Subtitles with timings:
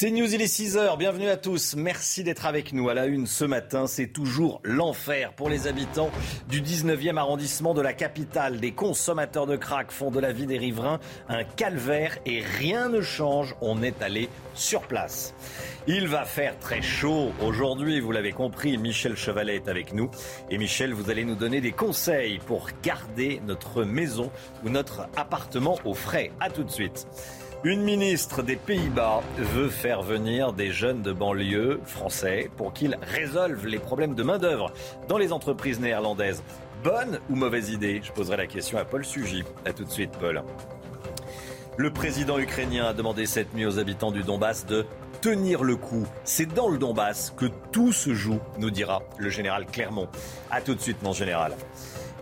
[0.00, 2.88] C'est News, il est 6h, bienvenue à tous, merci d'être avec nous.
[2.88, 6.10] À la une ce matin, c'est toujours l'enfer pour les habitants
[6.48, 8.60] du 19e arrondissement de la capitale.
[8.60, 13.02] Des consommateurs de crack font de la vie des riverains un calvaire et rien ne
[13.02, 15.34] change, on est allé sur place.
[15.86, 20.10] Il va faire très chaud aujourd'hui, vous l'avez compris, Michel Chevalet est avec nous.
[20.48, 24.30] Et Michel, vous allez nous donner des conseils pour garder notre maison
[24.64, 26.32] ou notre appartement au frais.
[26.40, 27.06] A tout de suite.
[27.62, 33.66] Une ministre des Pays-Bas veut faire venir des jeunes de banlieue français pour qu'ils résolvent
[33.66, 34.72] les problèmes de main-d'œuvre
[35.08, 36.42] dans les entreprises néerlandaises.
[36.82, 38.00] Bonne ou mauvaise idée?
[38.02, 39.44] Je poserai la question à Paul Sugy.
[39.66, 40.42] A tout de suite, Paul.
[41.76, 44.86] Le président ukrainien a demandé cette nuit aux habitants du Donbass de
[45.20, 46.06] tenir le coup.
[46.24, 50.08] C'est dans le Donbass que tout se joue, nous dira le général Clermont.
[50.50, 51.52] A tout de suite, mon général.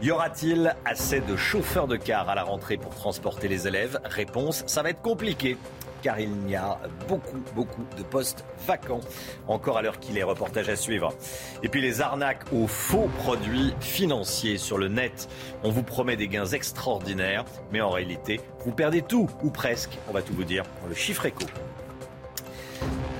[0.00, 3.98] Y aura-t-il assez de chauffeurs de car à la rentrée pour transporter les élèves?
[4.04, 5.56] Réponse, ça va être compliqué
[6.02, 9.00] car il y a beaucoup, beaucoup de postes vacants.
[9.48, 11.12] Encore à l'heure qu'il est, reportage à suivre.
[11.64, 15.28] Et puis les arnaques aux faux produits financiers sur le net.
[15.64, 19.98] On vous promet des gains extraordinaires, mais en réalité, vous perdez tout, ou presque.
[20.08, 21.44] On va tout vous dire dans le chiffre éco.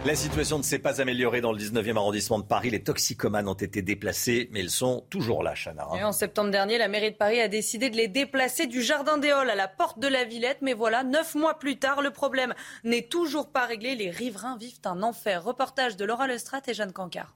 [0.09, 2.71] La situation ne s'est pas améliorée dans le 19e arrondissement de Paris.
[2.71, 5.87] Les toxicomanes ont été déplacés, mais ils sont toujours là, Chana.
[5.99, 9.19] Et en septembre dernier, la mairie de Paris a décidé de les déplacer du Jardin
[9.19, 10.59] des Halles à la porte de la Villette.
[10.63, 13.97] Mais voilà, neuf mois plus tard, le problème n'est toujours pas réglé.
[13.97, 15.45] Les riverains vivent un enfer.
[15.45, 17.35] Reportage de Laura Lestrade et Jeanne Cancard.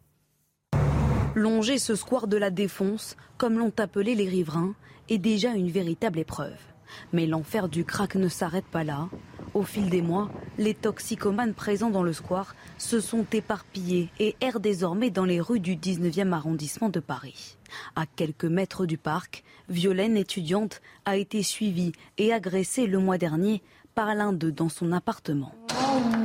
[1.35, 4.75] Longer ce square de la Défonce, comme l'ont appelé les riverains,
[5.11, 6.72] est déjà une véritable épreuve.
[7.13, 9.09] Mais l'enfer du crack ne s'arrête pas là.
[9.55, 14.61] Au fil des mois, les toxicomanes présents dans le square se sont éparpillés et errent
[14.61, 17.57] désormais dans les rues du 19e arrondissement de Paris.
[17.97, 23.63] À quelques mètres du parc, Violaine, étudiante, a été suivie et agressée le mois dernier
[23.95, 25.55] par l'un d'eux dans son appartement.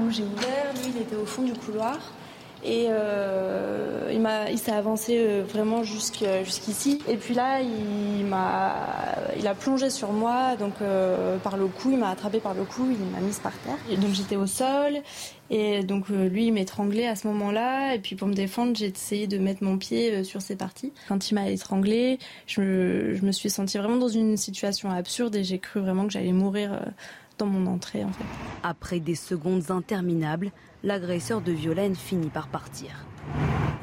[0.10, 2.00] J'ai ouvert, lui il était au fond du couloir.
[2.68, 7.00] Et euh, il, m'a, il s'est avancé euh, vraiment jusqu'ici.
[7.08, 8.76] Et puis là, il, m'a,
[9.38, 12.66] il a plongé sur moi, donc euh, par le cou, il m'a attrapé par le
[12.66, 13.78] cou, il m'a mise par terre.
[13.98, 14.98] Donc j'étais au sol,
[15.50, 17.96] et donc lui, il m'étranglait à ce moment-là.
[17.96, 20.92] Et puis pour me défendre, j'ai essayé de mettre mon pied sur ses parties.
[21.08, 25.60] Quand il m'a étranglé, je me, suis sentie vraiment dans une situation absurde et j'ai
[25.60, 26.82] cru vraiment que j'allais mourir
[27.38, 28.04] dans mon entrée.
[28.62, 30.52] Après des secondes interminables,
[30.84, 33.06] l'agresseur de Violaine finit par partir.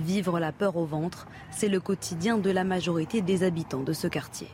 [0.00, 4.06] Vivre la peur au ventre, c'est le quotidien de la majorité des habitants de ce
[4.06, 4.48] quartier.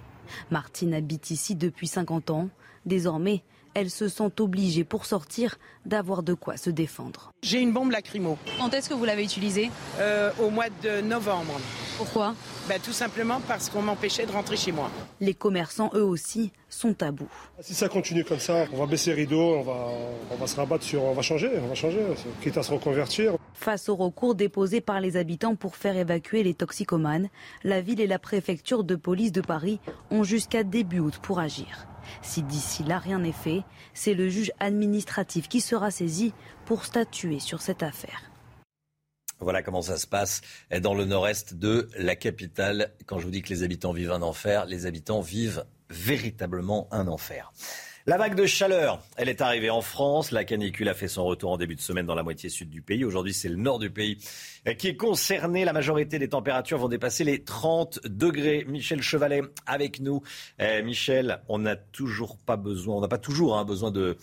[0.50, 2.48] Martine habite ici depuis 50 ans.
[2.86, 3.42] Désormais,
[3.74, 7.32] elle se sent obligée pour sortir d'avoir de quoi se défendre.
[7.42, 8.38] J'ai une bombe lacrymo.
[8.58, 11.60] Quand est-ce que vous l'avez utilisée euh, Au mois de novembre.
[11.96, 12.34] Pourquoi?
[12.68, 14.90] Bah, Tout simplement parce qu'on m'empêchait de rentrer chez moi.
[15.20, 17.28] Les commerçants, eux aussi, sont à bout.
[17.60, 19.88] Si ça continue comme ça, on va baisser les rideaux, on va,
[20.30, 21.02] on va se rabattre sur...
[21.02, 22.00] On va changer, on va changer,
[22.42, 23.34] quitte à se reconvertir.
[23.54, 27.28] Face au recours déposé par les habitants pour faire évacuer les toxicomanes,
[27.64, 29.80] la ville et la préfecture de police de Paris
[30.10, 31.86] ont jusqu'à début août pour agir.
[32.22, 33.62] Si d'ici là rien n'est fait,
[33.94, 36.32] c'est le juge administratif qui sera saisi
[36.64, 38.30] pour statuer sur cette affaire.
[39.40, 40.42] Voilà comment ça se passe
[40.82, 42.92] dans le nord-est de la capitale.
[43.06, 47.08] Quand je vous dis que les habitants vivent un enfer, les habitants vivent véritablement un
[47.08, 47.52] enfer.
[48.10, 50.32] La vague de chaleur, elle est arrivée en France.
[50.32, 52.82] La canicule a fait son retour en début de semaine dans la moitié sud du
[52.82, 53.04] pays.
[53.04, 54.18] Aujourd'hui, c'est le nord du pays
[54.78, 55.64] qui est concerné.
[55.64, 58.64] La majorité des températures vont dépasser les 30 degrés.
[58.66, 60.24] Michel Chevalet avec nous.
[60.58, 64.16] Eh, Michel, on n'a toujours pas besoin, on n'a pas toujours hein, besoin de,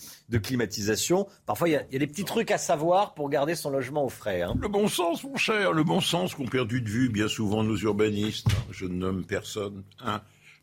[0.44, 1.26] climatisation.
[1.46, 4.42] Parfois, il y, a, des petits trucs à savoir pour garder son logement au frais.
[4.42, 4.54] Hein.
[4.60, 7.78] Le bon sens, mon cher, le bon sens qu'ont perdu de vue bien souvent nos
[7.78, 8.50] urbanistes.
[8.70, 9.84] Je ne nomme personne.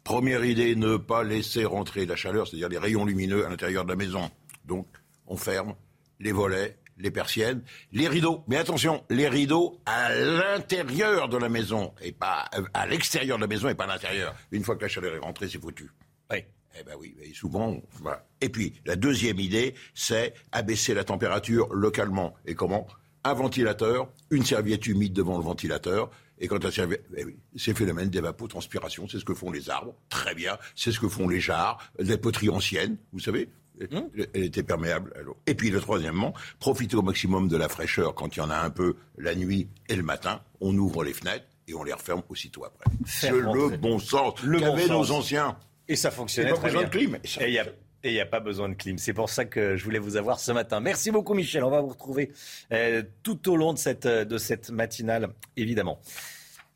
[0.04, 3.90] Première idée, ne pas laisser rentrer la chaleur, c'est-à-dire les rayons lumineux à l'intérieur de
[3.90, 4.30] la maison.
[4.66, 4.86] Donc,
[5.26, 5.74] on ferme
[6.20, 8.44] les volets, les persiennes, les rideaux.
[8.46, 13.42] Mais attention, les rideaux à l'intérieur de la maison et pas euh, à l'extérieur de
[13.42, 14.34] la maison et pas à l'intérieur.
[14.52, 15.90] Une fois que la chaleur est rentrée, c'est foutu.
[16.30, 16.44] Oui.
[16.78, 18.26] Eh ben oui, et souvent, voilà.
[18.42, 22.34] Et puis, la deuxième idée, c'est abaisser la température localement.
[22.44, 22.86] Et comment?
[23.22, 28.08] Un ventilateur, une serviette humide devant le ventilateur, et quand serviette, eh oui, ces phénomènes
[28.10, 31.78] d'évapotranspiration, c'est ce que font les arbres, très bien, c'est ce que font les jarres,
[31.98, 33.48] les poteries anciennes, vous savez,
[33.80, 35.36] Elle, elle était perméable à l'eau.
[35.46, 38.56] Et puis le troisièmement, profiter au maximum de la fraîcheur quand il y en a
[38.58, 40.40] un peu la nuit et le matin.
[40.60, 42.84] On ouvre les fenêtres et on les referme aussitôt après.
[43.04, 45.08] C'est le bon sens Le bon qu'avaient sens.
[45.10, 45.58] nos anciens.
[45.88, 46.88] Et ça fonctionnait très besoin bien.
[46.88, 47.18] de clim.
[47.24, 47.66] Et ça- Et il n'y a,
[48.04, 48.98] et il y a pas besoin de clim.
[48.98, 50.78] C'est pour ça que je voulais vous avoir ce matin.
[50.80, 51.64] Merci beaucoup, Michel.
[51.64, 52.30] On va vous retrouver
[52.70, 55.98] euh, tout au long de cette, euh, de cette matinale, évidemment.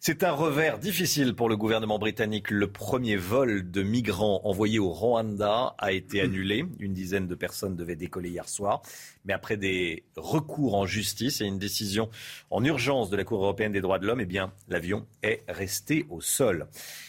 [0.01, 2.51] C'est un revers difficile pour le gouvernement britannique.
[2.51, 6.65] Le premier vol de migrants envoyé au Rwanda a été annulé.
[6.79, 8.81] Une dizaine de personnes devaient décoller hier soir.
[9.29, 12.09] Mais après des recours en justice et une décision
[12.51, 16.07] en urgence de la Cour européenne des droits de l'homme, eh bien, l'avion est resté
[16.09, 16.67] au sol.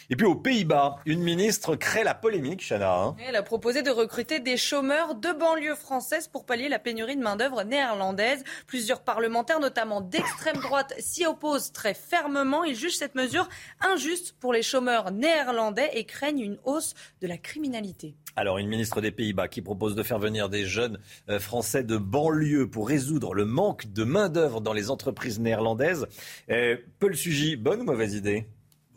[0.10, 2.94] Et puis aux Pays-Bas, une ministre crée la polémique, Chana.
[2.94, 3.16] hein.
[3.26, 7.22] Elle a proposé de recruter des chômeurs de banlieue française pour pallier la pénurie de
[7.22, 8.44] main-d'œuvre néerlandaise.
[8.68, 12.66] Plusieurs parlementaires, notamment d'extrême droite, s'y opposent très fermement.
[12.66, 13.48] Ils jugent cette mesure
[13.80, 18.16] injuste pour les chômeurs néerlandais et craignent une hausse de la criminalité.
[18.36, 21.00] Alors, une ministre des Pays-Bas qui propose de faire venir des jeunes
[21.30, 26.08] euh, français de banlieue pour résoudre le manque de main-d'œuvre dans les entreprises néerlandaises.
[26.50, 28.48] Euh, Paul Sugy, bonne ou mauvaise idée?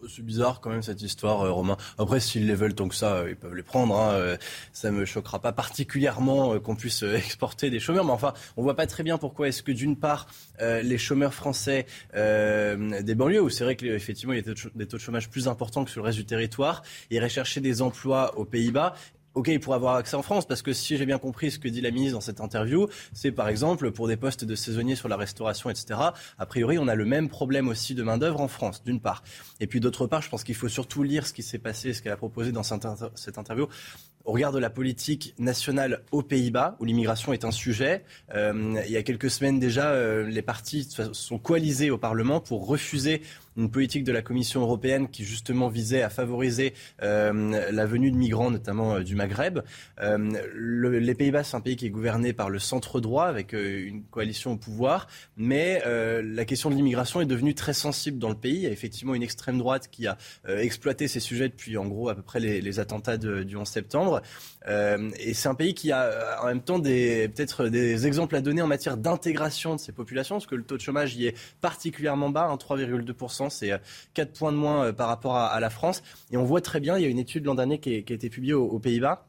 [0.08, 1.76] C'est bizarre quand même cette histoire, euh, Romain.
[1.98, 3.96] Après, s'ils les veulent tant que ça, euh, ils peuvent les prendre.
[3.96, 4.12] Hein.
[4.12, 4.36] Euh,
[4.72, 8.04] Ça me choquera pas particulièrement qu'on puisse exporter des chômeurs.
[8.04, 10.26] Mais enfin, on voit pas très bien pourquoi est-ce que d'une part,
[10.60, 15.02] les chômeurs français des banlieues, où c'est vrai qu'effectivement il y a des taux de
[15.02, 18.94] chômage plus importants que sur le reste du territoire, iraient chercher des emplois aux Pays-Bas
[19.34, 20.46] auquel ils pourraient avoir accès en France.
[20.46, 23.32] Parce que si j'ai bien compris ce que dit la ministre dans cette interview, c'est
[23.32, 26.00] par exemple pour des postes de saisonniers sur la restauration, etc.
[26.38, 29.22] A priori, on a le même problème aussi de main-d'œuvre en France, d'une part.
[29.60, 32.02] Et puis d'autre part, je pense qu'il faut surtout lire ce qui s'est passé, ce
[32.02, 33.68] qu'elle a proposé dans cette interview.
[34.24, 38.04] Au regard de la politique nationale aux Pays-Bas, où l'immigration est un sujet,
[38.34, 42.40] euh, il y a quelques semaines déjà, euh, les partis se sont coalisés au Parlement
[42.40, 43.22] pour refuser
[43.56, 46.72] une politique de la Commission européenne qui justement visait à favoriser
[47.02, 49.60] euh, la venue de migrants, notamment du Maghreb.
[50.00, 54.04] Le- les Pays-Bas, c'est un pays qui est gouverné par le centre droit, avec une
[54.04, 58.54] coalition au pouvoir, mais la question de l'immigration est devenue très sensible dans le pays.
[58.54, 60.16] Il y a effectivement une extrême droite qui a
[60.48, 64.11] exploité ces sujets depuis en gros à peu près les, attentats du 11 septembre.
[64.68, 68.40] Euh, et c'est un pays qui a euh, en même temps peut-être des exemples à
[68.40, 71.36] donner en matière d'intégration de ces populations, parce que le taux de chômage y est
[71.60, 73.78] particulièrement bas, hein, 3,2%, c'est euh,
[74.14, 76.02] 4 points de moins euh, par rapport à, la France.
[76.30, 78.30] Et on voit très bien, il y a une étude l'an dernier qui, a été
[78.30, 79.26] publiée aux Pays-Bas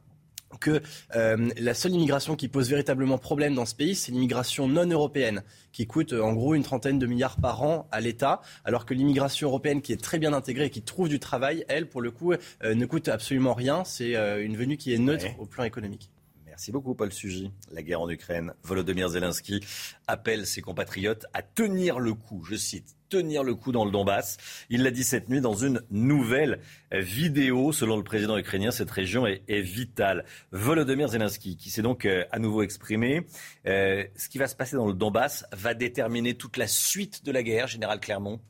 [0.60, 0.80] que
[1.14, 5.42] euh, la seule immigration qui pose véritablement problème dans ce pays, c'est l'immigration non européenne,
[5.72, 8.94] qui coûte euh, en gros une trentaine de milliards par an à l'État, alors que
[8.94, 12.10] l'immigration européenne qui est très bien intégrée et qui trouve du travail, elle, pour le
[12.10, 13.84] coup, euh, ne coûte absolument rien.
[13.84, 15.36] C'est une venue qui est neutre Ouais.
[15.38, 16.10] au plan économique.
[16.46, 17.50] Merci beaucoup, Paul Sugy.
[17.72, 18.52] La guerre en Ukraine.
[18.62, 19.60] Volodymyr Zelensky
[20.06, 22.44] appelle ses compatriotes à tenir le coup.
[22.48, 24.38] Je cite, tenir le coup dans le Donbass.
[24.70, 26.58] Il l'a dit cette nuit dans une nouvelle
[26.90, 27.70] vidéo.
[27.70, 30.24] Selon le président ukrainien, cette région est, vitale.
[30.50, 33.24] Volodymyr Zelensky, qui s'est donc euh, à nouveau exprimé.
[33.66, 37.30] Euh, ce qui va se passer dans le Donbass va déterminer toute la suite de
[37.30, 38.40] la guerre, Général Clermont.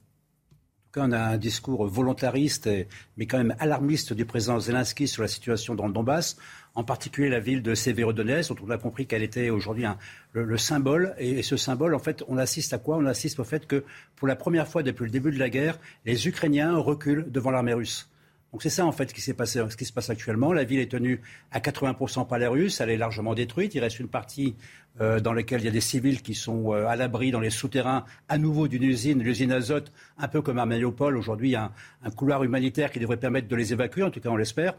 [0.96, 2.70] on a un discours volontariste,
[3.18, 6.38] mais quand même alarmiste du président Zelensky sur la situation dans le Donbass,
[6.74, 9.84] en particulier la ville de Severodonetsk, dont on a compris qu'elle était aujourd'hui
[10.32, 11.14] le, le symbole.
[11.18, 12.96] Et, ce symbole, en fait, on assiste à quoi?
[12.96, 13.84] On assiste au fait que,
[14.16, 17.74] pour la première fois depuis le début de la guerre, les Ukrainiens reculent devant l'armée
[17.74, 18.08] russe.
[18.54, 20.52] Donc c'est ça en fait qui passé, ce qui se passe actuellement.
[20.52, 23.74] La ville est tenue à 80% par les Russes, elle est largement détruite.
[23.74, 24.54] Il reste une partie
[25.00, 27.50] euh, dans laquelle il y a des civils qui sont euh, à l'abri dans les
[27.50, 31.16] souterrains, à nouveau d'une usine, l'usine Azote, un peu comme à Mariupol.
[31.16, 31.72] Aujourd'hui, il y a
[32.04, 34.74] un couloir humanitaire qui devrait permettre de les évacuer, en tout cas on l'espère.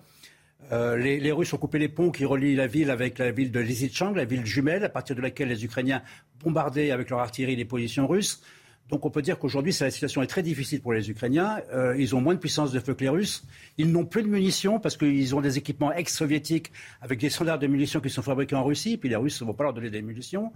[0.71, 3.59] Euh, les, Russes ont coupé les ponts qui relient la ville avec la ville de
[3.59, 6.01] Lysychansk, la ville jumelle, à partir de laquelle les Ukrainiens
[6.43, 8.41] bombardaient avec leur artillerie les positions russes.
[8.89, 11.59] Donc on peut dire qu'aujourd'hui, la situation est très difficile pour les Ukrainiens.
[11.73, 13.43] Euh, ils ont moins de puissance de feu que les Russes.
[13.79, 17.65] Ils n'ont plus de munitions parce qu'ils ont des équipements ex-soviétiques avec des standards de
[17.65, 18.97] munitions qui sont fabriqués en Russie.
[18.97, 20.53] Puis les Russes ne vont pas leur donner des munitions.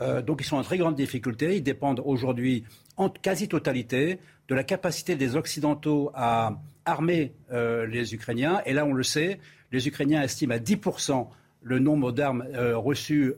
[0.00, 1.56] Euh, donc ils sont en très grande difficulté.
[1.56, 2.64] Ils dépendent aujourd'hui
[2.96, 8.62] en quasi-totalité de la capacité des Occidentaux à armer euh, les Ukrainiens.
[8.64, 9.38] Et là, on le sait,
[9.70, 11.28] les Ukrainiens estiment à 10%
[11.62, 13.34] le nombre d'armes reçues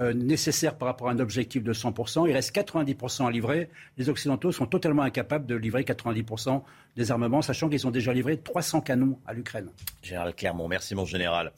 [0.00, 2.28] euh, nécessaires par rapport à un objectif de 100%.
[2.28, 3.68] Il reste 90% à livrer.
[3.96, 6.62] Les Occidentaux sont totalement incapables de livrer 90%
[6.96, 9.70] des armements, sachant qu'ils ont déjà livré 300 canons à l'Ukraine.
[10.02, 11.52] Général Clermont, merci mon général.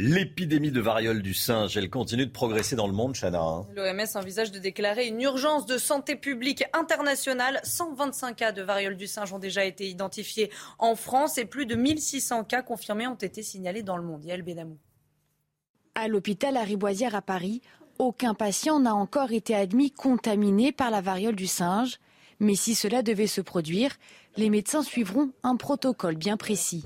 [0.00, 3.40] L'épidémie de variole du singe, elle continue de progresser dans le monde, Chana.
[3.40, 3.66] hein.
[3.74, 7.58] L'OMS envisage de déclarer une urgence de santé publique internationale.
[7.64, 11.74] 125 cas de variole du singe ont déjà été identifiés en France et plus de
[11.74, 14.24] 1600 cas confirmés ont été signalés dans le monde.
[14.24, 14.78] Yael Benamou.
[15.94, 17.60] À l'hôpital Hariboisière à Paris,
[17.98, 21.98] aucun patient n'a encore été admis contaminé par la variole du singe.
[22.40, 23.96] Mais si cela devait se produire,
[24.36, 26.84] les médecins suivront un protocole bien précis.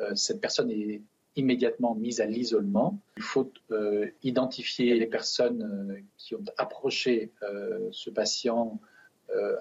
[0.00, 1.00] Euh, cette personne est
[1.36, 2.98] immédiatement mis à l'isolement.
[3.16, 7.32] Il faut euh, identifier les personnes euh, qui ont approché
[7.90, 8.78] ce patient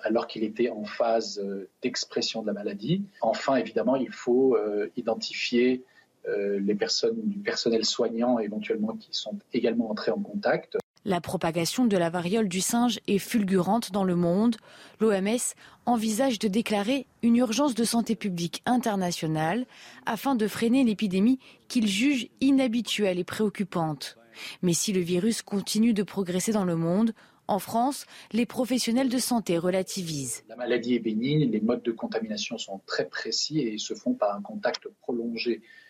[0.01, 1.39] alors qu'il était en phase
[1.83, 3.03] d'expression de la maladie.
[3.21, 4.57] Enfin, évidemment, il faut
[4.97, 5.83] identifier
[6.27, 10.77] les personnes du personnel soignant éventuellement qui sont également entrées en contact.
[11.05, 14.57] La propagation de la variole du singe est fulgurante dans le monde.
[14.99, 19.65] L'OMS envisage de déclarer une urgence de santé publique internationale
[20.05, 24.17] afin de freiner l'épidémie qu'il juge inhabituelle et préoccupante.
[24.61, 27.13] Mais si le virus continue de progresser dans le monde,
[27.47, 30.43] en France, les professionnels de santé relativisent.
[30.49, 34.35] La maladie est bénigne, les modes de contamination sont très précis et se font par
[34.35, 35.88] un contact prolongé, euh,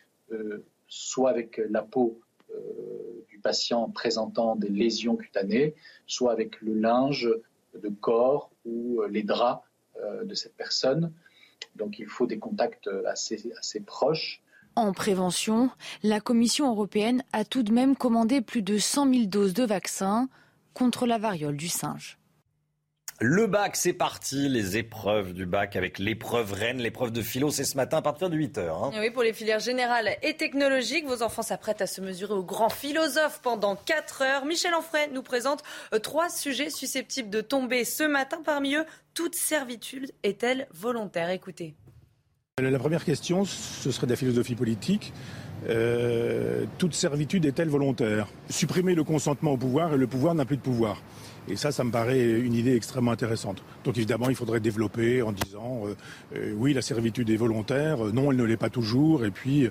[0.88, 2.20] soit avec la peau
[2.52, 5.76] euh, du patient présentant des lésions cutanées,
[6.08, 7.30] soit avec le linge
[7.76, 9.64] de corps ou euh, les draps
[9.98, 11.14] euh, de cette personne.
[11.76, 14.42] Donc il faut des contacts assez, assez proches.
[14.76, 15.70] En prévention,
[16.04, 20.28] la Commission européenne a tout de même commandé plus de 100 000 doses de vaccins
[20.74, 22.19] contre la variole du singe.
[23.22, 24.48] Le bac, c'est parti.
[24.48, 28.30] Les épreuves du bac avec l'épreuve reine, l'épreuve de philo, c'est ce matin à partir
[28.30, 28.60] de 8h.
[28.62, 28.92] Hein.
[28.98, 32.70] Oui, pour les filières générales et technologiques, vos enfants s'apprêtent à se mesurer au grand
[32.70, 34.46] philosophe pendant 4 heures.
[34.46, 38.38] Michel Onfray nous présente euh, trois sujets susceptibles de tomber ce matin.
[38.46, 41.30] Parmi eux, toute servitude est-elle volontaire?
[41.30, 41.76] Écoutez.
[42.62, 45.12] La première question, ce serait de la philosophie politique.
[45.68, 48.28] Euh, toute servitude est-elle volontaire?
[48.50, 51.02] Supprimer le consentement au pouvoir et le pouvoir n'a plus de pouvoir.
[51.50, 53.64] Et ça, ça me paraît une idée extrêmement intéressante.
[53.84, 55.96] Donc évidemment, il faudrait développer en disant euh,
[56.36, 59.70] euh, oui, la servitude est volontaire, euh, non, elle ne l'est pas toujours, et puis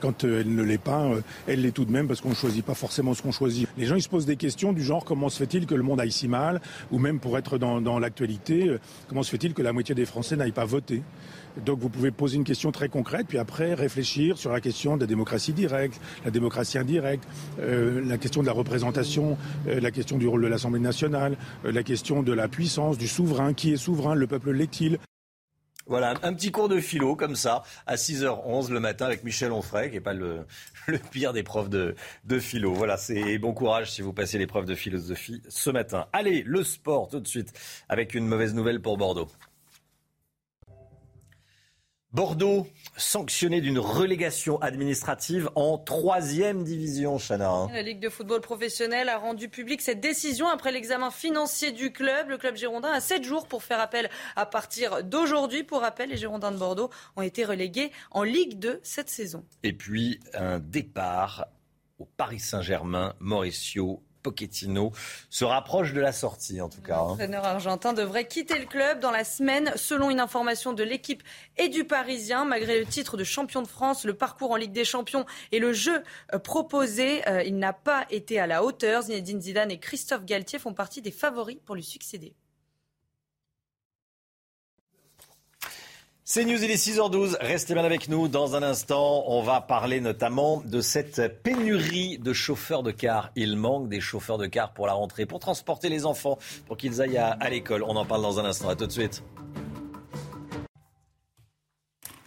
[0.00, 1.10] quand elle ne l'est pas,
[1.46, 3.68] elle l'est tout de même parce qu'on ne choisit pas forcément ce qu'on choisit.
[3.76, 6.00] Les gens, ils se posent des questions du genre comment se fait-il que le monde
[6.00, 8.76] aille si mal, ou même pour être dans, dans l'actualité,
[9.08, 11.02] comment se fait-il que la moitié des Français n'aillent pas voter?
[11.64, 15.02] Donc vous pouvez poser une question très concrète, puis après réfléchir sur la question de
[15.02, 17.26] la démocratie directe, la démocratie indirecte,
[17.60, 21.72] euh, la question de la représentation, euh, la question du rôle de l'Assemblée nationale, euh,
[21.72, 24.98] la question de la puissance, du souverain, qui est souverain, le peuple l'est-il?
[25.88, 29.88] Voilà, un petit cours de philo comme ça, à 6h11 le matin avec Michel Onfray,
[29.88, 30.44] qui n'est pas le,
[31.12, 31.94] pire des profs de,
[32.24, 32.74] de philo.
[32.74, 36.06] Voilà, c'est bon courage si vous passez l'épreuve de philosophie ce matin.
[36.12, 37.52] Allez, le sport tout de suite,
[37.88, 39.28] avec une mauvaise nouvelle pour Bordeaux.
[42.16, 47.66] Bordeaux, sanctionné d'une relégation administrative en troisième division, Chana.
[47.70, 52.30] La Ligue de football professionnel a rendu public cette décision après l'examen financier du club.
[52.30, 55.62] Le club girondin a sept jours pour faire appel à partir d'aujourd'hui.
[55.62, 59.44] Pour rappel, les Girondins de Bordeaux ont été relégués en Ligue 2 cette saison.
[59.62, 61.48] Et puis un départ
[61.98, 64.92] au Paris Saint-Germain, Mauricio Pochettino
[65.30, 66.98] se rapproche de la sortie, en tout cas.
[66.98, 67.08] Hein.
[67.10, 71.22] L'entraîneur argentin devrait quitter le club dans la semaine, selon une information de l'équipe
[71.56, 72.44] et du Parisien.
[72.44, 75.72] Malgré le titre de champion de France, le parcours en Ligue des Champions et le
[75.72, 76.02] jeu
[76.34, 79.02] euh, proposé, euh, il n'a pas été à la hauteur.
[79.02, 82.34] Zinedine Zidane et Christophe Galtier font partie des favoris pour lui succéder.
[86.28, 87.36] C'est News, il est 6h12.
[87.40, 88.26] Restez bien avec nous.
[88.26, 93.30] Dans un instant, on va parler notamment de cette pénurie de chauffeurs de car.
[93.36, 97.00] Il manque des chauffeurs de car pour la rentrée, pour transporter les enfants, pour qu'ils
[97.00, 97.84] aillent à, l'école.
[97.84, 98.68] On en parle dans un instant.
[98.68, 99.22] À tout de suite.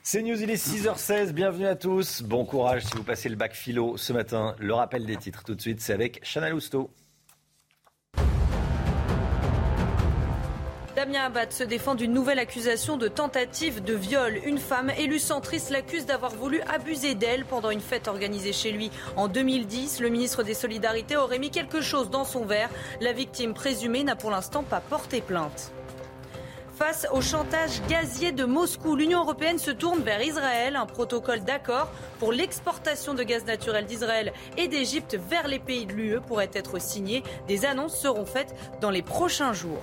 [0.02, 1.34] C'est News, il est 6h16.
[1.34, 2.22] Bienvenue à tous.
[2.22, 4.56] Bon courage si vous passez le bac philo ce matin.
[4.60, 6.90] Le rappel des titres tout de suite, c'est avec Chanel Lousteau.
[11.00, 14.38] Damien Abad se défend d'une nouvelle accusation de tentative de viol.
[14.44, 18.92] Une femme élue centriste l'accuse d'avoir voulu abuser d'elle pendant une fête organisée chez lui
[19.16, 20.02] en 2010.
[20.02, 22.70] Le ministre des Solidarités aurait mis quelque chose dans son verre.
[23.00, 25.72] La victime présumée n'a pour l'instant pas porté plainte.
[26.78, 30.76] Face au chantage gazier de Moscou, l'Union européenne se tourne vers Israël.
[30.76, 31.90] Un protocole d'accord
[32.20, 36.78] pour l'exportation de gaz naturel d'Israël et d'Égypte vers les pays de l'UE pourrait être
[36.82, 37.24] signé.
[37.48, 39.82] Des annonces seront faites dans les prochains jours.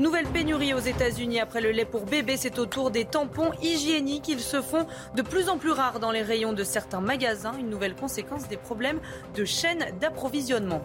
[0.00, 2.38] Nouvelle pénurie aux États-Unis après le lait pour bébé.
[2.38, 4.28] C'est au tour des tampons hygiéniques.
[4.28, 7.52] Ils se font de plus en plus rares dans les rayons de certains magasins.
[7.58, 8.98] Une nouvelle conséquence des problèmes
[9.34, 10.80] de chaîne d'approvisionnement.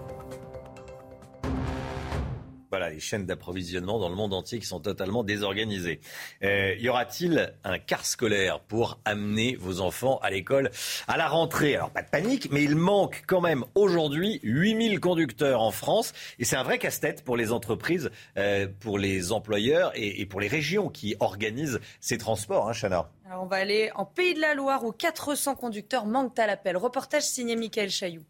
[2.75, 6.01] Voilà, les chaînes d'approvisionnement dans le monde entier qui sont totalement désorganisées.
[6.43, 10.71] Euh, y aura-t-il un quart scolaire pour amener vos enfants à l'école
[11.07, 11.77] à la rentrée?
[11.77, 16.11] Alors, pas de panique, mais il manque quand même aujourd'hui 8000 conducteurs en France.
[16.37, 20.49] Et c'est un vrai casse-tête pour les entreprises, euh, pour les employeurs et, pour les
[20.49, 23.09] régions qui organisent ces transports, hein, Chana.
[23.25, 26.75] Alors, on va aller en Pays de la Loire où 400 conducteurs manquent à l'appel.
[26.75, 28.25] Reportage signé Michael Chailloux.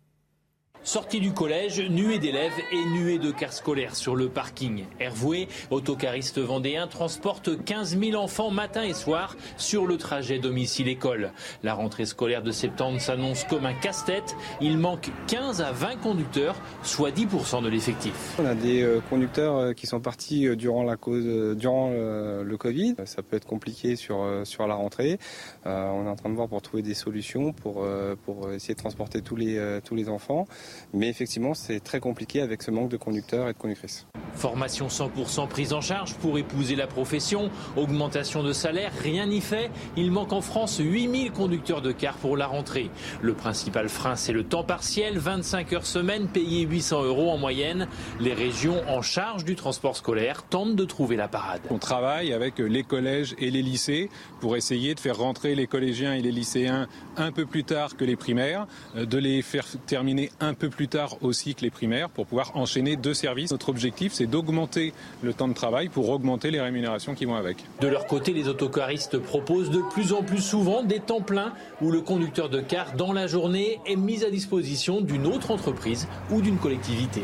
[0.85, 4.83] Sortie du collège, nuée d'élèves et nuée de cars scolaires sur le parking.
[4.99, 11.31] Hervoué, autocariste vendéen, transporte 15 000 enfants matin et soir sur le trajet domicile-école.
[11.63, 14.35] La rentrée scolaire de septembre s'annonce comme un casse-tête.
[14.61, 18.35] Il manque 15 à 20 conducteurs, soit 10% de l'effectif.
[18.37, 22.57] On a des euh, conducteurs euh, qui sont partis euh, durant, la cause, durant le
[22.57, 22.93] Covid.
[23.05, 25.17] Ça peut être compliqué sur, sur la rentrée.
[25.65, 27.85] On est en train de voir pour trouver des solutions pour,
[28.25, 30.47] pour essayer de transporter tous les, tous les enfants.
[30.93, 34.05] Mais effectivement, c'est très compliqué avec ce manque de conducteurs et de conductrices.
[34.35, 39.71] Formation 100% prise en charge pour épouser la profession, augmentation de salaire, rien n'y fait.
[39.95, 42.89] Il manque en France 8000 conducteurs de car pour la rentrée.
[43.21, 47.87] Le principal frein, c'est le temps partiel, 25 heures semaine, payé 800 euros en moyenne.
[48.19, 51.61] Les régions en charge du transport scolaire tentent de trouver la parade.
[51.69, 54.09] On travaille avec les collèges et les lycées
[54.45, 56.87] pour essayer de faire rentrer les collégiens et les lycéens
[57.17, 61.17] un peu plus tard que les primaires, de les faire terminer un peu plus tard
[61.23, 63.49] aussi que les primaires pour pouvoir enchaîner deux services.
[63.49, 67.57] Notre objectif, c'est d'augmenter le temps de travail pour augmenter les rémunérations qui vont avec.
[67.81, 71.89] De leur côté, les autocaristes proposent de plus en plus souvent des temps pleins où
[71.89, 76.43] le conducteur de car dans la journée est mis à disposition d'une autre entreprise ou
[76.43, 77.23] d'une collectivité.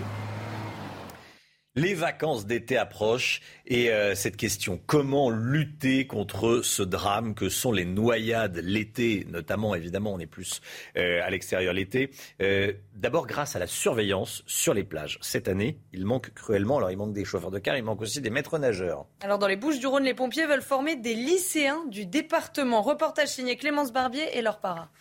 [1.77, 7.71] Les vacances d'été approchent et euh, cette question, comment lutter contre ce drame que sont
[7.71, 10.59] les noyades l'été, notamment évidemment on est plus
[10.97, 12.11] euh, à l'extérieur l'été,
[12.41, 15.17] euh, d'abord grâce à la surveillance sur les plages.
[15.21, 18.19] Cette année, il manque cruellement, alors il manque des chauffeurs de car, il manque aussi
[18.19, 19.05] des maîtres nageurs.
[19.21, 22.81] Alors dans les Bouches du Rhône, les pompiers veulent former des lycéens du département.
[22.81, 24.91] Reportage signé Clémence Barbier et leur para.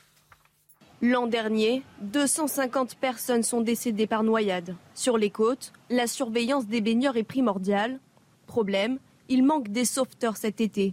[1.03, 4.77] L'an dernier, 250 personnes sont décédées par noyade.
[4.95, 7.99] Sur les côtes, la surveillance des baigneurs est primordiale.
[8.47, 8.99] Problème,
[9.31, 10.93] il manque des sauveteurs cet été.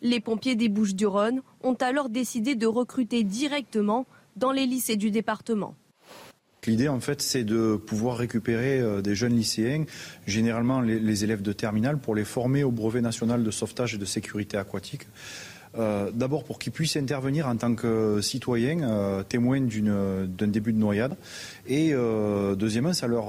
[0.00, 5.74] Les pompiers des Bouches-du-Rhône ont alors décidé de recruter directement dans les lycées du département.
[6.68, 9.84] L'idée, en fait, c'est de pouvoir récupérer euh, des jeunes lycéens,
[10.26, 14.04] généralement les, élèves de terminale, pour les former au brevet national de sauvetage et de
[14.04, 15.06] sécurité aquatique.
[15.76, 20.78] Euh, d'abord pour qu'ils puissent intervenir en tant que citoyens, euh, témoins d'un début de
[20.78, 21.16] noyade.
[21.66, 23.26] Et euh, deuxièmement, ça leur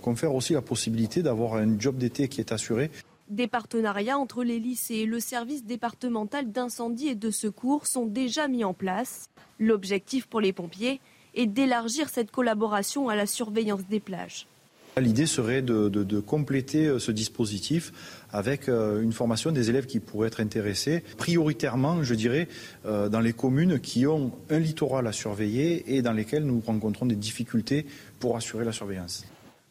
[0.00, 2.90] confère aussi la possibilité d'avoir un job d'été qui est assuré.
[3.28, 8.46] Des partenariats entre les lycées et le service départemental d'incendie et de secours sont déjà
[8.46, 9.30] mis en place.
[9.58, 11.00] L'objectif pour les pompiers
[11.34, 14.46] est d'élargir cette collaboration à la surveillance des plages.
[15.00, 17.92] L'idée serait de, compléter euh, ce dispositif
[18.30, 22.46] avec euh, une formation des élèves qui pourraient être intéressés, prioritairement, je dirais,
[22.84, 27.06] euh, dans les communes qui ont un littoral à surveiller et dans lesquelles nous rencontrons
[27.06, 27.86] des difficultés
[28.20, 29.24] pour assurer la surveillance.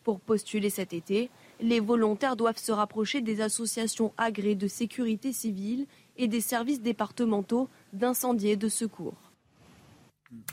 [0.04, 1.30] Pour postuler cet été,
[1.62, 5.86] les volontaires doivent se rapprocher des associations agréées de sécurité civile
[6.18, 9.31] et des services départementaux d'incendie et de secours.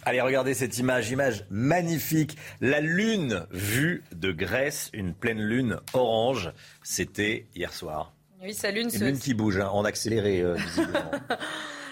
[0.05, 2.37] Allez, regardez cette image, image magnifique.
[2.61, 6.53] La lune vue de Grèce, une pleine lune orange.
[6.83, 8.13] C'était hier soir.
[8.43, 11.11] Oui, sa lune, une lune qui bouge, hein, en accéléré, euh, visiblement.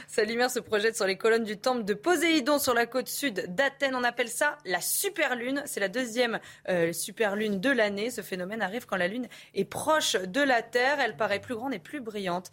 [0.08, 3.54] Sa lumière se projette sur les colonnes du temple de Poséidon sur la côte sud
[3.54, 3.94] d'Athènes.
[3.94, 5.62] On appelle ça la super lune.
[5.66, 8.10] C'est la deuxième euh, super lune de l'année.
[8.10, 11.00] Ce phénomène arrive quand la lune est proche de la Terre.
[11.00, 12.50] Elle paraît plus grande et plus brillante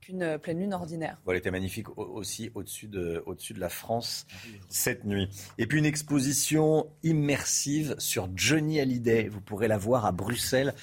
[0.00, 1.18] qu'une euh, pleine lune ordinaire.
[1.28, 4.26] elle était magnifique aussi au-dessus de, au de la France
[4.68, 5.28] cette nuit.
[5.58, 9.28] Et puis une exposition immersive sur Johnny Hallyday.
[9.28, 10.74] Vous pourrez la voir à Bruxelles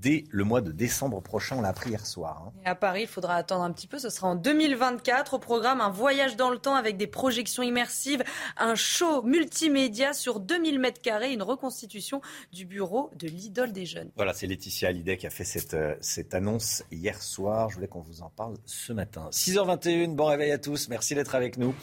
[0.00, 1.56] dès le mois de décembre prochain.
[1.58, 2.44] On l'a appris hier soir.
[2.46, 2.52] Hein.
[2.64, 3.98] Et à Paris, il faudra attendre un petit peu.
[3.98, 5.34] Ce sera en 2024.
[5.34, 8.22] Au programme, un voyage dans le temps avec des projections immersives,
[8.56, 12.20] un show multimédia sur 2000 mètres carrés, une reconstitution
[12.52, 14.10] du bureau de l'idole des jeunes.
[14.16, 17.70] Voilà, c'est Laetitia Hallyday qui a fait cette, euh, cette annonce hier soir.
[17.70, 19.28] Je voulais qu'on vous en parle ce matin.
[19.30, 20.88] 6h21, bon réveil à tous.
[20.88, 21.74] Merci d'être avec nous.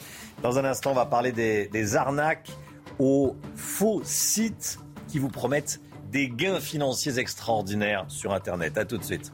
[0.42, 2.50] Dans un instant, on va parler des, des arnaques
[2.98, 5.80] aux faux sites qui vous promettent
[6.14, 8.78] des gains financiers extraordinaires sur Internet.
[8.78, 9.32] A tout de suite.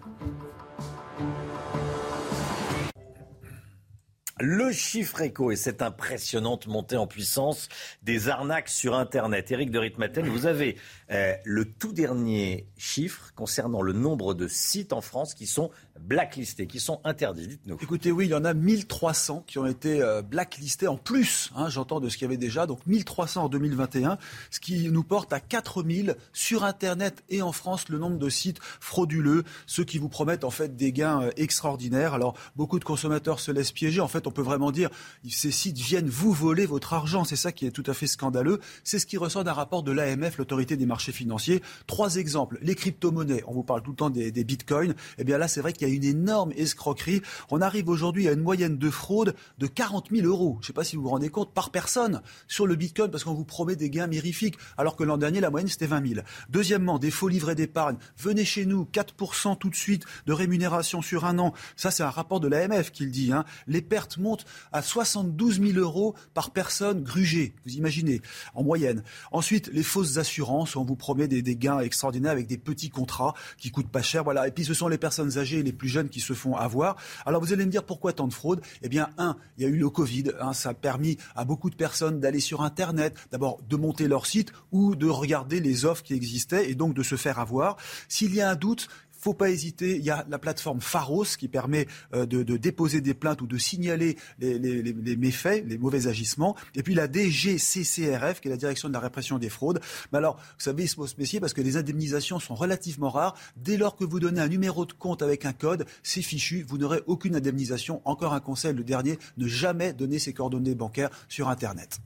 [4.42, 7.68] Le chiffre éco et cette impressionnante montée en puissance
[8.02, 9.50] des arnaques sur Internet.
[9.50, 10.78] Éric de Ritmaten, vous avez
[11.10, 16.66] euh, le tout dernier chiffre concernant le nombre de sites en France qui sont blacklistés,
[16.66, 17.58] qui sont interdits.
[17.82, 21.68] Écoutez, oui, il y en a 1300 qui ont été euh, blacklistés en plus, hein,
[21.68, 22.66] j'entends, de ce qu'il y avait déjà.
[22.66, 24.16] Donc 1300 en 2021,
[24.50, 28.60] ce qui nous porte à 4000 sur Internet et en France le nombre de sites
[28.80, 32.14] frauduleux, ceux qui vous promettent en fait des gains euh, extraordinaires.
[32.14, 34.00] Alors beaucoup de consommateurs se laissent piéger.
[34.30, 34.90] On peut vraiment dire
[35.28, 37.24] ces sites viennent vous voler votre argent.
[37.24, 38.60] C'est ça qui est tout à fait scandaleux.
[38.84, 41.62] C'est ce qui ressort d'un rapport de l'AMF, l'autorité des marchés financiers.
[41.88, 42.58] Trois exemples.
[42.62, 43.42] Les crypto-monnaies.
[43.48, 44.94] On vous parle tout le temps des, bitcoins.
[45.18, 47.22] Eh bien là, c'est vrai qu'il y a une énorme escroquerie.
[47.50, 50.58] On arrive aujourd'hui à une moyenne de fraude de 40 000 euros.
[50.60, 53.24] Je ne sais pas si vous vous rendez compte par personne sur le bitcoin parce
[53.24, 54.58] qu'on vous promet des gains mirifiques.
[54.78, 56.20] Alors que l'an dernier, la moyenne, c'était 20 000.
[56.50, 57.96] Deuxièmement, des faux livrets d'épargne.
[58.16, 61.52] Venez chez nous, 4% tout de suite de rémunération sur un an.
[61.74, 63.32] Ça, c'est un rapport de l'AMF qui le dit.
[63.32, 63.44] Hein.
[63.66, 67.54] Les pertes montent à 72 000 euros par personne grugée.
[67.64, 68.20] Vous imaginez,
[68.54, 69.02] en moyenne.
[69.32, 70.76] Ensuite, les fausses assurances.
[70.76, 74.24] On vous promet des, des gains extraordinaires avec des petits contrats qui coûtent pas cher.
[74.24, 74.48] Voilà.
[74.48, 76.96] Et puis, ce sont les personnes âgées et les plus jeunes qui se font avoir.
[77.26, 79.68] Alors, vous allez me dire pourquoi tant de fraude Eh bien, un, il y a
[79.68, 80.24] eu le Covid.
[80.40, 80.52] Hein.
[80.52, 84.52] ça a permis à beaucoup de personnes d'aller sur Internet, d'abord de monter leur site
[84.72, 87.76] ou de regarder les offres qui existaient et donc de se faire avoir.
[88.08, 88.88] S'il y a un doute,
[89.20, 89.96] faut pas hésiter.
[89.96, 93.58] Il y a la plateforme Pharos qui permet euh, de, déposer des plaintes ou de
[93.58, 96.56] signaler les, méfaits, les mauvais agissements.
[96.74, 99.80] Et puis la DGCCRF, qui est la Direction de la répression des fraudes.
[100.12, 103.36] Mais alors, vous savez, il se parce que les indemnisations sont relativement rares.
[103.56, 106.64] Dès lors que vous donnez un numéro de compte avec un code, c'est fichu.
[106.66, 108.02] Vous n'aurez aucune indemnisation.
[108.04, 112.00] Encore un conseil, le dernier, ne jamais donner ses coordonnées bancaires sur Internet.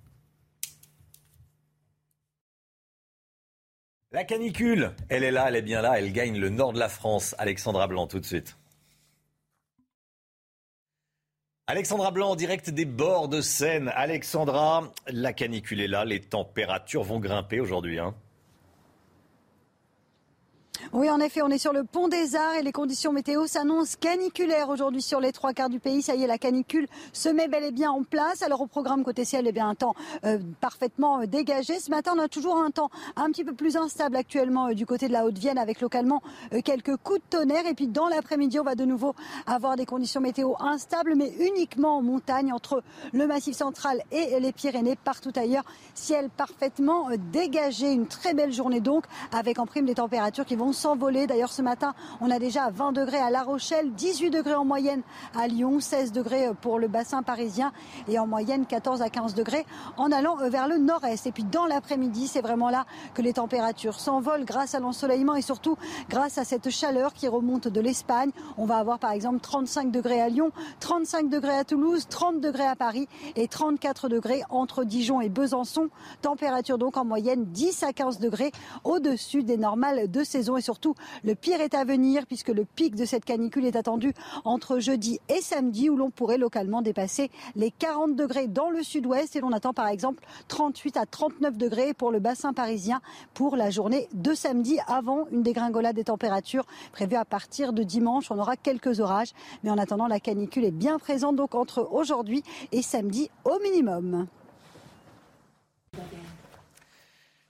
[4.15, 6.89] La canicule, elle est là, elle est bien là, elle gagne le nord de la
[6.89, 7.35] France.
[7.37, 8.57] Alexandra Blanc, tout de suite.
[11.67, 13.91] Alexandra Blanc en direct des bords de Seine.
[13.93, 17.99] Alexandra, la canicule est là, les températures vont grimper aujourd'hui.
[17.99, 18.15] Hein.
[20.93, 23.97] Oui, en effet, on est sur le pont des Arts et les conditions météo s'annoncent
[23.99, 26.03] caniculaires aujourd'hui sur les trois quarts du pays.
[26.03, 28.43] Ça y est, la canicule se met bel et bien en place.
[28.43, 29.95] Alors au programme côté ciel, eh bien un temps
[30.25, 31.81] euh, parfaitement euh, dégagé.
[31.81, 34.85] Ce matin, on a toujours un temps un petit peu plus instable actuellement euh, du
[34.85, 36.23] côté de la Haute-Vienne avec localement
[36.65, 37.67] quelques coups de tonnerre.
[37.67, 39.15] Et puis dans l'après-midi, on va de nouveau
[39.47, 44.53] avoir des conditions météo instables, mais uniquement en montagne entre le Massif central et les
[44.53, 44.97] Pyrénées.
[44.97, 47.93] Partout ailleurs, ciel parfaitement dégagé.
[47.93, 51.27] Une très belle journée donc avec en prime des températures qui vont s'envoler.
[51.27, 55.03] D'ailleurs, ce matin, on a déjà 20 degrés à La Rochelle, 18 degrés en moyenne
[55.35, 57.73] à Lyon, 16 degrés pour le bassin parisien
[58.09, 59.65] et en moyenne 14 à 15 degrés
[59.97, 61.27] en allant vers le nord-est.
[61.27, 62.85] Et puis dans l'après-midi, c'est vraiment là
[63.15, 65.77] que les températures s'envolent grâce à l'ensoleillement et surtout
[66.11, 68.31] grâce à cette chaleur qui remonte de l'Espagne.
[68.59, 72.67] On va avoir par exemple 35 degrés à Lyon, 35 degrés à Toulouse, 30 degrés
[72.67, 75.89] à Paris et 34 degrés entre Dijon et Besançon.
[76.23, 81.35] Température donc en moyenne 10 à 15 degrés au-dessus des normales de saison surtout, le
[81.35, 84.13] pire est à venir puisque le pic de cette canicule est attendu
[84.45, 89.37] entre jeudi et samedi où l'on pourrait localement dépasser les 40 degrés dans le sud-ouest
[89.37, 93.01] et l'on attend par exemple 38 à 39 degrés pour le bassin parisien
[93.35, 98.31] pour la journée de samedi avant une dégringolade des températures prévue à partir de dimanche.
[98.31, 102.43] On aura quelques orages, mais en attendant, la canicule est bien présente donc entre aujourd'hui
[102.73, 104.27] et samedi au minimum.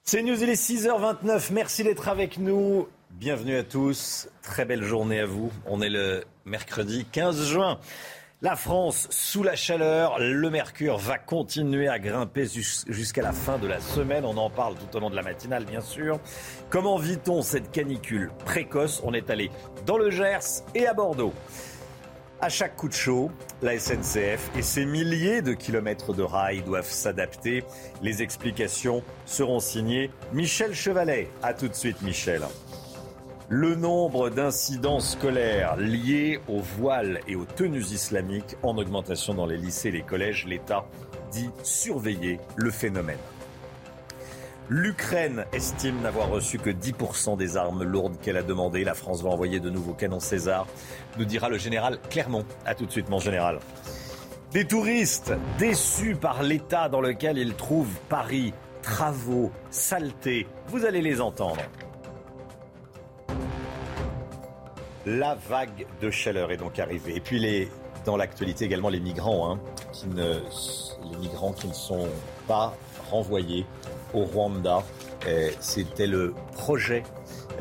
[0.06, 1.52] C'est News, il est 6h29.
[1.52, 2.86] Merci d'être avec nous.
[3.20, 5.52] Bienvenue à tous, très belle journée à vous.
[5.66, 7.78] On est le mercredi 15 juin.
[8.42, 12.44] La France sous la chaleur, le mercure va continuer à grimper
[12.88, 14.24] jusqu'à la fin de la semaine.
[14.24, 16.18] On en parle tout au long de la matinale, bien sûr.
[16.70, 19.00] Comment vit-on cette canicule précoce?
[19.04, 19.48] On est allé
[19.86, 21.32] dans le Gers et à Bordeaux.
[22.40, 23.30] À chaque coup de chaud,
[23.62, 27.62] la SNCF et ses milliers de kilomètres de rails doivent s'adapter.
[28.02, 31.30] Les explications seront signées Michel Chevalet.
[31.44, 32.42] A tout de suite, Michel.
[33.50, 39.58] Le nombre d'incidents scolaires liés aux voiles et aux tenues islamiques en augmentation dans les
[39.58, 40.86] lycées et les collèges, l'État
[41.30, 43.18] dit surveiller le phénomène.
[44.70, 48.82] L'Ukraine estime n'avoir reçu que 10% des armes lourdes qu'elle a demandées.
[48.82, 50.66] La France va envoyer de nouveaux canons César,
[51.18, 52.46] nous dira le général Clermont.
[52.64, 53.58] A tout de suite, mon général.
[54.52, 58.54] Des touristes déçus par l'état dans lequel ils trouvent Paris.
[58.80, 61.62] Travaux, saleté, vous allez les entendre.
[65.06, 67.16] La vague de chaleur est donc arrivée.
[67.16, 67.68] Et puis les,
[68.04, 69.60] dans l'actualité également les migrants, hein,
[70.06, 72.08] les migrants qui ne sont
[72.48, 72.74] pas
[73.10, 73.66] renvoyés
[74.14, 74.82] au Rwanda.
[75.60, 77.02] C'était le projet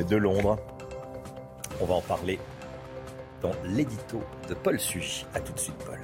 [0.10, 0.58] de Londres.
[1.82, 2.40] On va en parler
[3.42, 5.26] dans l'édito de Paul Suy.
[5.34, 6.00] A tout de suite, Paul.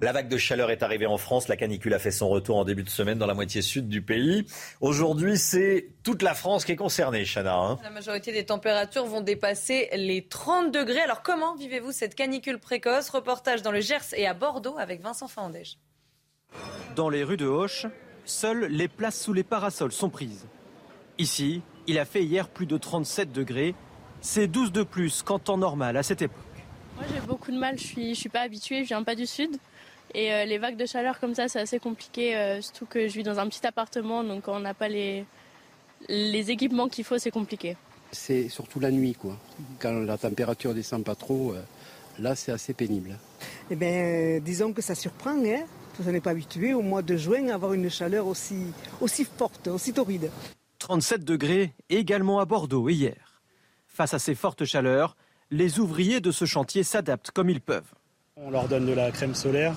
[0.00, 1.48] La vague de chaleur est arrivée en France.
[1.48, 4.00] La canicule a fait son retour en début de semaine dans la moitié sud du
[4.00, 4.46] pays.
[4.80, 7.56] Aujourd'hui, c'est toute la France qui est concernée, Chana.
[7.56, 7.78] Hein.
[7.82, 11.00] la majorité des températures vont dépasser les 30 degrés.
[11.00, 13.10] Alors comment vivez-vous cette canicule précoce?
[13.10, 15.78] Reportage dans le Gers et à Bordeaux avec Vincent Fandège.
[16.94, 17.86] Dans les rues de Hoche,
[18.24, 20.46] seules les places sous les parasols sont prises.
[21.18, 23.74] Ici, il a fait hier plus de 37 degrés.
[24.20, 26.44] C'est 12 de plus qu'en temps normal à cette époque.
[26.94, 29.26] Moi j'ai beaucoup de mal, je suis, je suis pas habituée, je viens pas du
[29.26, 29.56] sud.
[30.14, 33.14] Et euh, les vagues de chaleur comme ça, c'est assez compliqué, euh, surtout que je
[33.14, 35.24] vis dans un petit appartement, donc quand on n'a pas les,
[36.08, 37.76] les équipements qu'il faut, c'est compliqué.
[38.10, 39.36] C'est surtout la nuit, quoi.
[39.80, 41.62] Quand la température descend pas trop, euh,
[42.18, 43.18] là c'est assez pénible.
[43.70, 45.64] Eh bien, disons que ça surprend, hein.
[46.06, 49.66] On n'est pas habitué au mois de juin à avoir une chaleur aussi, aussi forte,
[49.66, 50.30] aussi torride.
[50.78, 53.42] 37 degrés également à Bordeaux hier.
[53.88, 55.16] Face à ces fortes chaleurs,
[55.50, 57.92] les ouvriers de ce chantier s'adaptent comme ils peuvent.
[58.44, 59.74] On leur donne de la crème solaire,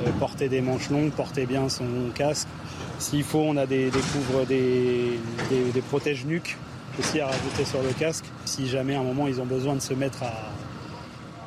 [0.00, 2.48] euh, porter des manches longues, porter bien son casque.
[2.98, 5.18] S'il faut, on a des, couvres, des,
[5.88, 6.56] protèges nuques
[6.98, 8.26] aussi à rajouter sur le casque.
[8.44, 10.22] Si jamais à un moment ils ont besoin de se mettre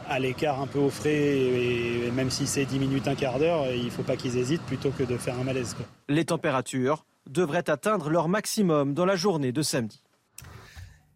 [0.10, 3.86] à, l'écart un peu au frais, même si c'est 10 minutes, un quart d'heure, il
[3.86, 5.74] ne faut pas qu'ils hésitent plutôt que de faire un malaise.
[5.74, 5.86] Quoi.
[6.10, 10.02] Les températures devraient atteindre leur maximum dans la journée de samedi.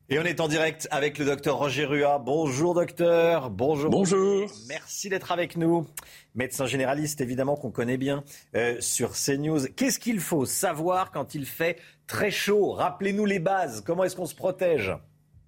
[0.08, 2.20] Et on est en direct avec le docteur Roger Rua.
[2.20, 3.50] Bonjour docteur.
[3.50, 3.90] Bonjour.
[3.90, 4.48] Bonjour.
[4.68, 5.88] Merci d'être avec nous.
[6.36, 8.24] Médecin généraliste, évidemment, qu'on connaît bien
[8.56, 9.66] euh, sur CNews.
[9.76, 12.74] Qu'est-ce qu'il faut savoir quand il fait très chaud?
[12.74, 13.82] Rappelez-nous les bases.
[13.82, 14.94] Comment est-ce qu'on se protège?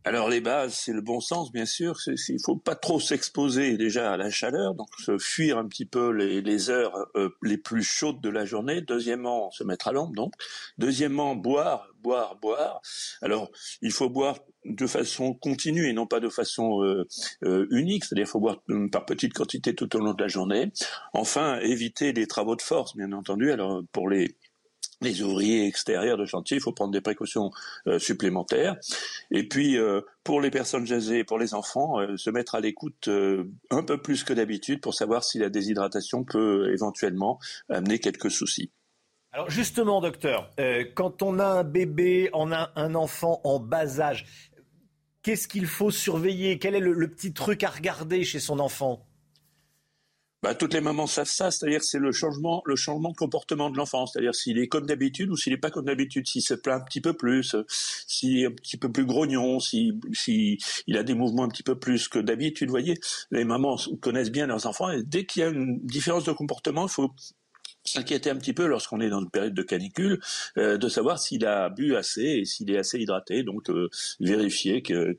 [0.08, 1.98] Alors les bases, c'est le bon sens, bien sûr.
[2.08, 6.12] Il faut pas trop s'exposer déjà à la chaleur, donc se fuir un petit peu
[6.12, 8.80] les, heures euh, les plus chaudes de la journée.
[8.80, 10.34] Deuxièmement, se mettre à l'ombre, donc.
[10.78, 12.82] Deuxièmement, boire, boire, boire.
[13.22, 17.06] Alors il faut boire de façon continue et non pas de façon euh,
[17.44, 20.72] euh, unique, c'est-à-dire il faut boire par petites quantités tout au long de la journée.
[21.12, 23.52] Enfin, éviter les travaux de force, bien entendu.
[23.52, 24.38] Alors pour les
[25.02, 27.52] les ouvriers extérieurs de chantier, il faut prendre des précautions
[27.88, 28.76] euh, supplémentaires.
[29.32, 33.10] Et puis, euh, pour les personnes âgées, pour les enfants, euh, se mettre à l'écoute
[33.70, 38.72] un peu plus que d'habitude pour savoir si la déshydratation peut éventuellement amener quelques soucis.
[39.32, 40.52] Alors justement, docteur,
[40.96, 44.26] quand on a un bébé, on a un enfant en bas âge,
[45.22, 46.58] qu'est-ce qu'il faut surveiller?
[46.58, 49.07] Quel est le, le petit truc à regarder chez son enfant?
[50.44, 53.78] Bah, toutes les mamans savent ça, c'est-à-dire c'est le changement, le changement de comportement de
[53.78, 56.82] l'enfant, c'est-à-dire s'il est comme d'habitude ou s'il n'est pas comme d'habitude, s'il se plaint
[56.82, 60.60] un petit peu plus, s'il est un petit peu plus grognon, s'il si,
[60.94, 63.00] a des mouvements un petit peu plus que d'habitude, vous voyez,
[63.32, 66.86] les mamans connaissent bien leurs enfants et dès qu'il y a une différence de comportement,
[66.86, 67.12] il faut
[67.90, 70.20] s'inquiéter un petit peu lorsqu'on est dans une période de canicule,
[70.58, 73.44] euh, de savoir s'il a bu assez et s'il est assez hydraté.
[73.44, 75.16] Donc euh, vérifier que,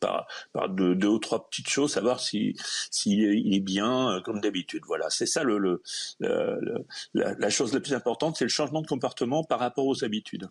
[0.00, 2.56] par, par deux, deux, ou trois petites choses, savoir si
[2.90, 4.82] s'il est, bien euh, comme d'habitude.
[4.86, 5.82] Voilà, c'est ça le,
[6.20, 10.48] la, la chose la plus importante, c'est le changement de comportement par rapport aux habitudes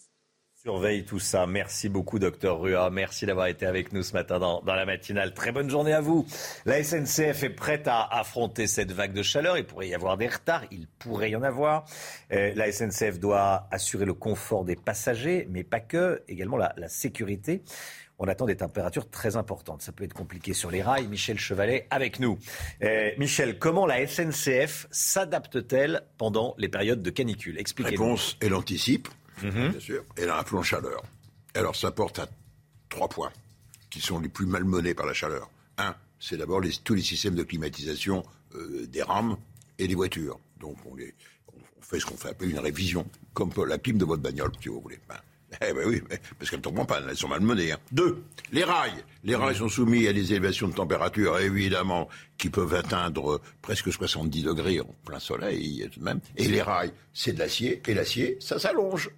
[0.68, 1.48] surveille tout ça.
[1.48, 2.90] Merci beaucoup, docteur Rua.
[2.90, 5.34] Merci d'avoir été avec nous ce matin dans, dans, la matinale.
[5.34, 6.28] Très bonne journée à vous.
[6.66, 9.58] La SNCF est prête à affronter cette vague de chaleur.
[9.58, 10.66] Il pourrait y avoir des retards.
[10.72, 11.86] Il pourrait y en avoir.
[12.34, 16.90] Euh, la SNCF doit assurer le confort des passagers, mais pas que, également la, la
[16.90, 17.64] sécurité.
[18.20, 19.82] On attend des températures très importantes.
[19.82, 21.08] Ça peut être compliqué sur les rails.
[21.08, 22.38] Michel Chevalet avec nous.
[22.84, 27.58] Euh, Michel, comment la SNCF s'adapte-t-elle pendant les périodes de canicule?
[27.58, 28.04] Expliquez-nous.
[28.04, 29.08] Réponse, elle anticipe
[29.44, 29.70] Mmh.
[29.70, 31.04] bien sûr, et elle a un plan chaleur.
[31.54, 32.28] Alors ça porte à
[32.90, 33.32] trois points
[33.90, 35.50] qui sont les plus malmenés par la chaleur.
[35.78, 38.24] Un, c'est d'abord les, tous les systèmes de climatisation
[38.56, 39.38] euh, des rames
[39.78, 40.40] et des voitures.
[40.60, 41.14] Donc on, les,
[41.54, 44.70] on fait ce qu'on fait appeler une révision, comme la clim de votre bagnole, si
[44.70, 45.00] vous voulez.
[45.08, 45.18] Ben,
[45.62, 46.02] eh ben oui,
[46.38, 47.72] parce qu'elles tombent en panne, elles sont malmenées.
[47.72, 47.80] Hein.
[47.92, 48.22] Deux,
[48.52, 49.04] les rails.
[49.24, 54.44] Les rails sont soumis à des élévations de température, évidemment, qui peuvent atteindre presque 70
[54.44, 56.20] degrés en plein soleil, même.
[56.36, 59.10] Et les rails, c'est de l'acier, et l'acier, ça s'allonge.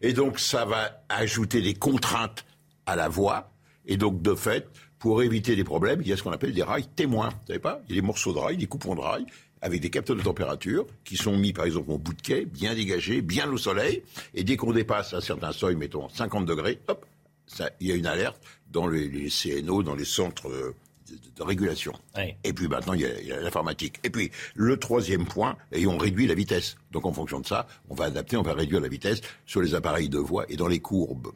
[0.00, 2.44] Et donc, ça va ajouter des contraintes
[2.86, 3.50] à la voie.
[3.86, 6.62] Et donc, de fait, pour éviter des problèmes, il y a ce qu'on appelle des
[6.62, 7.30] rails témoins.
[7.30, 9.26] Vous savez pas Il y a des morceaux de rails, des coupons de rails,
[9.60, 12.74] avec des capteurs de température qui sont mis, par exemple, au bout de quai, bien
[12.74, 14.02] dégagés, bien au soleil.
[14.34, 17.04] Et dès qu'on dépasse un certain seuil, mettons 50 degrés, hop,
[17.46, 20.74] ça, il y a une alerte dans les, les CNO, dans les centres
[21.36, 21.92] de, régulation.
[22.16, 22.34] Oui.
[22.44, 24.00] Et puis maintenant, il y a, il y a l'informatique.
[24.04, 26.76] Et puis, le troisième point, et on réduit la vitesse.
[26.92, 29.74] Donc en fonction de ça, on va adapter, on va réduire la vitesse sur les
[29.74, 31.32] appareils de voie et dans les courbes.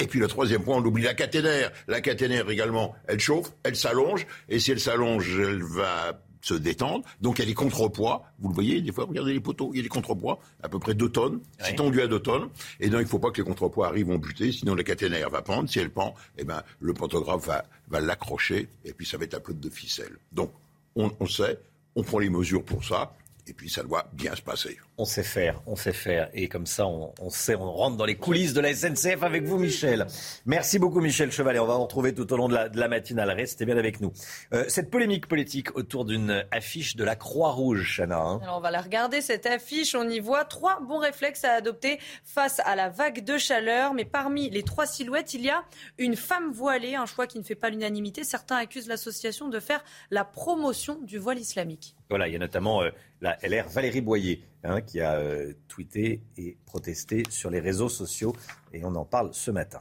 [0.00, 1.70] Et puis le troisième point, on oublie la caténaire.
[1.86, 7.04] La caténaire également, elle chauffe, elle s'allonge, et si elle s'allonge, elle va se détendre.
[7.22, 8.22] Donc il y a des contrepoids.
[8.38, 10.78] Vous le voyez, des fois, regardez les poteaux, il y a des contrepoids, à peu
[10.78, 11.40] près 2 tonnes.
[11.58, 11.76] C'est Oui.
[11.76, 12.48] tendu à 2 tonnes.
[12.80, 15.30] Et donc il ne faut pas que les contrepoids arrivent en buter, sinon la caténaire
[15.30, 15.70] va pendre.
[15.70, 19.34] Si elle pend, eh ben, le pantographe va, va l'accrocher, et puis ça va être
[19.34, 20.18] un peu de ficelle.
[20.32, 20.52] Donc
[20.96, 21.58] on, on sait,
[21.96, 23.14] on prend les mesures pour ça,
[23.46, 24.78] et puis ça doit bien se passer.
[24.96, 26.28] On sait faire, on sait faire.
[26.34, 29.58] Et comme ça, on, sait, on rentre dans les coulisses de la SNCF avec vous,
[29.58, 30.06] Michel.
[30.46, 31.58] Merci beaucoup, Michel Chevalet.
[31.58, 33.32] On va vous retrouver tout au long de la, de la matinale.
[33.32, 34.12] Restez bien avec nous.
[34.52, 38.20] Euh, cette polémique politique autour d'une affiche de la Croix-Rouge, Chana.
[38.20, 38.40] Hein.
[38.44, 39.96] Alors, on va la regarder, cette affiche.
[39.96, 43.94] On y voit trois bons réflexes à adopter face à la vague de chaleur.
[43.94, 45.64] Mais parmi les trois silhouettes, il y a
[45.98, 48.22] une femme voilée, un choix qui ne fait pas l'unanimité.
[48.22, 51.96] Certains accusent l'association de faire la promotion du voile islamique.
[52.10, 56.22] Voilà, il y a notamment euh, la LR Valérie Boyer hein, qui a euh, tweeté
[56.36, 58.34] et protesté sur les réseaux sociaux
[58.72, 59.80] et on en parle ce matin.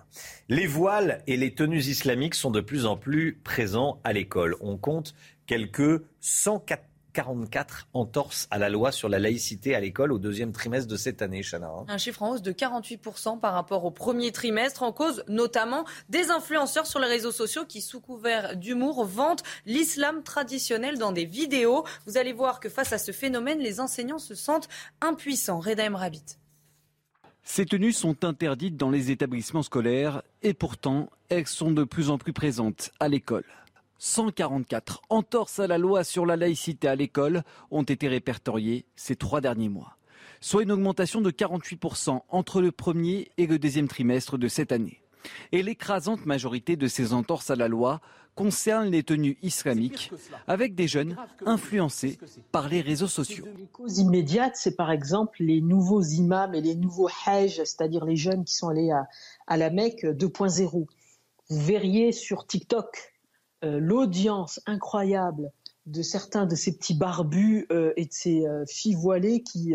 [0.49, 4.55] Les voiles et les tenues islamiques sont de plus en plus présents à l'école.
[4.61, 5.15] On compte
[5.47, 10.89] quelques 104 44 entorses à la loi sur la laïcité à l'école au deuxième trimestre
[10.89, 11.67] de cette année, Chana.
[11.67, 11.85] Hein.
[11.87, 16.31] Un chiffre en hausse de 48% par rapport au premier trimestre, en cause notamment des
[16.31, 21.85] influenceurs sur les réseaux sociaux qui, sous couvert d'humour, vantent l'islam traditionnel dans des vidéos.
[22.05, 24.67] Vous allez voir que face à ce phénomène, les enseignants se sentent
[25.01, 25.59] impuissants.
[25.59, 26.37] Reda Rabbit.
[27.43, 32.17] Ces tenues sont interdites dans les établissements scolaires et pourtant, elles sont de plus en
[32.17, 33.43] plus présentes à l'école.
[34.03, 39.39] 144 entorses à la loi sur la laïcité à l'école ont été répertoriées ces trois
[39.39, 39.95] derniers mois,
[40.41, 44.99] soit une augmentation de 48% entre le premier et le deuxième trimestre de cette année.
[45.53, 48.01] Et l'écrasante majorité de ces entorses à la loi
[48.35, 50.11] concerne les tenues islamiques,
[50.47, 52.19] avec des jeunes influencés
[52.51, 53.45] par les réseaux sociaux.
[53.57, 58.17] Les causes immédiates, c'est par exemple les nouveaux imams et les nouveaux hajj, c'est-à-dire les
[58.17, 59.07] jeunes qui sont allés à,
[59.47, 60.87] à la Mecque 2.0.
[61.49, 63.12] Vous verriez sur TikTok
[63.63, 65.51] l'audience incroyable
[65.85, 69.73] de certains de ces petits barbus euh, et de ces euh, filles voilées qui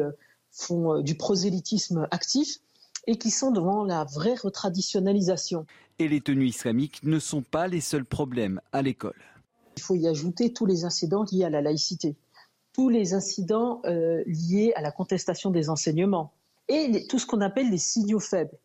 [0.50, 2.58] font du prosélytisme actif
[3.06, 5.66] et qui sont devant la vraie retraditionnalisation.
[5.98, 9.20] Et les tenues islamiques ne sont pas les seuls problèmes à l'école.
[9.76, 12.16] Il faut y ajouter tous les incidents liés à la laïcité,
[12.72, 16.32] tous les incidents liés à la contestation des enseignements
[16.68, 18.58] et tout ce qu'on appelle les signaux faibles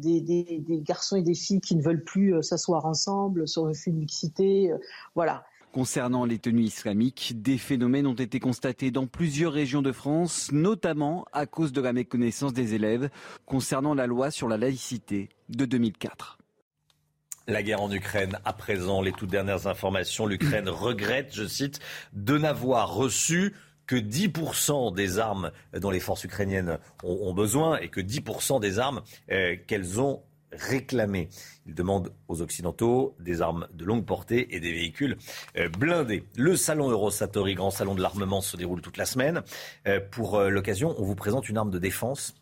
[0.00, 3.96] des, garçons et des filles qui ne veulent plus euh, s'asseoir ensemble sur le film
[3.96, 4.72] mixité.
[4.72, 4.78] Euh,
[5.14, 5.44] voilà.
[5.72, 11.24] Concernant les tenues islamiques, des phénomènes ont été constatés dans plusieurs régions de France, notamment
[11.32, 13.08] à cause de la méconnaissance des élèves
[13.46, 16.38] concernant la loi sur la laïcité de 2004.
[17.46, 21.78] La guerre en Ukraine, à présent, les toutes dernières informations, l'Ukraine regrette, je cite,
[22.12, 23.54] de n'avoir reçu
[23.90, 29.02] que 10% des armes dont les forces ukrainiennes ont, besoin et que 10% des armes
[29.32, 30.22] euh, qu'elles ont
[30.52, 31.28] réclamées.
[31.66, 35.16] Ils demandent aux Occidentaux des armes de longue portée et des véhicules
[35.56, 36.22] euh, blindés.
[36.36, 39.42] Le salon Eurosatori, grand salon de l'armement, se déroule toute la semaine.
[39.88, 42.36] Euh, pour l'occasion, on vous présente une arme de défense.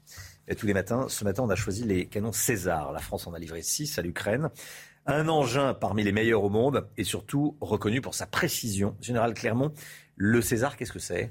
[0.54, 2.92] tous les matins, ce matin, on a choisi les canons César.
[2.92, 4.50] La France en a livré 6 à l'Ukraine.
[5.06, 8.94] Un engin parmi les meilleurs au monde et surtout reconnu pour sa précision.
[9.00, 9.72] Général Clermont,
[10.18, 11.30] le César, qu'est-ce que c'est?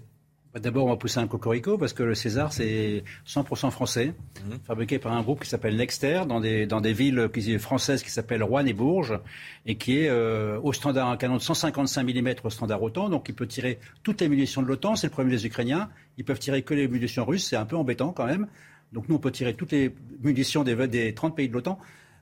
[0.54, 4.13] Bah, D'abord, on va pousser un cocorico parce que le César, c'est 100% français,
[4.45, 4.60] mhm.
[4.63, 8.43] fabriqué par un groupe qui s'appelle Nexter dans des, dans des villes françaises qui s'appellent
[8.43, 9.19] Rouen et Bourges
[9.65, 13.10] et qui est euh, au standard, un canon de 155 mm au standard OTAN.
[13.10, 14.95] Donc, il peut tirer toutes les munitions de l'OTAN.
[14.95, 15.89] C'est le problème des Ukrainiens.
[16.17, 17.45] Ils peuvent tirer que les munitions russes.
[17.45, 18.47] C'est un peu embêtant quand même.
[18.93, 21.78] Donc, nous, on peut tirer toutes les munitions des, des 30 pays de l'OTAN.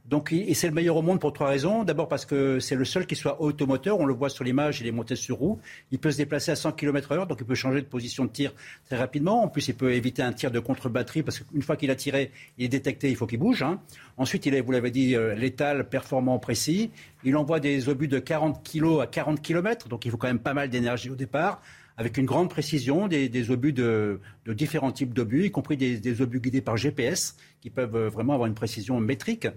[0.07, 1.83] Donc, et c'est le meilleur au monde pour trois raisons.
[1.83, 3.99] D'abord parce que c'est le seul qui soit automoteur.
[3.99, 5.59] On le voit sur l'image, il est monté sur roue.
[5.91, 8.29] Il peut se déplacer à 100 km heure, donc il peut changer de position de
[8.29, 8.53] tir
[8.85, 9.43] très rapidement.
[9.43, 12.31] En plus, il peut éviter un tir de contre-batterie parce qu'une fois qu'il a tiré,
[12.59, 13.63] il est détecté, il faut qu'il bouge.
[13.63, 13.79] Hein.
[14.17, 16.91] Ensuite, il est, vous l'avez dit, euh, létal, performant, précis.
[17.23, 20.39] Il envoie des obus de 40 kg à 40 km, donc il faut quand même
[20.39, 21.61] pas mal d'énergie au départ
[21.97, 26.41] avec une grande précision, des, obus de, différents types d'obus, y compris des, des, obus
[26.41, 29.47] guidés par GPS, qui peuvent euh, vraiment avoir une précision métrique.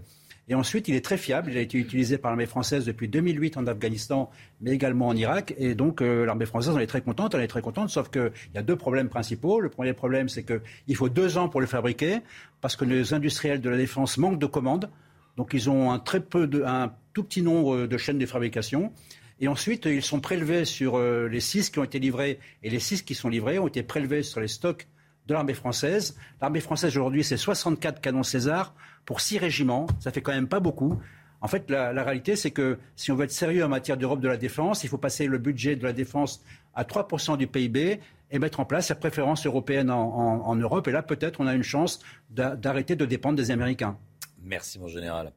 [0.50, 1.50] Et ensuite, il est très fiable.
[1.50, 4.30] Il a été utilisé par l'armée française depuis 2008 en Afghanistan,
[4.60, 5.54] mais également en Irak.
[5.58, 7.34] Et donc, euh, l'armée française en est très contente.
[7.34, 9.60] Elle est très contente, sauf qu'il y a deux problèmes principaux.
[9.60, 12.20] Le premier problème, c'est qu'il faut deux ans pour le fabriquer,
[12.62, 14.88] parce que les industriels de la défense manquent de commandes.
[15.36, 18.92] Donc, ils ont un, très peu un tout petit nombre de chaînes de fabrication.
[19.40, 22.40] Et ensuite, ils sont prélevés sur euh, les six qui ont été livrés.
[22.62, 24.88] Et les six qui sont livrés ont été prélevés sur les stocks
[25.26, 26.16] de l'armée française.
[26.40, 28.74] L'armée française aujourd'hui, c'est 64 canons César
[29.08, 29.86] pour six régiments.
[30.00, 31.00] Ça fait quand même pas beaucoup.
[31.40, 34.28] En fait, la, réalité, c'est que si on veut être sérieux en matière d'Europe de
[34.28, 36.44] la défense, il faut passer le budget de la défense
[36.74, 40.88] à 3% du PIB et mettre en place la préférence européenne en, Europe.
[40.88, 43.96] Et là, peut-être, on a une chance d'arrêter de dépendre des Américains.
[44.42, 45.32] Merci, mon général.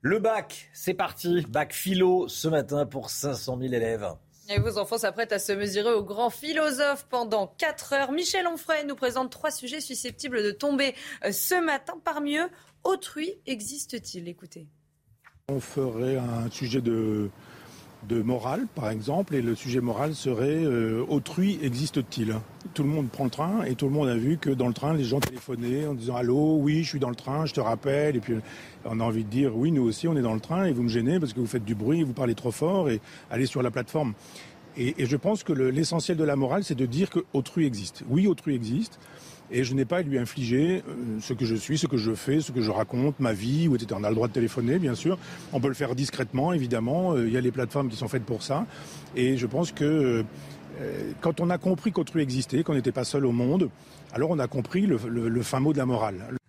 [0.00, 1.44] Le bac, c'est parti.
[1.46, 4.08] Bac philo ce matin pour 500 000 élèves.
[4.52, 8.10] Et vos enfants s'apprêtent à se mesurer au grand philosophe pendant 4 heures.
[8.10, 11.94] Michel Onfray nous présente trois sujets susceptibles de tomber euh, ce matin.
[12.04, 12.48] Parmi eux,
[12.84, 14.28] autrui existe-t-il?
[14.28, 14.66] Écoutez.
[15.48, 17.30] On ferait un sujet de,
[18.08, 22.36] de morale, par exemple, et le sujet moral serait euh, autrui existe-t-il?
[22.72, 24.74] Tout le monde prend le train et tout le monde a vu que dans le
[24.74, 27.60] train, les gens téléphonaient en disant Allô, oui, je suis dans le train, je te
[27.60, 28.16] rappelle.
[28.16, 28.34] Et puis
[28.84, 30.82] on a envie de dire Oui, nous aussi, on est dans le train et vous
[30.82, 33.62] me gênez parce que vous faites du bruit, vous parlez trop fort et allez sur
[33.62, 34.14] la plateforme.
[34.76, 38.04] Et, je pense que l'essentiel de la morale, c'est de dire que autrui existe.
[38.08, 38.98] Oui, autrui existe.
[39.52, 42.12] Et je n'ai pas à lui infliger euh, ce que je suis, ce que je
[42.12, 43.96] fais, ce que je raconte, ma vie, ou etc.
[43.98, 45.18] On a le droit de téléphoner, bien sûr.
[45.52, 47.14] On peut le faire discrètement, évidemment.
[47.14, 48.66] Euh, il y a les plateformes qui sont faites pour ça.
[49.16, 50.24] Et je pense que
[50.80, 53.70] euh, quand on a compris qu'autrui existait, qu'on n'était pas seul au monde,
[54.12, 56.39] alors on a compris le, fin mot de la morale.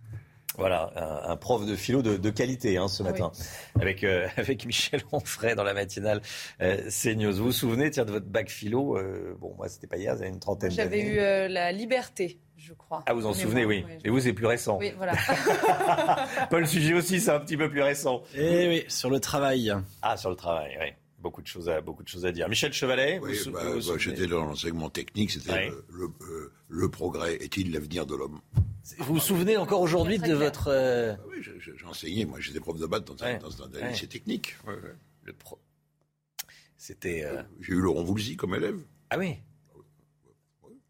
[0.62, 0.92] Voilà,
[1.28, 3.32] un, prof de philo de, qualité hein, ce matin,
[3.80, 4.04] avec,
[4.38, 6.22] avec Michel Onfray dans la matinale
[6.62, 7.34] euh, CNews.
[7.34, 8.98] Vous vous souvenez tiens, de votre bac philo
[9.40, 11.14] Bon, moi, c'était pas hier, il y a une trentaine d'années.
[11.16, 13.04] J'avais eu la liberté je crois.
[13.08, 13.84] Ah, vous en souvenez, oui.
[14.04, 14.78] Et vous, c'est plus récent.
[14.80, 15.14] Oui, voilà.
[16.50, 18.22] Paul Sujet aussi, c'est un petit peu plus récent.
[18.36, 19.74] Eh oui, sur le travail.
[20.02, 20.94] Ah, sur le travail, oui.
[21.22, 22.50] Beaucoup de choses à, beaucoup de choses à dire.
[22.50, 27.72] Michel Chevalet Oui, bah, bah, j'étais dans l'enseignement technique, c'était le, euh, le, progrès est-il
[27.72, 28.42] l'avenir de l'homme?
[28.98, 30.70] Vous vous souvenez encore aujourd'hui de votre...
[30.70, 34.58] Euh, ah oui, j'ai enseigné, moi j'étais prof de maths dans, un, lycée technique.
[35.24, 35.60] Le pro...
[36.78, 37.24] C'était...
[37.24, 38.80] Euh, j'ai eu Laurent Voulzy comme élève.
[39.12, 39.38] Ah oui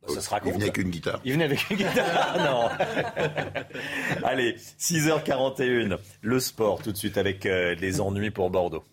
[0.07, 1.21] ça se Il venait avec une guitare.
[1.23, 2.37] Il venait avec une guitare.
[4.19, 4.23] non.
[4.23, 5.97] Allez, 6h41.
[6.21, 8.83] Le sport tout de suite avec euh, les ennuis pour Bordeaux.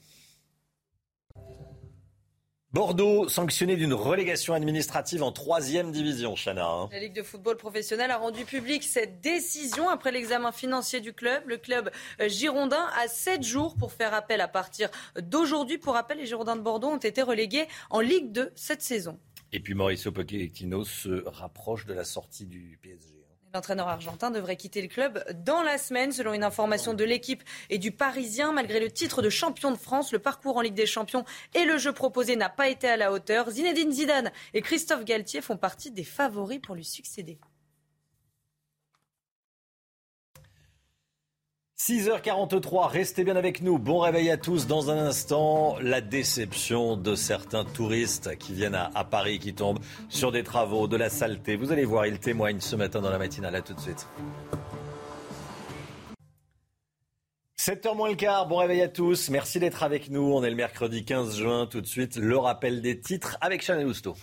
[2.75, 6.67] Bordeaux sanctionné d'une relégation administrative en troisième division, Chana.
[6.67, 6.89] Hein.
[6.93, 11.43] La Ligue de football professionnel a rendu public cette décision après l'examen financier du club.
[11.47, 11.91] Le club
[12.21, 15.79] euh, girondin a sept jours pour faire appel à partir d'aujourd'hui.
[15.79, 19.19] Pour rappel, les Girondins de Bordeaux ont été relégués en Ligue 2 cette saison.
[19.51, 23.18] Et puis Mauricio Pochettino se rapproche de la sortie du PSG.
[23.55, 27.79] L'entraîneur argentin devrait quitter le club dans la semaine, selon une information de l'équipe et
[27.79, 28.53] du Parisien.
[28.53, 31.25] Malgré le titre de champion de France, le parcours en Ligue des Champions
[31.55, 33.51] et le jeu proposé n'a pas été à la hauteur.
[33.51, 37.39] Zinedine Zidane et Christophe Galtier font partie des favoris pour lui succéder.
[41.81, 43.79] 6h43, restez bien avec nous.
[43.79, 44.67] Bon réveil à tous.
[44.67, 50.31] Dans un instant, la déception de certains touristes qui viennent à, Paris, qui tombent sur
[50.31, 51.57] des travaux, de la saleté.
[51.57, 53.55] Vous allez voir, ils témoignent ce matin dans la matinale.
[53.55, 54.07] À tout de suite.
[57.59, 59.31] 7h moins le quart, bon réveil à tous.
[59.31, 60.33] Merci d'être avec nous.
[60.35, 61.67] On est le mercredi 15 juin.
[61.67, 64.15] Tout de suite, le rappel des titres avec Chanel Housteau.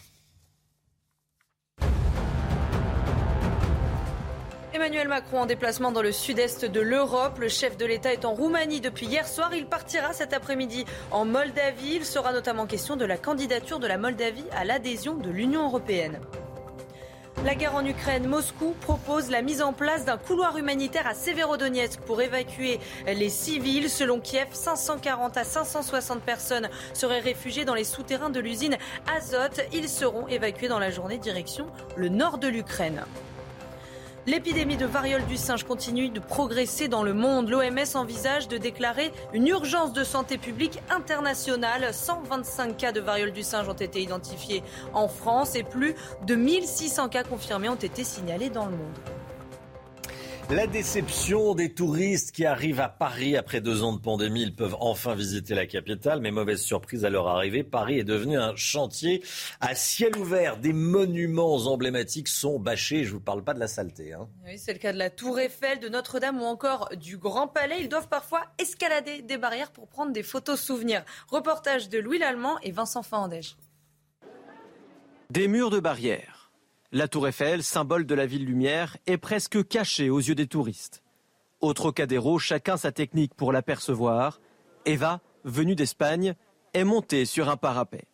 [4.75, 7.39] Emmanuel Macron en déplacement dans le sud-est de l'Europe.
[7.39, 9.53] Le chef de l'État est en Roumanie depuis hier soir.
[9.55, 11.95] Il partira cet après-midi en Moldavie.
[11.95, 16.19] Il sera notamment question de la candidature de la Moldavie à l'adhésion de l'Union européenne.
[17.45, 22.01] La guerre en Ukraine, Moscou propose la mise en place d'un couloir humanitaire à Severodonetsk
[22.01, 23.89] pour évacuer les civils.
[23.89, 28.75] Selon Kiev, 540 à 560 personnes seraient réfugiées dans les souterrains de l'usine
[29.15, 29.61] Azot.
[29.71, 33.05] Ils seront évacués dans la journée direction le nord de l'Ukraine.
[34.27, 37.47] L'épidémie de variole du singe continue de progresser dans le monde.
[37.47, 41.93] L'OMS envisage de déclarer une urgence de santé publique internationale.
[41.93, 44.63] 125 cas de variole du singe ont été identifiés
[44.93, 45.93] en France et plus
[46.25, 49.14] de 1600 cas confirmés ont été signalés dans le monde.
[50.51, 54.43] La déception des touristes qui arrivent à Paris après deux ans de pandémie.
[54.43, 57.63] Ils peuvent enfin visiter la capitale, mais mauvaise surprise à leur arrivée.
[57.63, 59.23] Paris est devenu un chantier
[59.59, 60.57] à ciel ouvert.
[60.57, 63.05] Des monuments emblématiques sont bâchés.
[63.05, 64.13] Je ne vous parle pas de la saleté.
[64.13, 64.27] Hein.
[64.45, 67.77] Oui, c'est le cas de la Tour Eiffel, de Notre-Dame ou encore du Grand Palais.
[67.81, 71.03] Ils doivent parfois escalader des barrières pour prendre des photos souvenirs.
[71.27, 73.55] Reportage de Louis Lallemand et Vincent Fandège.
[75.31, 76.34] Des murs de barrières
[76.95, 81.03] la tour Eiffel, symbole de la ville lumière, est presque cachée aux yeux des touristes.
[81.59, 84.39] Au Trocadéro, chacun sa technique pour l'apercevoir.
[84.85, 86.35] Eva, venue d'Espagne,
[86.73, 88.05] est montée sur un parapet.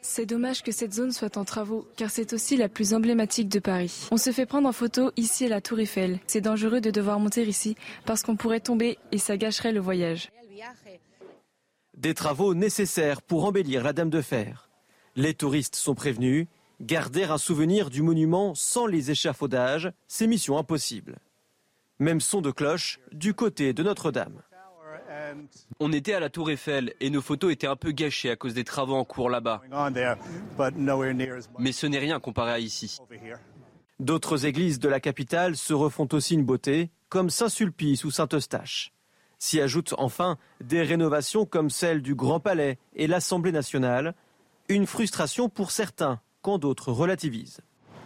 [0.00, 3.60] C'est dommage que cette zone soit en travaux, car c'est aussi la plus emblématique de
[3.60, 4.08] Paris.
[4.10, 6.18] On se fait prendre en photo ici à la Tour Eiffel.
[6.26, 10.32] C'est dangereux de devoir monter ici, parce qu'on pourrait tomber et ça gâcherait le voyage.
[11.96, 14.70] Des travaux nécessaires pour embellir la Dame de Fer.
[15.14, 16.48] Les touristes sont prévenus,
[16.82, 21.18] Garder un souvenir du monument sans les échafaudages, c'est mission impossible.
[22.00, 24.42] Même son de cloche du côté de Notre-Dame.
[25.78, 28.54] On était à la Tour Eiffel et nos photos étaient un peu gâchées à cause
[28.54, 29.62] des travaux en cours là-bas.
[31.60, 32.98] Mais ce n'est rien comparé à ici.
[34.00, 38.92] D'autres églises de la capitale se refont aussi une beauté, comme Saint-Sulpice ou Saint-Eustache.
[39.38, 44.16] S'y ajoutent enfin des rénovations comme celle du Grand Palais et l'Assemblée nationale.
[44.68, 47.60] Une frustration pour certains quand d'autres relativisent.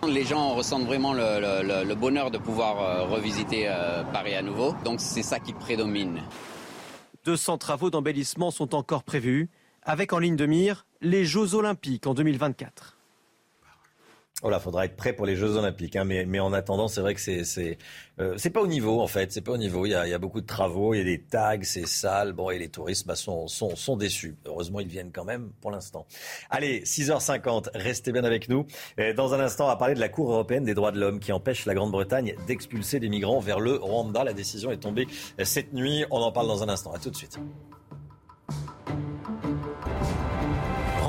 [0.07, 5.01] Les gens ressentent vraiment le, bonheur de pouvoir euh, revisiter euh, Paris à nouveau, donc
[5.01, 6.23] c'est ça qui prédomine.
[7.25, 9.51] 200 travaux d'embellissement sont encore prévus,
[9.83, 12.96] avec en ligne de mire les Jeux Olympiques en 2024.
[14.47, 15.97] Voilà, faudra être prêt pour les Jeux Olympiques.
[15.97, 17.21] Hein, mais, en attendant, c'est vrai que
[18.21, 19.33] euh, c'est pas au niveau en fait.
[19.33, 19.87] C'est pas au niveau.
[19.87, 22.33] Il y, a, beaucoup de travaux, il y a des tags, c'est sale.
[22.33, 24.37] Bon, et les touristes bah, sont, sont déçus.
[24.45, 26.07] Heureusement, ils viennent quand même pour l'instant.
[26.49, 28.67] Allez, 6h50, restez bien avec nous.
[29.17, 31.33] Dans un instant, on va parler de la Cour européenne des droits de l'homme qui
[31.33, 34.23] empêche la Grande-Bretagne d'expulser des migrants vers le Rwanda.
[34.23, 35.09] La décision est tombée
[35.43, 36.05] cette nuit.
[36.13, 36.93] On en parle dans un instant.
[36.93, 37.37] À tout de suite.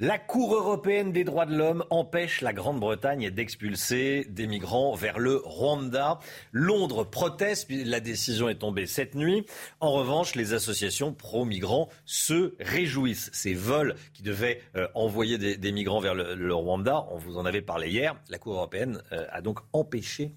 [0.00, 5.36] La Cour européenne des droits de l'homme empêche la Grande-Bretagne d'expulser des migrants vers le
[5.36, 6.18] Rwanda.
[6.50, 9.46] Londres proteste, la décision est tombée cette nuit.
[9.78, 13.30] En revanche, les associations pro-migrants se réjouissent.
[13.32, 17.46] Ces vols qui devaient euh, envoyer des, migrants vers le, le, Rwanda, on vous en
[17.46, 20.32] avait parlé hier, la Cour européenne euh, a donc empêché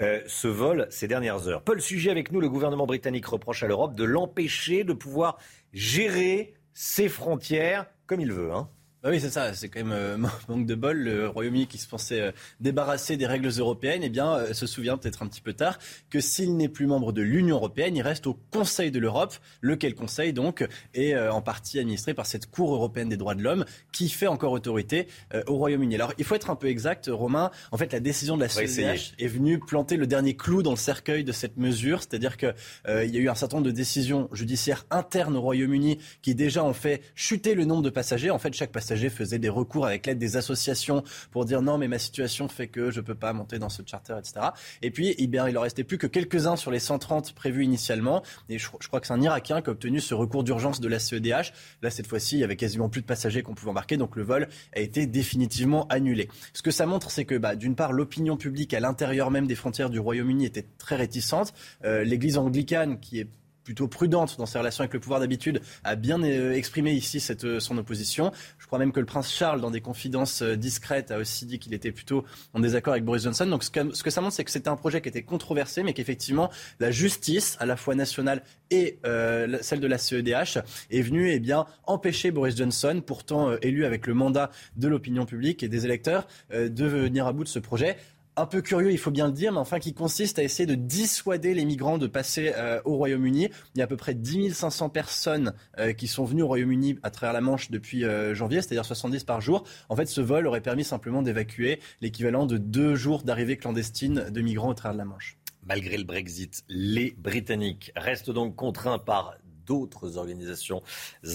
[0.00, 1.62] euh, ce vol ces dernières heures.
[1.62, 5.38] Paul Sujet avec nous, le gouvernement britannique reproche à l'Europe de l'empêcher de pouvoir
[5.72, 8.52] gérer ses frontières comme il veut.
[8.52, 8.68] Hein.
[9.02, 9.54] Ah oui, c'est ça.
[9.54, 10.16] C'est quand même euh,
[10.48, 10.96] manque de bol.
[10.96, 14.96] Le Royaume-Uni qui se pensait euh, débarrasser des règles européennes, eh bien, euh, se souvient
[14.96, 15.78] peut-être un petit peu tard
[16.10, 19.94] que s'il n'est plus membre de l'Union européenne, il reste au Conseil de l'Europe, lequel
[19.94, 23.64] Conseil donc est euh, en partie administré par cette Cour européenne des droits de l'homme
[23.92, 25.94] qui fait encore autorité euh, au Royaume-Uni.
[25.94, 27.50] Alors, il faut être un peu exact, Romain.
[27.72, 30.76] En fait, la décision de la CEDH est venue planter le dernier clou dans le
[30.76, 32.54] cercueil de cette mesure, c'est-à-dire que
[32.88, 36.34] euh, il y a eu un certain nombre de décisions judiciaires internes au Royaume-Uni qui
[36.34, 38.30] déjà ont fait chuter le nombre de passagers.
[38.30, 41.88] En fait, chaque passager faisait des recours avec l'aide des associations pour dire non, mais
[41.88, 44.48] ma situation fait que je peux pas monter dans ce charter, etc.
[44.82, 48.22] Et puis, eh bien, il en restait plus que quelques-uns sur les 130 prévus initialement.
[48.48, 50.88] Et je, je crois que c'est un Irakien qui a obtenu ce recours d'urgence de
[50.88, 51.52] la CEDH.
[51.82, 54.22] Là, cette fois-ci, il y avait quasiment plus de passagers qu'on pouvait embarquer, donc le
[54.22, 56.28] vol a été définitivement annulé.
[56.52, 59.54] Ce que ça montre, c'est que, bah, d'une part, l'opinion publique à l'intérieur même des
[59.54, 61.52] frontières du Royaume-Uni était très réticente.
[61.84, 63.28] Euh, L'Église anglicane, qui est
[63.66, 67.44] plutôt prudente dans ses relations avec le pouvoir d'habitude, a bien euh, exprimé ici cette,
[67.44, 68.30] euh, son opposition.
[68.58, 71.58] Je crois même que le prince Charles, dans des confidences euh, discrètes, a aussi dit
[71.58, 73.44] qu'il était plutôt en désaccord avec Boris Johnson.
[73.46, 75.82] Donc ce que, ce que ça montre, c'est que c'était un projet qui était controversé,
[75.82, 76.48] mais qu'effectivement,
[76.78, 80.58] la justice, à la fois nationale et euh, celle de la CEDH,
[80.90, 85.62] est venue eh bien, empêcher Boris Johnson, pourtant élu avec le mandat de l'opinion publique
[85.62, 87.96] et des électeurs, euh, de venir à bout de ce projet
[88.36, 90.74] un peu curieux, il faut bien le dire, mais enfin qui consiste à essayer de
[90.74, 93.48] dissuader les migrants de passer euh, au Royaume-Uni.
[93.74, 96.98] Il y a à peu près 10 500 personnes euh, qui sont venues au Royaume-Uni
[97.02, 99.64] à travers la Manche depuis euh, janvier, c'est-à-dire 70 par jour.
[99.88, 104.40] En fait, ce vol aurait permis simplement d'évacuer l'équivalent de deux jours d'arrivée clandestine de
[104.42, 105.38] migrants au travers de la Manche.
[105.64, 110.82] Malgré le Brexit, les Britanniques restent donc contraints par d'autres organisations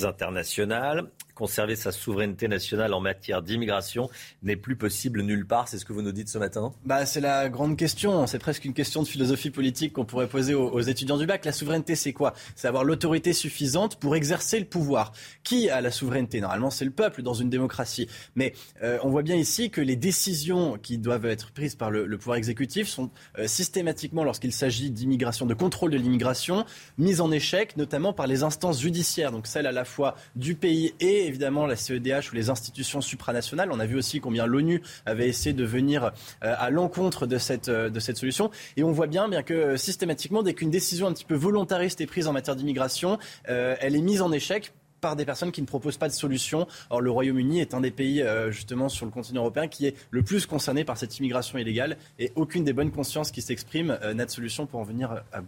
[0.04, 1.12] internationales.
[1.42, 4.12] Conserver sa souveraineté nationale en matière d'immigration
[4.44, 5.68] n'est plus possible nulle part.
[5.68, 8.28] C'est ce que vous nous dites ce matin bah, C'est la grande question.
[8.28, 11.44] C'est presque une question de philosophie politique qu'on pourrait poser aux, étudiants du bac.
[11.44, 12.36] La souveraineté, c'est quoi?
[12.56, 15.14] C'est avoir l'autorité suffisante pour exercer le pouvoir.
[15.42, 16.42] Qui a la souveraineté?
[16.42, 18.08] Normalement, c'est le peuple dans une démocratie.
[18.36, 22.06] Mais euh, on voit bien ici que les décisions qui doivent être prises par le,
[22.06, 26.66] le pouvoir exécutif sont euh, systématiquement, lorsqu'il s'agit d'immigration, de contrôle de l'immigration,
[27.00, 30.94] mises en échec, notamment par les instances judiciaires, donc celles à la fois du pays
[31.00, 33.72] et évidemment la CEDH ou les institutions supranationales.
[33.72, 36.12] On a vu aussi combien l'ONU avait essayé de venir
[36.44, 38.52] euh, à l'encontre de cette, euh, de cette solution.
[38.76, 42.02] Et on voit bien, bien que euh, systématiquement, dès qu'une décision un petit peu volontariste
[42.02, 45.66] est prise en matière d'immigration, elle est mise en échec par des personnes qui ne
[45.66, 46.68] proposent pas de solution.
[46.90, 50.22] Or, le Royaume-Uni est un des pays, justement, sur le continent européen qui est le
[50.22, 54.30] plus concerné par cette immigration illégale et aucune des bonnes consciences qui s'expriment n'a de
[54.30, 55.48] solution pour en venir à bout.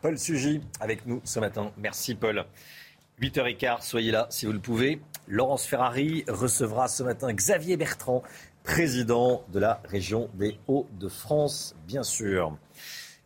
[0.00, 1.72] Paul Sugy avec nous ce matin.
[1.78, 2.44] Merci Paul.
[3.20, 5.00] 8h15, soyez là si vous le pouvez.
[5.26, 8.22] Laurence Ferrari recevra ce matin Xavier Bertrand,
[8.62, 12.56] président de la région des Hauts-de-France, bien sûr.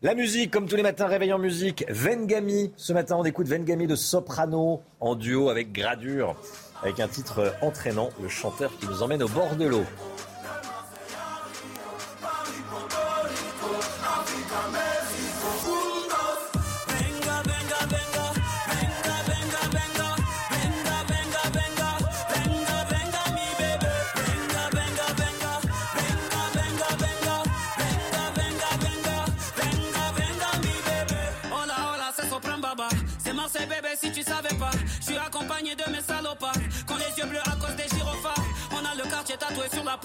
[0.02, 1.84] La musique, comme tous les matins, réveil en musique.
[1.88, 6.36] Vengami, ce matin on écoute Vengami de soprano en duo avec Gradure,
[6.84, 9.84] avec un titre entraînant, le chanteur qui nous emmène au bord de l'eau.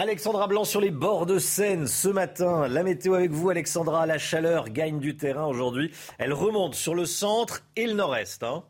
[0.00, 2.68] Alexandra Blanc sur les bords de Seine ce matin.
[2.68, 4.06] La météo avec vous, Alexandra.
[4.06, 5.90] La chaleur gagne du terrain aujourd'hui.
[6.18, 8.44] Elle remonte sur le centre et le nord-est.
[8.44, 8.62] Hein.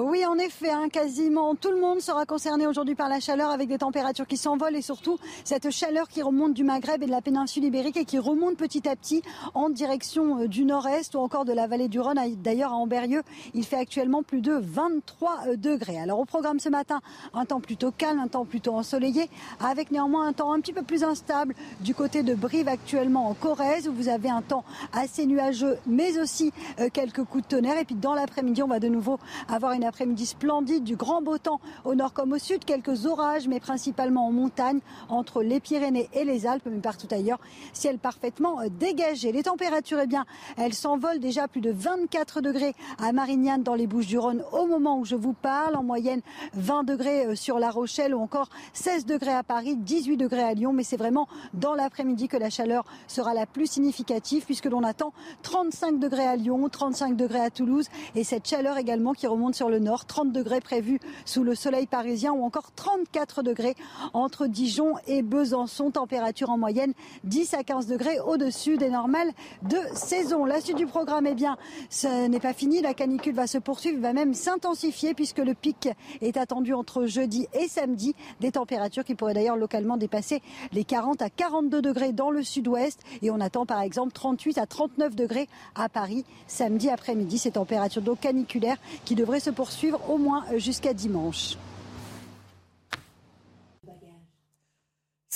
[0.00, 3.68] Oui, en effet, hein, quasiment tout le monde sera concerné aujourd'hui par la chaleur avec
[3.68, 7.20] des températures qui s'envolent et surtout cette chaleur qui remonte du Maghreb et de la
[7.20, 9.22] péninsule ibérique et qui remonte petit à petit
[9.54, 12.20] en direction euh, du nord-est ou encore de la vallée du Rhône.
[12.36, 13.22] D'ailleurs, à Amberieux,
[13.54, 15.98] il fait actuellement plus de 23 euh, degrés.
[15.98, 17.00] Alors au programme ce matin,
[17.34, 19.28] un temps plutôt calme, un temps plutôt ensoleillé,
[19.58, 23.34] avec néanmoins un temps un petit peu plus instable du côté de Brive actuellement en
[23.34, 27.78] Corrèze où vous avez un temps assez nuageux mais aussi euh, quelques coups de tonnerre.
[27.78, 29.18] Et puis dans l'après-midi, on va de nouveau
[29.48, 33.48] avoir une après-midi splendide, du grand beau temps au nord comme au sud, quelques orages,
[33.48, 34.78] mais principalement en montagne,
[35.08, 37.40] entre les Pyrénées et les Alpes, mais partout ailleurs,
[37.72, 39.32] ciel parfaitement dégagé.
[39.32, 40.24] Les températures, eh bien,
[40.56, 45.04] elles s'envolent déjà plus de 24 degrés à Marignane dans les Bouches-du-Rhône au moment où
[45.04, 46.20] je vous parle, en moyenne
[46.54, 50.54] 20 degrés euh, sur La Rochelle ou encore 16 degrés à Paris, 18 degrés à
[50.54, 54.82] Lyon, mais c'est vraiment dans l'après-midi que la chaleur sera la plus significative puisque l'on
[54.82, 55.12] attend
[55.42, 57.86] 35 degrés à Lyon, 35 degrés à Toulouse.
[58.14, 61.86] Et cette chaleur également qui remonte sur le nord, 30 degrés prévus sous le soleil
[61.86, 63.74] parisien ou encore 34 degrés
[64.12, 65.90] entre Dijon et Besançon.
[65.90, 66.92] Température en moyenne
[67.24, 69.30] 10 à 15 degrés au-dessus des normales
[69.62, 70.44] de saison.
[70.44, 71.56] La suite du programme, eh bien,
[71.90, 72.80] ce n'est pas fini.
[72.80, 75.88] La canicule va se poursuivre, va même s'intensifier puisque le pic
[76.20, 78.14] est attendu entre jeudi et samedi.
[78.40, 80.42] Des températures qui pourraient d'ailleurs localement dépasser
[80.72, 83.00] les 40 à 42 degrés dans le sud-ouest.
[83.22, 87.38] Et on attend par exemple 38 à 39 degrés à Paris samedi après-midi.
[87.38, 91.56] Ces températures d'eau caniculaires qui devraient se poursuivre au moins jusqu'à dimanche.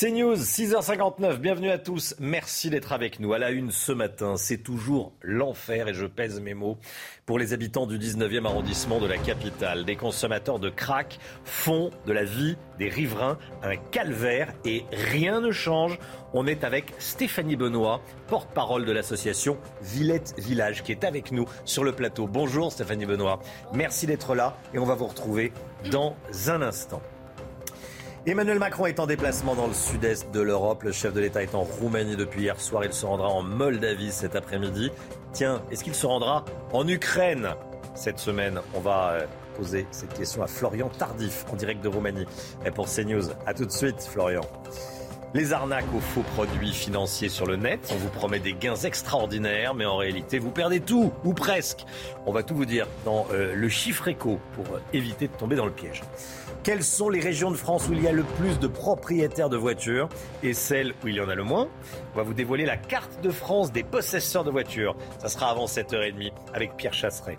[0.02, 2.16] C'est News, 6h59, bienvenue à tous.
[2.18, 3.34] Merci d'être avec nous.
[3.34, 6.76] À la une ce matin, c'est toujours l'enfer, et je pèse mes mots,
[7.24, 9.84] pour les habitants du 19e arrondissement de la capitale.
[9.84, 15.52] Des consommateurs de crack font de la vie des riverains un calvaire et rien ne
[15.52, 16.00] change.
[16.34, 21.84] On est avec Stéphanie Benoît, porte-parole de l'association Villette Village, qui est avec nous sur
[21.84, 22.26] le plateau.
[22.26, 23.38] Bonjour Stéphanie Benoît,
[23.72, 25.52] merci d'être là et on va vous retrouver
[25.92, 26.16] dans
[26.48, 27.00] un instant.
[28.24, 30.84] Emmanuel Macron est en déplacement dans le sud-est de l'Europe.
[30.84, 32.84] Le chef de l'État est en Roumanie depuis hier soir.
[32.84, 34.92] Il se rendra en Moldavie cet après-midi.
[35.32, 37.48] Tiens, est-ce qu'il se rendra en Ukraine
[37.96, 38.60] cette semaine?
[38.74, 42.26] On va euh, poser cette question à Florian Tardif en direct de Roumanie.
[42.76, 44.42] Pour CNews, à tout de suite Florian.
[45.34, 49.74] Les arnaques aux faux produits financiers sur le net, on vous promet des gains extraordinaires,
[49.74, 51.86] mais en réalité vous perdez tout, ou presque.
[52.26, 55.56] On va tout vous dire dans euh, le chiffre éco pour euh, éviter de tomber
[55.56, 56.02] dans le piège.
[56.62, 59.56] Quelles sont les régions de France où il y a le plus de propriétaires de
[59.56, 60.08] voitures
[60.44, 61.68] et celles où il y en a le moins?
[62.14, 64.94] On va vous dévoiler la carte de France des possesseurs de voitures.
[65.18, 67.34] Ça sera avant 7h30 avec Pierre Chasseret.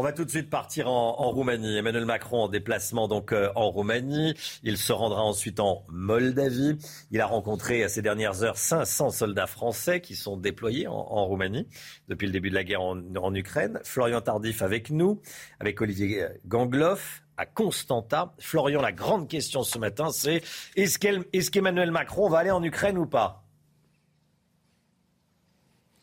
[0.00, 1.76] On va tout de suite partir en, Roumanie.
[1.76, 4.32] Emmanuel Macron en déplacement donc euh, en Roumanie.
[4.62, 6.78] Il se rendra ensuite en Moldavie.
[7.10, 11.68] Il a rencontré à ces dernières heures 500 soldats français qui sont déployés en, Roumanie
[12.08, 13.78] depuis le début de la guerre en, Ukraine.
[13.84, 15.20] Florian Tardif avec nous,
[15.58, 18.32] avec Olivier Gangloff à Constanta.
[18.38, 20.42] Florian, la grande question ce matin, c'est
[20.76, 23.39] est-ce qu'Emmanuel Macron va aller en Ukraine ou pas?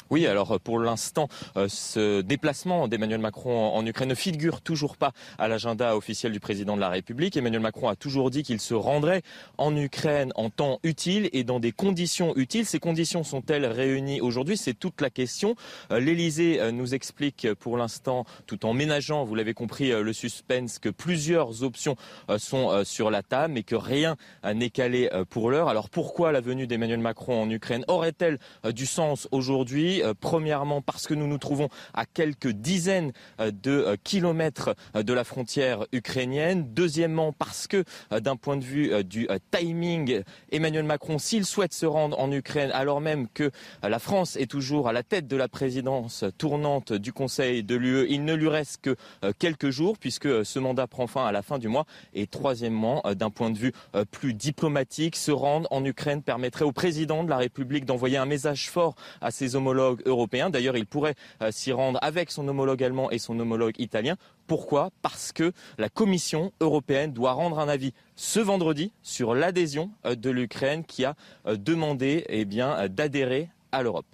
[0.09, 4.97] Oui, alors euh, pour l'instant, euh, ce déplacement d'Emmanuel Macron en Ukraine ne figure toujours
[4.97, 7.35] pas à l'agenda officiel du président de la République.
[7.35, 9.21] Emmanuel Macron a toujours dit qu'il se rendrait
[9.57, 12.65] en Ukraine en temps utile et dans des conditions utiles.
[12.65, 14.57] Ces conditions sont-elles réunies aujourd'hui?
[14.57, 15.55] C'est toute la question.
[15.91, 20.89] Euh, L'Élysée nous explique pour l'instant, tout en ménageant, vous l'avez compris, le suspense, que
[20.89, 21.95] plusieurs options
[22.37, 25.67] sont sur la table, mais que rien n'est calé pour l'heure.
[25.67, 28.39] Alors pourquoi la venue d'Emmanuel Macron en Ukraine aurait-elle
[28.73, 29.96] du sens aujourd'hui?
[30.03, 35.13] Euh, premièrement parce que nous nous trouvons à quelques dizaines euh, de euh, kilomètres de
[35.13, 36.73] la frontière ukrainienne.
[36.73, 40.21] Deuxièmement parce que d'un point de vue du timing,
[40.51, 43.51] Emmanuel Macron, s'il souhaite se rendre en Ukraine alors même que
[43.83, 48.07] la France est toujours à la tête de la présidence tournante du Conseil de l'UE,
[48.09, 48.95] il ne lui reste que
[49.39, 51.85] quelques jours puisque ce mandat prend fin à la fin du mois.
[52.13, 53.73] Et troisièmement, d'un point de vue
[54.11, 58.69] plus diplomatique, se rendre en Ukraine permettrait au président de la République d'envoyer un message
[58.69, 60.49] fort à ses homologues européen.
[60.49, 64.15] D'ailleurs, il pourrait euh, s'y rendre avec son homologue allemand et son homologue italien.
[64.47, 64.91] Pourquoi?
[65.01, 70.29] Parce que la Commission européenne doit rendre un avis ce vendredi sur l'adhésion euh, de
[70.29, 71.15] l'Ukraine qui a
[71.45, 74.05] euh, demandé eh d'adhérer à l'Europe.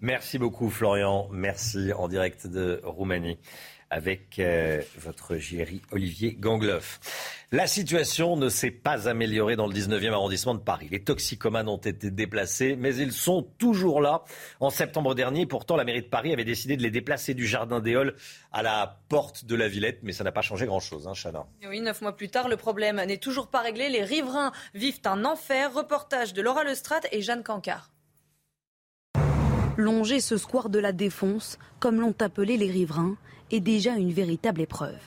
[0.00, 3.38] Merci beaucoup Florian, merci en direct de Roumanie.
[3.90, 7.00] Avec euh, votre géry Olivier Gangloff.
[7.52, 10.86] La situation ne s'est pas améliorée dans le 19e arrondissement de Paris.
[10.92, 14.22] Les toxicomanes ont été déplacés, mais ils sont toujours là.
[14.60, 17.80] En septembre dernier, pourtant, la mairie de Paris avait décidé de les déplacer du jardin
[17.80, 18.14] des Halles
[18.52, 21.44] à la porte de la Villette, mais ça n'a pas changé grand-chose, hein, Chana.
[21.68, 23.88] Oui, neuf mois plus tard, le problème n'est toujours pas réglé.
[23.88, 25.74] Les riverains vivent un enfer.
[25.74, 27.90] Reportage de Laura Lestrade et Jeanne Cancard.
[29.76, 33.16] Longer ce square de la Défonce, comme l'ont appelé les riverains,
[33.50, 34.98] est déjà une véritable épreuve.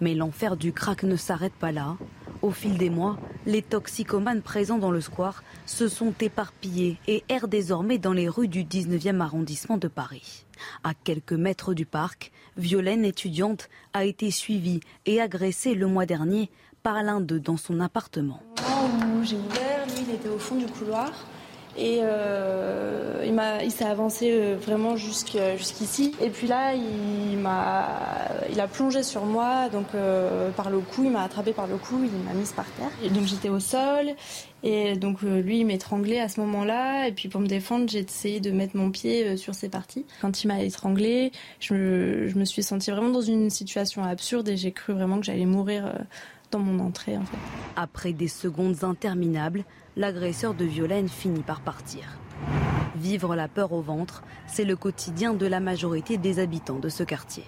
[0.00, 1.96] Mais l'enfer du crack ne s'arrête pas là.
[2.42, 7.48] Au fil des mois, les toxicomanes présents dans le square se sont éparpillés et errent
[7.48, 10.44] désormais dans les rues du 19e arrondissement de Paris.
[10.84, 16.50] À quelques mètres du parc, Violaine, étudiante, a été suivie et agressée le mois dernier
[16.82, 18.40] par l'un d'eux dans son appartement.
[19.22, 21.12] j'ai ouvert, lui il était au fond du couloir.
[21.78, 26.14] Et euh, il, m'a, il s'est avancé euh, vraiment jusqu'ici.
[26.22, 27.88] Et puis là, il, m'a,
[28.50, 31.76] il a plongé sur moi, donc euh, par le cou, il m'a attrapé par le
[31.76, 32.90] cou, il m'a mise par terre.
[33.04, 34.12] Et donc j'étais au sol,
[34.62, 37.08] et donc lui, il m'étranglait à ce moment-là.
[37.08, 40.06] Et puis pour me défendre, j'ai essayé de mettre mon pied sur ses parties.
[40.22, 44.48] Quand il m'a étranglé, je me, je me suis sentie vraiment dans une situation absurde
[44.48, 45.92] et j'ai cru vraiment que j'allais mourir
[46.50, 47.18] dans mon entrée.
[47.76, 49.64] Après des secondes interminables,
[49.96, 52.18] l'agresseur de Violaine finit par partir.
[52.96, 57.02] Vivre la peur au ventre, c'est le quotidien de la majorité des habitants de ce
[57.02, 57.44] quartier.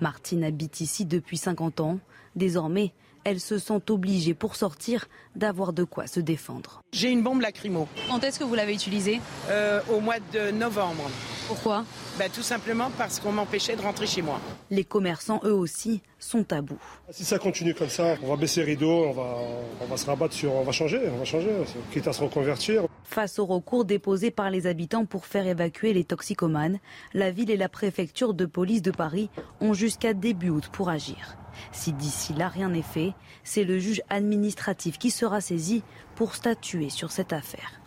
[0.00, 1.98] Martine habite ici depuis 50 ans.
[2.34, 2.92] Désormais,
[3.26, 6.82] elle se sent obligée pour sortir d'avoir de quoi se défendre.
[6.92, 7.88] J'ai une bombe lacrymo.
[8.08, 9.20] Quand est-ce que vous l'avez utilisée
[9.50, 11.10] euh, Au mois de novembre.
[11.48, 11.84] Pourquoi
[12.20, 14.40] bah, Tout simplement parce qu'on m'empêchait de rentrer chez moi.
[14.70, 16.78] Les commerçants, eux aussi, sont à bout.
[17.10, 19.38] Si ça continue comme ça, on va baisser les rideaux, on va,
[19.80, 20.54] on va se rabattre sur...
[20.54, 21.50] On va changer, on va changer,
[21.92, 22.84] quitte à se reconvertir.
[23.02, 26.78] Face au recours déposé par les habitants pour faire évacuer les toxicomanes,
[27.12, 31.36] la ville et la préfecture de police de Paris ont jusqu'à début août pour agir.
[31.72, 35.82] Si d'ici là rien n'est fait, c'est le juge administratif qui sera saisi
[36.14, 37.80] pour statuer sur cette affaire.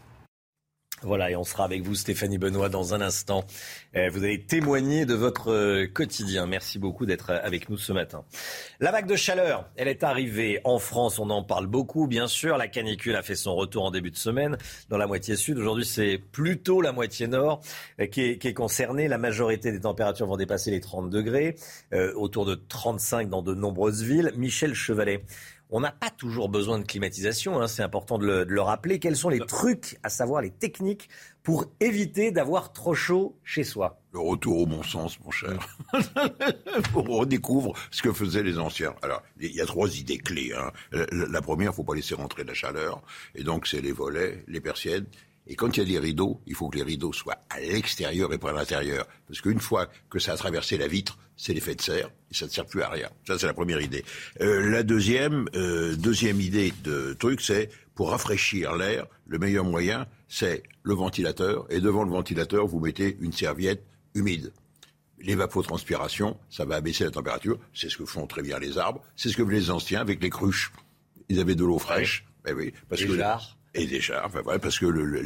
[1.01, 3.45] Voilà, et on sera avec vous, Stéphanie Benoît, dans un instant.
[3.95, 6.45] Euh, vous allez témoigner de votre euh, quotidien.
[6.45, 8.25] Merci beaucoup d'être euh, avec nous ce matin.
[8.81, 11.17] La vague de chaleur, elle est arrivée en France.
[11.17, 12.57] On en parle beaucoup, bien sûr.
[12.57, 14.57] La canicule a fait son retour en début de semaine
[14.89, 15.57] dans la moitié sud.
[15.57, 17.61] Aujourd'hui, c'est plutôt la moitié nord
[18.11, 19.07] qui est, qui est, concernée.
[19.07, 21.55] La majorité des températures vont dépasser les 30 degrés,
[22.15, 24.33] autour de 35 dans de nombreuses villes.
[24.35, 25.23] Michel Chevalet.
[25.71, 28.97] On n'a pas toujours besoin de climatisation, hein, c'est important de le, rappeler.
[28.97, 31.09] Quels sont les trucs, à savoir les techniques,
[31.43, 34.01] pour éviter d'avoir trop chaud chez soi?
[34.11, 35.59] Le retour au bon sens, mon cher.
[36.95, 38.95] on redécouvre ce que faisaient les anciens.
[39.03, 40.51] Alors, il y a trois idées clés.
[40.57, 40.71] Hein.
[41.11, 43.03] La première, il faut pas laisser rentrer la chaleur.
[43.35, 45.05] Et donc, c'est les volets, les persiennes
[45.49, 48.31] et quand il y a des rideaux, il faut que les rideaux soient à l'extérieur
[48.31, 49.07] et pas à l'intérieur.
[49.27, 52.45] Parce qu'une fois que ça a traversé la vitre, c'est l'effet de serre et ça
[52.45, 53.09] ne sert plus à rien.
[53.27, 54.05] Ça, c'est la première idée.
[54.41, 60.05] Euh, la deuxième, euh, deuxième idée de truc, c'est pour rafraîchir l'air, le meilleur moyen,
[60.27, 61.65] c'est le ventilateur.
[61.71, 63.83] Et devant le ventilateur, vous mettez une serviette
[64.13, 64.53] humide
[65.21, 67.59] l'évapotranspiration, ça va abaisser la température.
[67.73, 69.01] C'est ce que font très bien les arbres.
[69.15, 70.71] C'est ce que faisaient les anciens avec les cruches.
[71.27, 72.25] Ils avaient de l'eau fraîche.
[72.43, 73.11] Ben oui, parce que
[73.75, 74.27] et déjà,
[74.61, 75.21] parce que le,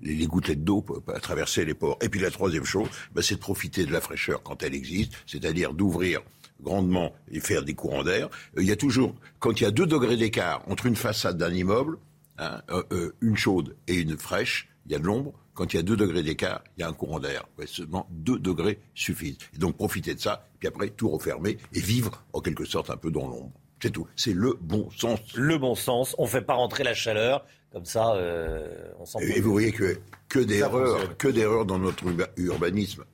[0.00, 1.98] les, gouttelettes d'eau peuvent traverser les pores.
[2.02, 5.12] Et puis la troisième chose, bah, c'est de profiter de la fraîcheur quand elle existe,
[5.26, 6.20] c'est-à-dire d'ouvrir
[6.62, 8.28] grandement et faire des courants d'air.
[8.56, 11.38] Euh, il y a toujours, quand il y a deux degrés d'écart entre une façade
[11.38, 11.98] d'un immeuble,
[12.38, 15.32] hein, euh, euh, une chaude et une fraîche, il y a de l'ombre.
[15.54, 17.44] Quand il y a deux degrés d'écart, il y a un courant d'air.
[17.66, 19.38] Seulement deux degrés suffisent.
[19.58, 23.10] Donc profiter de ça, puis après tout refermer et vivre en quelque sorte un peu
[23.10, 23.52] dans l'ombre.
[23.82, 24.06] C'est tout.
[24.16, 25.20] C'est le bon sens.
[25.34, 26.14] Le bon sens.
[26.18, 27.44] On ne fait pas rentrer la chaleur.
[27.72, 28.66] Comme ça, euh,
[28.98, 32.04] on s'en Et, vous voyez que, que d'erreurs, que d'erreurs dans notre
[32.36, 33.04] urbanisme.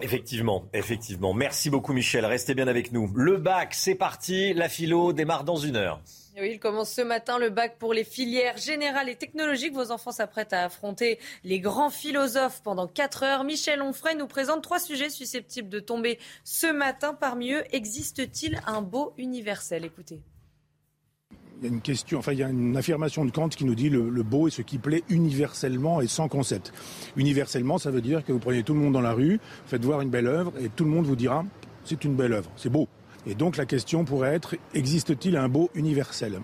[0.00, 1.34] Effectivement, effectivement.
[1.34, 2.24] Merci beaucoup Michel.
[2.24, 3.10] Restez bien avec nous.
[3.14, 4.54] Le bac, c'est parti.
[4.54, 6.00] La philo démarre dans une heure.
[6.38, 9.74] Oui, il commence ce matin le bac pour les filières générales et technologiques.
[9.74, 13.44] Vos enfants s'apprêtent à affronter les grands philosophes pendant 4 heures.
[13.44, 17.14] Michel Onfray nous présente trois sujets susceptibles de tomber ce matin.
[17.14, 19.84] Parmi eux, existe-t-il un beau universel?
[19.84, 20.20] Écoutez
[21.62, 24.08] il y a une question, enfin il une affirmation de Kant qui nous dit le,
[24.08, 26.72] le beau est ce qui plaît universellement et sans concept.
[27.16, 30.00] Universellement, ça veut dire que vous prenez tout le monde dans la rue, faites voir
[30.00, 31.44] une belle œuvre et tout le monde vous dira
[31.84, 32.88] c'est une belle œuvre, c'est beau.
[33.26, 36.40] Et donc la question pourrait être existe-t-il un beau universel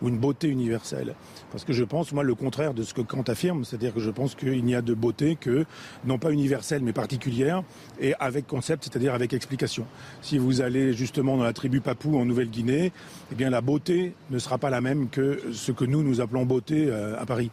[0.00, 1.14] ou une beauté universelle?
[1.50, 4.10] Parce que je pense, moi, le contraire de ce que Kant affirme, c'est-à-dire que je
[4.10, 5.64] pense qu'il n'y a de beauté que,
[6.04, 7.64] non pas universelle, mais particulière,
[8.00, 9.86] et avec concept, c'est-à-dire avec explication.
[10.22, 12.92] Si vous allez justement dans la tribu Papou en Nouvelle-Guinée,
[13.32, 16.46] eh bien la beauté ne sera pas la même que ce que nous, nous appelons
[16.46, 17.50] beauté euh, à Paris.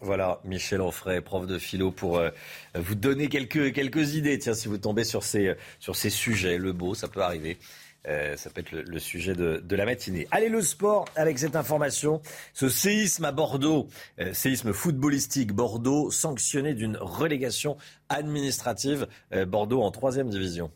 [0.00, 2.30] Voilà, Michel Onfray, prof de philo, pour euh,
[2.74, 4.38] vous donner quelques, quelques idées.
[4.38, 7.58] Tiens, si vous tombez sur ces, sur ces sujets, le beau, ça peut arriver.
[8.06, 10.28] Euh, ça peut être le, sujet de, la matinée.
[10.30, 12.20] Allez, le sport avec cette information.
[12.52, 13.88] Ce séisme à Bordeaux,
[14.20, 17.78] euh, séisme footballistique, Bordeaux sanctionné d'une relégation
[18.10, 19.08] administrative.
[19.48, 20.70] Bordeaux en troisième division.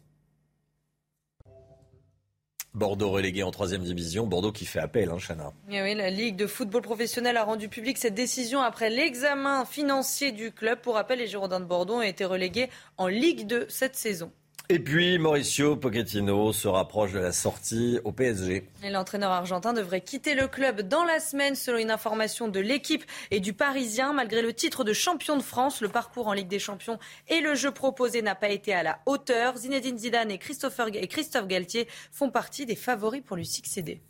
[2.73, 4.27] Bordeaux relégué en troisième division.
[4.27, 5.53] Bordeaux qui fait appel, hein, Chana.
[5.71, 10.31] Eh oui, la Ligue de football professionnel a rendu public cette décision après l'examen financier
[10.31, 10.81] du club.
[10.81, 14.31] Pour rappel, les Girondins de Bordeaux ont été relégués en Ligue 2 cette saison.
[14.73, 18.68] Et puis Mauricio Pochettino se rapproche de la sortie au PSG.
[18.89, 23.03] L'entraîneur argentin devrait quitter le club dans la semaine selon une information de l'équipe
[23.33, 24.12] et du Parisien.
[24.12, 27.57] Malgré le titre de champion de France, le parcours en Ligue des Champions et le
[27.57, 29.57] jeu proposé n'a pas été à la hauteur.
[29.57, 34.01] Zinedine Zidane et, et Christophe Galtier font partie des favoris pour lui succéder.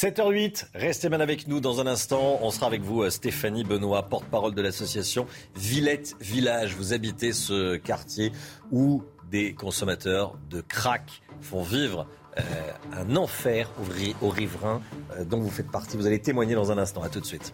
[0.00, 2.38] 7h08, restez bien avec nous dans un instant.
[2.40, 6.74] On sera avec vous, euh, Stéphanie Benoît, porte-parole de l'association Villette Village.
[6.74, 8.32] Vous habitez ce quartier
[8.72, 12.06] où des consommateurs de crack font vivre
[12.38, 12.42] euh,
[12.94, 13.70] un enfer
[14.22, 14.80] aux, riverains
[15.18, 15.98] euh, dont vous faites partie.
[15.98, 17.02] Vous allez témoigner dans un instant.
[17.02, 17.52] À tout de suite.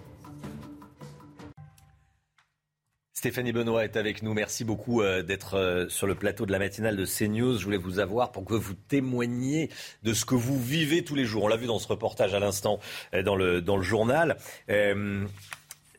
[3.16, 4.34] Stéphanie Benoît est avec nous.
[4.34, 7.56] Merci beaucoup euh, d'être euh, sur le plateau de la matinale de CNews.
[7.56, 9.70] Je voulais vous avoir pour que vous témoigniez
[10.02, 11.44] de ce que vous vivez tous les jours.
[11.44, 12.78] On l'a vu dans ce reportage à l'instant
[13.14, 14.36] euh, dans le, journal.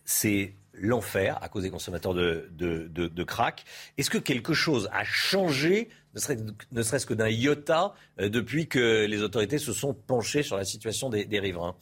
[0.06, 3.66] C'est l'enfer à cause des consommateurs de, de, crack.
[3.98, 9.58] Est-ce que quelque chose a changé, ne serait-ce que d'un iota, depuis que les autorités
[9.58, 11.76] se sont penchées sur la situation des riverains?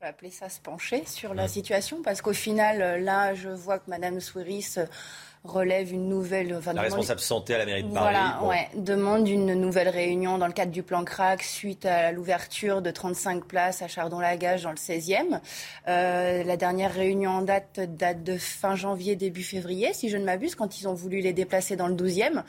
[0.00, 3.90] Peut appeler ça se pencher sur la situation parce qu'au final, là, je vois que
[3.90, 4.86] Madame Souris euh,
[5.44, 6.54] relève une nouvelle.
[6.56, 8.14] Enfin, la responsable santé à la mairie de Paris.
[8.14, 12.80] Voilà, ouais, demande une nouvelle réunion dans le cadre du plan CRAC suite à l'ouverture
[12.80, 15.40] de 35 places à Chardon-Lagage dans le 16e.
[15.88, 20.24] Euh, la dernière réunion en date date de fin janvier, début février, si je ne
[20.24, 22.42] m'abuse, quand ils ont voulu les déplacer dans le 12e.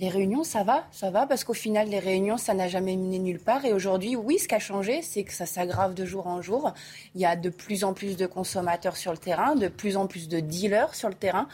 [0.00, 3.18] Les réunions, ça va, ça va, parce qu'au final, les réunions, ça n'a jamais mené
[3.18, 3.66] nulle part.
[3.66, 6.72] Et aujourd'hui, oui, ce qui a changé, c'est que ça s'aggrave de jour en jour.
[7.14, 10.06] Il y a de plus en plus de consommateurs sur le terrain, de plus en
[10.06, 11.48] plus de dealers sur le terrain,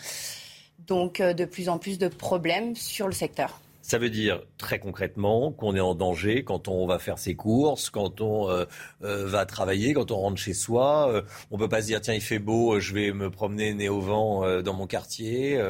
[0.86, 3.60] donc euh, de plus en plus de problèmes sur le secteur.
[3.82, 7.90] Ça veut dire très concrètement qu'on est en danger quand on va faire ses courses,
[7.90, 8.64] quand on euh,
[9.02, 11.24] euh, va travailler, quand on rentre chez soi.
[11.50, 14.00] on peut pas se dire tiens il fait beau, je vais me promener né au
[14.00, 15.60] vent dans mon quartier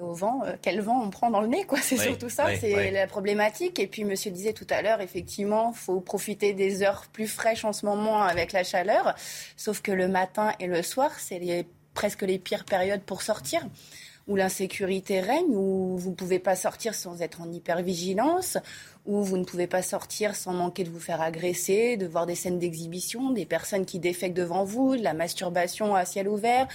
[0.00, 1.78] au vent, euh, quel vent on prend dans le nez, quoi.
[1.82, 3.78] C'est surtout ça, c'est la problématique.
[3.78, 7.72] Et puis, Monsieur disait tout à l'heure, effectivement, faut profiter des heures plus fraîches en
[7.72, 9.14] ce moment avec la chaleur.
[9.56, 13.66] Sauf que le matin et le soir, c'est presque les pires périodes pour sortir
[14.26, 18.58] où l'insécurité règne, où vous ne pouvez pas sortir sans être en hypervigilance,
[19.10, 22.36] où vous ne pouvez pas sortir sans manquer de vous faire agresser, de voir des
[22.36, 26.68] scènes d'exhibition, des personnes qui défèquent devant vous, de la masturbation à ciel ouvert,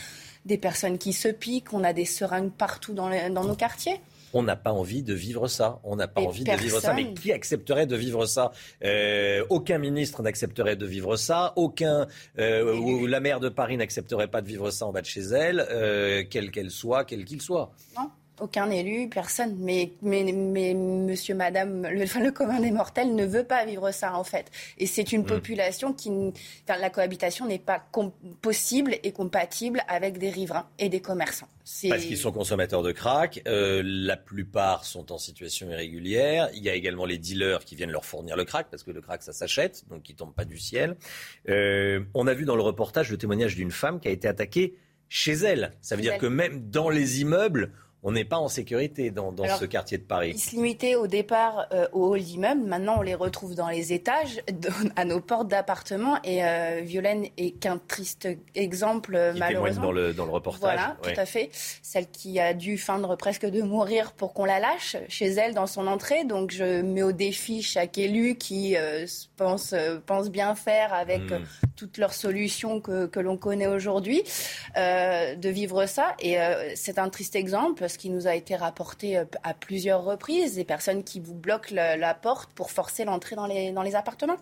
[0.46, 4.02] des personnes qui se piquent, on a des seringues partout dans, dans nos quartiers
[4.36, 5.80] on n'a pas envie de vivre ça.
[5.86, 6.94] On n'a pas envie de vivre ça.
[6.94, 8.52] Mais qui accepterait de vivre ça?
[8.84, 11.54] Euh, Aucun ministre n'accepterait de vivre ça.
[11.56, 12.06] Aucun
[12.38, 15.22] euh, ou la maire de Paris n'accepterait pas de vivre ça en bas de chez
[15.22, 17.72] elle, euh, quelle qu'elle soit, quel qu'il soit.
[17.98, 18.12] Non.
[18.40, 19.56] Aucun élu, personne.
[19.60, 24.16] Mais, mais, mais monsieur, madame, le, le, commun des mortels ne veut pas vivre ça,
[24.16, 24.52] en fait.
[24.78, 25.28] Et c'est une mm.
[25.28, 26.10] population qui.
[26.10, 27.84] Enfin, la cohabitation n'est pas
[28.42, 31.48] possible et compatible avec des riverains et des commerçants.
[31.90, 33.42] Parce qu'ils sont consommateurs de crack.
[33.48, 36.50] Euh, la plupart sont en situation irrégulière.
[36.54, 39.02] Il y a également les dealers qui viennent leur fournir le crack, parce que le
[39.02, 40.96] crack, ça s'achète, donc il tombe pas du ciel.
[41.50, 44.76] Euh, on a vu dans le reportage le témoignage d'une femme qui a été attaquée
[45.10, 45.74] chez elle.
[45.82, 47.72] Ça veut dire que même dans les immeubles,
[48.08, 50.34] on n'est pas en sécurité dans, ce quartier de Paris.
[50.36, 52.62] Ils se limitaient au départ euh, au hall d'immeuble.
[52.62, 54.44] Maintenant, on les retrouve dans les étages,
[54.96, 56.20] à nos portes d'appartements.
[56.24, 59.86] Et euh, Violaine est qu'un triste exemple, qui malheureusement.
[59.86, 60.62] Dans le, dans le reportage.
[60.62, 61.50] Voilà, tout à fait.
[61.82, 65.68] Celle qui a dû feindre presque de mourir pour qu'on la lâche chez elle dans
[65.68, 66.26] son entrée.
[66.26, 69.74] Donc, je mets au défi chaque élu qui euh, pense,
[70.06, 71.44] pense bien faire avec hmm.
[71.76, 74.22] toutes leurs solutions que, que l'on connaît aujourd'hui,
[74.76, 76.16] de vivre ça.
[76.20, 76.38] Et
[76.76, 80.66] c'est un triste exemple ce qui nous a été rapporté euh, à plusieurs reprises, des
[80.66, 84.38] personnes qui vous bloquent la, porte pour forcer l'entrée dans les, dans les appartements.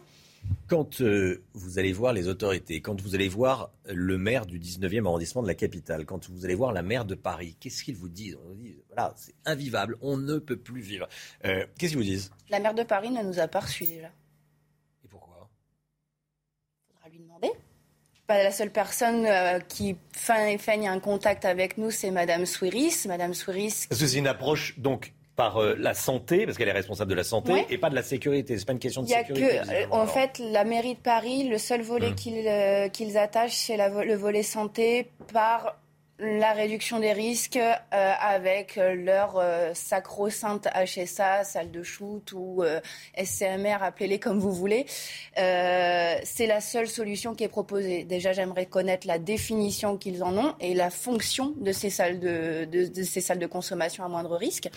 [0.68, 5.06] Quand euh, vous allez voir les autorités, quand vous allez voir le maire du 19e
[5.06, 8.10] arrondissement de la capitale, quand vous allez voir la maire de Paris, qu'est-ce qu'ils vous
[8.10, 8.38] disent?
[8.44, 11.08] On vous dit, voilà, c'est invivable, on ne peut plus vivre.
[11.46, 12.32] Euh, qu'est-ce qu'ils vous disent?
[12.50, 14.10] La maire de Paris ne nous a pas reçus déjà.
[15.06, 15.48] Et pourquoi
[16.90, 17.52] Il faudra lui demander
[18.42, 23.06] la seule personne euh, qui feigne un contact avec nous, c'est Madame Swiris.
[23.08, 23.88] Madame Swiris.
[23.90, 27.16] Parce que c'est une approche donc par euh, la santé, parce qu'elle est responsable de
[27.16, 27.66] la santé, Ouais.
[27.70, 28.58] et pas de la sécurité.
[28.58, 29.48] C'est pas une question de Il y a sécurité.
[29.68, 32.16] que, euh, en fait, la mairie de Paris, le seul volet Hmm.
[32.16, 35.76] qu'ils euh, attachent, c'est le volet santé par
[36.20, 42.80] la réduction des risques euh, avec leur euh, sacro-sainte HSA, salle de shoot ou euh,
[43.18, 44.86] SCMR, appelez-les comme vous voulez.
[45.40, 48.04] Euh, c'est la seule solution qui est proposée.
[48.04, 52.66] Déjà, j'aimerais connaître la définition qu'ils en ont et la fonction de ces salles de,
[52.66, 54.70] de- de ces salles de consommation à moindre risque.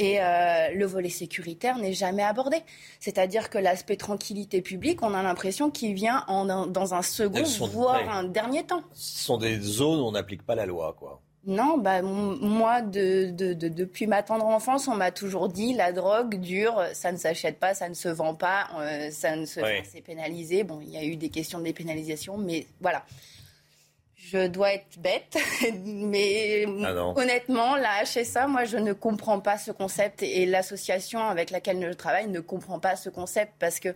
[0.00, 2.58] Et euh, le volet sécuritaire n'est jamais abordé.
[3.00, 7.44] C'est-à-dire que l'aspect tranquillité publique, on a l'impression qu'il vient en un- dans un second,
[7.44, 8.08] sont- voire ouais.
[8.08, 8.82] un dernier temps.
[8.92, 11.20] Ce sont des zones où on n'applique pas la loi, quoi.
[11.46, 15.92] Non, bah, moi, de, de- de- depuis ma tendre enfance, on m'a toujours dit la
[15.92, 19.60] drogue dure, ça ne s'achète pas, ça ne se vend pas, euh, ça ne se,
[19.60, 20.62] enfin, c'est pénalisé.
[20.62, 23.02] Bon, il y a eu des questions de dépénalisation, mais voilà.
[24.30, 25.38] Je dois être bête,
[25.84, 31.50] mais Ah honnêtement, la HSA, moi, je ne comprends pas ce concept et l'association avec
[31.50, 33.94] laquelle je travaille ne comprend pas ce concept parce que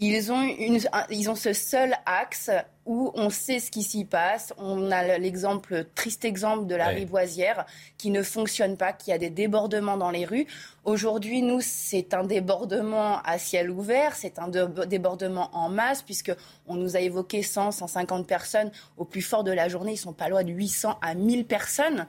[0.00, 2.50] ils ont, une, un- ils ont ce seul axe
[2.86, 4.52] où on sait ce qui s'y passe.
[4.56, 6.94] On a l'exemple, triste exemple de la Ouais.
[6.94, 7.66] rivoisière
[7.98, 10.46] qui ne fonctionne pas, qui a des débordements dans les rues.
[10.84, 16.32] Aujourd'hui, nous, c'est un débordement à ciel ouvert, c'est un dé- débordement en masse puisque
[16.66, 18.70] on nous a évoqué 100, 150 personnes.
[18.96, 22.06] Au plus fort de la journée, ils sont pas loin de 800 à 1000 personnes.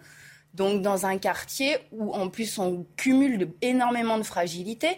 [0.53, 4.97] Donc, dans un quartier où, en plus, on cumule énormément de fragilité.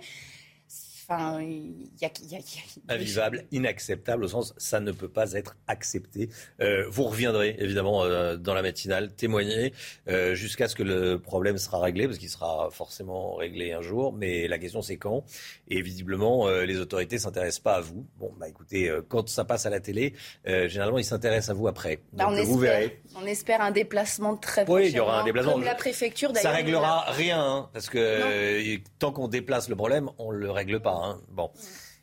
[1.08, 4.80] Enfin, il y a, il y a- il y a- Invivable, inacceptable, au sens ça
[4.80, 6.30] ne peut pas être accepté.
[6.62, 9.74] Euh, vous reviendrez évidemment euh, dans la matinale, témoigner
[10.08, 14.14] euh, jusqu'à ce que le problème sera réglé, parce qu'il sera forcément réglé un jour.
[14.14, 15.26] Mais la question c'est quand?
[15.68, 18.06] Et visiblement, les autorités s'intéressent pas à vous.
[18.18, 20.14] Bon, bah écoutez, quand ça passe à la télé,
[20.46, 22.00] généralement ils s'intéressent à vous après.
[22.14, 23.02] Bah, Donc on, vous espère, verrez.
[23.22, 25.52] on espère un déplacement très Oui, il y prochainement, aura un déplacement.
[25.54, 26.52] Comme la préfecture d'ailleurs.
[26.52, 30.93] Ça réglera rien, hein, parce que tant qu'on déplace le problème, on le règle pas.
[31.02, 31.22] Hein.
[31.30, 31.50] Bon.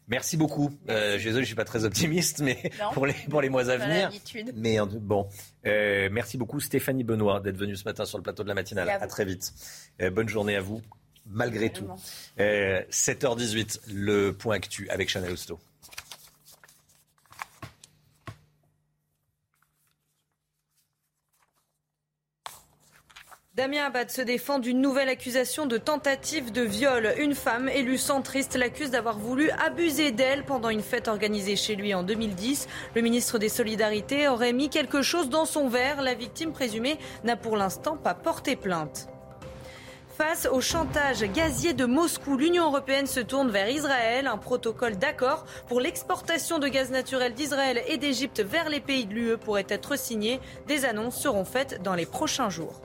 [0.09, 0.71] Merci beaucoup.
[0.89, 2.91] Euh, je suis désolé, je suis pas très optimiste, mais Non.
[2.93, 4.11] pour les pour les mois à venir.
[4.57, 5.29] Mais bon,
[5.67, 8.89] Euh, merci beaucoup Stéphanie Benoît d'être venue ce matin sur le plateau de la matinale.
[8.91, 9.53] À très vite.
[10.03, 10.83] Euh, bonne journée à vous,
[11.27, 11.87] malgré tout.
[12.41, 15.61] Euh, 7h18, le point actu avec Chanel Housteau.
[23.57, 27.13] Damien Abad se défend d'une nouvelle accusation de tentative de viol.
[27.19, 31.93] Une femme élue centriste l'accuse d'avoir voulu abuser d'elle pendant une fête organisée chez lui
[31.93, 32.69] en 2010.
[32.95, 36.01] Le ministre des Solidarités aurait mis quelque chose dans son verre.
[36.01, 39.09] La victime présumée n'a pour l'instant pas porté plainte.
[40.17, 44.29] Face au chantage gazier de Moscou, l'Union européenne se tourne vers Israël.
[44.29, 49.15] Un protocole d'accord pour l'exportation de gaz naturel d'Israël et d'Égypte vers les pays de
[49.15, 50.39] l'UE pourrait être signé.
[50.69, 52.81] Des annonces seront faites dans les prochains jours.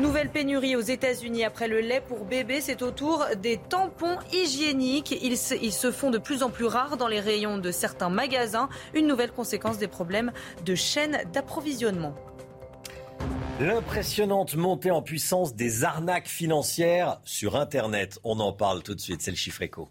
[0.00, 5.16] Nouvelle pénurie aux États-Unis après le lait pour bébé, c'est au tour des tampons hygiéniques.
[5.22, 8.68] Ils se, font de plus en plus rares dans les rayons de certains magasins.
[8.94, 10.32] Une nouvelle conséquence des problèmes
[10.64, 12.12] de chaîne d'approvisionnement.
[13.60, 18.18] L'impressionnante montée en puissance des arnaques financières sur Internet.
[18.24, 19.88] On en parle tout de suite, c'est le chiffre éco.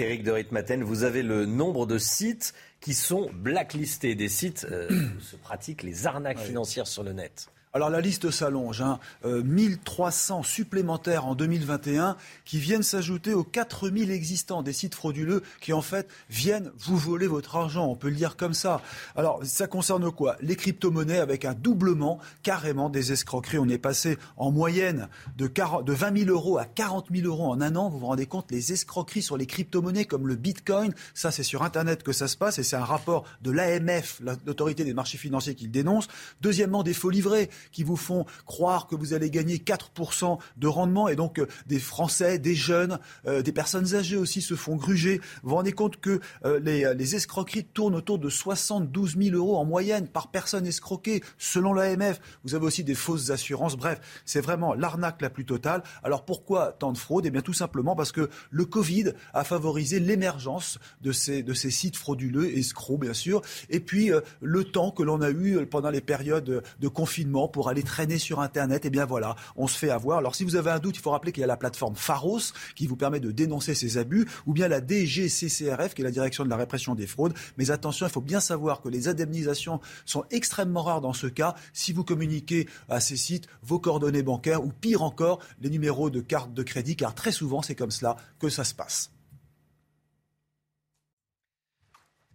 [0.00, 4.88] Éric de Ritmaten, vous avez le nombre de sites qui sont blacklistés, des sites euh,
[5.16, 7.48] où se pratiquent les arnaques financières sur le net.
[7.72, 8.98] Alors la liste s'allonge, hein.
[9.24, 15.72] Euh, 1300 supplémentaires en 2021 qui viennent s'ajouter aux 4000 existants des sites frauduleux qui
[15.72, 18.82] en fait viennent vous voler votre argent, on peut le dire comme ça.
[19.14, 20.36] Alors ça concerne quoi?
[20.40, 23.58] Les crypto-monnaies avec un doublement carrément des escroqueries.
[23.58, 27.52] On est passé en moyenne de, 40 de 20 000 euros à 40 000 euros
[27.52, 27.88] en un an.
[27.88, 31.62] Vous vous rendez compte les escroqueries sur les crypto-monnaies comme le Bitcoin, ça c'est sur
[31.62, 35.54] Internet que ça se passe et c'est un rapport de l'AMF, l'autorité des marchés financiers,
[35.54, 36.08] qui le dénonce.
[36.40, 41.08] Deuxièmement, des faux livrets qui vous font croire que vous allez gagner 4% de rendement
[41.08, 45.20] et donc euh, des Français, des jeunes, euh, des personnes âgées aussi se font gruger.
[45.42, 49.56] Vous vous rendez compte que euh, les, les escroqueries tournent autour de 72 000 euros
[49.56, 52.20] en moyenne par personne escroquée selon l'AMF.
[52.44, 53.76] Vous avez aussi des fausses assurances.
[53.76, 55.82] Bref, c'est vraiment l'arnaque la plus totale.
[56.02, 60.00] Alors pourquoi tant de fraude Eh bien tout simplement parce que le Covid a favorisé
[60.00, 64.90] l'émergence de ces, de ces sites frauduleux, escrocs bien sûr, et puis euh, le temps
[64.90, 68.82] que l'on a eu euh, pendant les périodes de confinement pour aller traîner sur Internet,
[68.84, 70.18] eh bien voilà, on se fait avoir.
[70.18, 72.52] Alors si vous avez un doute, il faut rappeler qu'il y a la plateforme Pharos
[72.74, 76.44] qui vous permet de dénoncer ces abus, ou bien la DGCCRF qui est la direction
[76.44, 77.34] de la répression des fraudes.
[77.58, 81.54] Mais attention, il faut bien savoir que les indemnisations sont extrêmement rares dans ce cas.
[81.72, 86.20] Si vous communiquez à ces sites vos coordonnées bancaires, ou pire encore, les numéros de
[86.20, 89.10] carte de crédit, car très souvent c'est comme cela que ça se passe.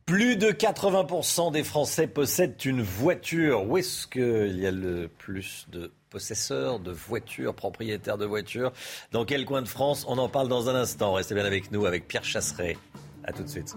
[0.05, 3.67] Plus de 80% des Français possèdent une voiture.
[3.67, 8.71] Où est-ce qu'il y a le plus de possesseurs de voitures, propriétaires de voitures?
[9.11, 10.05] Dans quel coin de France?
[10.07, 11.13] On en parle dans un instant.
[11.13, 12.77] Restez bien avec nous, avec Pierre Chasseret.
[13.23, 13.75] A tout de suite.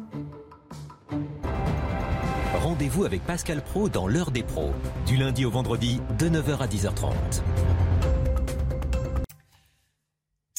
[2.53, 4.75] Rendez-vous avec Pascal Pro dans l'heure des pros,
[5.07, 7.15] du lundi au vendredi de 9h à 10h30.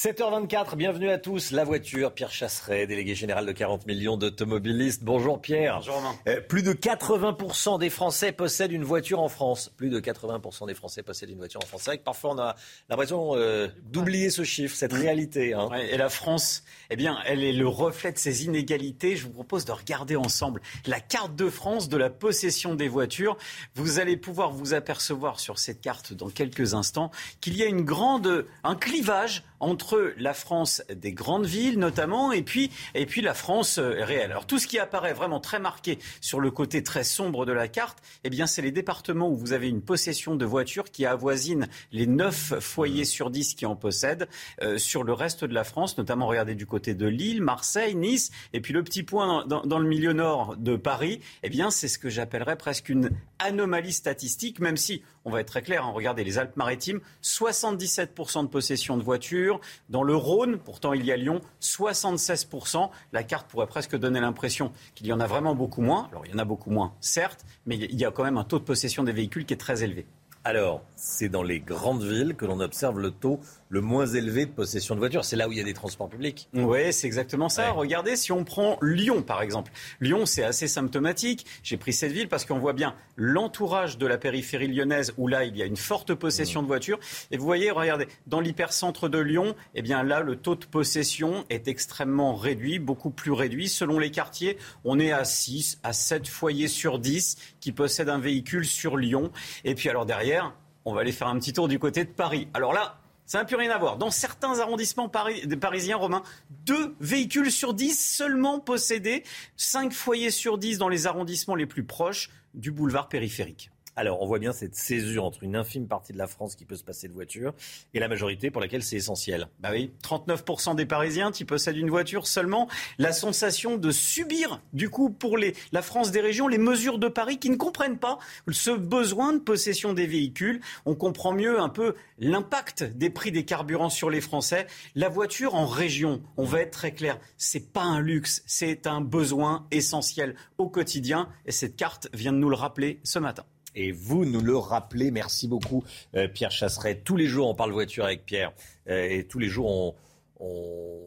[0.02, 1.50] 7h24, bienvenue à tous.
[1.50, 5.04] La voiture, Pierre Chasseret, délégué général de 40 millions d'automobilistes.
[5.04, 5.76] Bonjour Pierre.
[5.76, 6.14] Bonjour Romain.
[6.26, 9.70] Euh, plus de 80% des Français possèdent une voiture en France.
[9.76, 11.82] Plus de 80% des Français possèdent une voiture en France.
[11.82, 12.56] C'est vrai que parfois on a
[12.88, 15.52] l'impression euh, d'oublier ce chiffre, cette réalité.
[15.52, 15.68] Hein.
[15.70, 19.16] Ouais, et la France, eh bien, elle est le reflet de ces inégalités.
[19.16, 23.36] Je vous propose de regarder ensemble la carte de France de la possession des voitures.
[23.74, 27.10] Vous allez pouvoir vous apercevoir sur cette carte dans quelques instants
[27.42, 32.42] qu'il y a une grande, un clivage entre la France des grandes villes notamment et
[32.42, 34.30] puis, et puis la France euh, réelle.
[34.30, 37.68] Alors tout ce qui apparaît vraiment très marqué sur le côté très sombre de la
[37.68, 41.68] carte, eh bien c'est les départements où vous avez une possession de voitures qui avoisine
[41.92, 44.28] les 9 foyers sur 10 qui en possèdent.
[44.62, 48.30] Euh, sur le reste de la France, notamment regardez du côté de Lille, Marseille, Nice
[48.52, 51.88] et puis le petit point dans, dans le milieu nord de Paris, eh bien c'est
[51.88, 55.92] ce que j'appellerais presque une anomalie statistique, même si, on va être très clair, hein,
[55.94, 59.49] regardez les Alpes-Maritimes, 77% de possession de voitures.
[59.88, 62.90] Dans le Rhône, pourtant il y a Lyon, 76%.
[63.12, 66.08] La carte pourrait presque donner l'impression qu'il y en a vraiment beaucoup moins.
[66.10, 68.44] Alors il y en a beaucoup moins, certes, mais il y a quand même un
[68.44, 70.06] taux de possession des véhicules qui est très élevé.
[70.42, 73.40] Alors, c'est dans les grandes villes que l'on observe le taux
[73.70, 75.24] le moins élevé de possession de voitures.
[75.24, 76.48] C'est là où il y a des transports publics.
[76.52, 77.70] Oui, c'est exactement ça.
[77.70, 77.78] Ouais.
[77.78, 79.70] Regardez, si on prend Lyon, par exemple.
[80.00, 81.46] Lyon, c'est assez symptomatique.
[81.62, 85.44] J'ai pris cette ville parce qu'on voit bien l'entourage de la périphérie lyonnaise où là,
[85.44, 86.64] il y a une forte possession mmh.
[86.64, 86.98] de voitures.
[87.30, 91.44] Et vous voyez, regardez, dans l'hypercentre de Lyon, eh bien là, le taux de possession
[91.48, 93.68] est extrêmement réduit, beaucoup plus réduit.
[93.68, 98.18] Selon les quartiers, on est à 6 à 7 foyers sur 10 qui possèdent un
[98.18, 99.30] véhicule sur Lyon.
[99.64, 100.54] Et puis alors derrière,
[100.84, 102.48] on va aller faire un petit tour du côté de Paris.
[102.54, 102.99] Alors là,
[103.30, 103.96] ça n'a plus rien à voir.
[103.96, 106.24] Dans certains arrondissements paris, parisiens, Romains,
[106.66, 109.22] deux véhicules sur dix seulement possédés,
[109.56, 113.69] cinq foyers sur dix dans les arrondissements les plus proches du boulevard périphérique.
[113.96, 116.76] Alors, on voit bien cette césure entre une infime partie de la France qui peut
[116.76, 117.52] se passer de voiture
[117.92, 119.48] et la majorité pour laquelle c'est essentiel.
[119.58, 122.68] Bah oui, 39% des Parisiens qui possèdent une voiture seulement.
[122.98, 127.08] La sensation de subir, du coup, pour les, la France des régions, les mesures de
[127.08, 128.18] Paris qui ne comprennent pas
[128.50, 130.60] ce besoin de possession des véhicules.
[130.86, 134.66] On comprend mieux un peu l'impact des prix des carburants sur les Français.
[134.94, 139.00] La voiture en région, on va être très clair, c'est pas un luxe, c'est un
[139.00, 141.28] besoin essentiel au quotidien.
[141.44, 143.44] Et cette carte vient de nous le rappeler ce matin.
[143.74, 145.10] Et vous nous le rappelez.
[145.10, 147.00] Merci beaucoup, euh, Pierre Chasseret.
[147.00, 148.52] Tous les jours, on parle voiture avec Pierre.
[148.88, 149.94] Euh, et tous les jours,
[150.38, 151.06] on,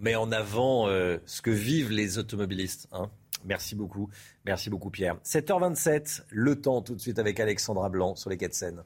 [0.00, 2.88] met en avant euh, ce que vivent les automobilistes.
[2.92, 3.10] Hein.
[3.44, 4.10] Merci beaucoup.
[4.44, 5.16] Merci beaucoup, Pierre.
[5.24, 8.84] 7h27, le temps tout de suite avec Alexandra Blanc sur les quais de Seine.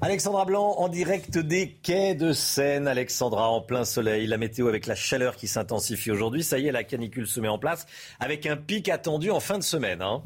[0.00, 2.88] Alexandra Blanc en direct des quais de Seine.
[2.88, 4.26] Alexandra en plein soleil.
[4.26, 6.44] La météo avec la chaleur qui s'intensifie aujourd'hui.
[6.44, 7.86] Ça y est, la canicule se met en place
[8.20, 10.02] avec un pic attendu en fin de semaine.
[10.02, 10.22] Hein.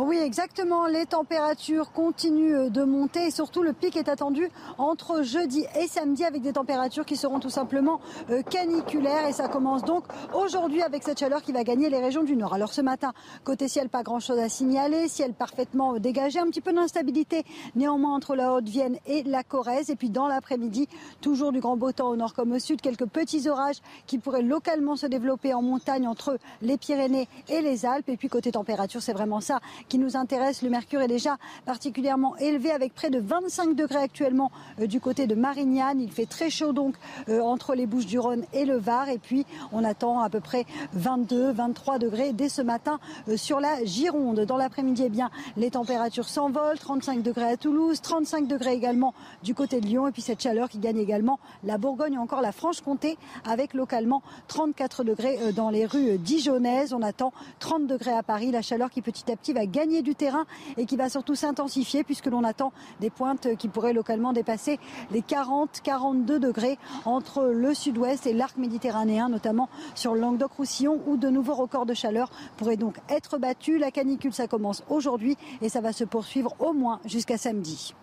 [0.00, 0.86] Oui, exactement.
[0.86, 6.24] Les températures continuent de monter et surtout le pic est attendu entre jeudi et samedi
[6.24, 8.00] avec des températures qui seront tout simplement
[8.48, 9.26] caniculaires.
[9.26, 12.54] Et ça commence donc aujourd'hui avec cette chaleur qui va gagner les régions du nord.
[12.54, 16.60] Alors ce matin, côté ciel, pas grand chose à signaler, ciel parfaitement dégagé, un petit
[16.60, 17.42] peu d'instabilité
[17.74, 19.90] néanmoins entre la Haute-Vienne et la Corrèze.
[19.90, 20.86] Et puis dans l'après-midi,
[21.20, 24.42] toujours du grand beau temps au nord comme au sud, quelques petits orages qui pourraient
[24.42, 28.08] localement se développer en montagne entre les Pyrénées et les Alpes.
[28.10, 29.58] Et puis côté température, c'est vraiment ça
[29.88, 30.62] qui nous intéresse.
[30.62, 35.26] Le mercure est déjà particulièrement élevé avec près de 25 degrés actuellement euh, du côté
[35.26, 36.00] de Marignane.
[36.00, 36.94] Il fait très chaud donc
[37.28, 39.08] euh, entre les Bouches du Rhône et le Var.
[39.08, 43.60] Et puis on attend à peu près 22, 23 degrés dès ce matin euh, sur
[43.60, 44.40] la Gironde.
[44.40, 46.78] Dans l'après-midi, eh bien, les températures s'envolent.
[46.78, 50.08] 35 degrés à Toulouse, 35 degrés également du côté de Lyon.
[50.08, 54.22] Et puis cette chaleur qui gagne également la Bourgogne et encore la Franche-Comté avec localement
[54.48, 56.92] 34 degrés dans les rues dijonnaises.
[56.92, 58.50] On attend 30 degrés à Paris.
[58.50, 60.46] La chaleur qui petit à petit va gagner du terrain
[60.76, 64.78] et qui va surtout s'intensifier puisque l'on attend des pointes qui pourraient localement dépasser
[65.10, 71.28] les 40-42 degrés entre le sud-ouest et l'arc méditerranéen, notamment sur le Languedoc-Roussillon où de
[71.28, 73.80] nouveaux records de chaleur pourraient donc être battus.
[73.80, 77.94] La canicule, ça commence aujourd'hui et ça va se poursuivre au moins jusqu'à samedi.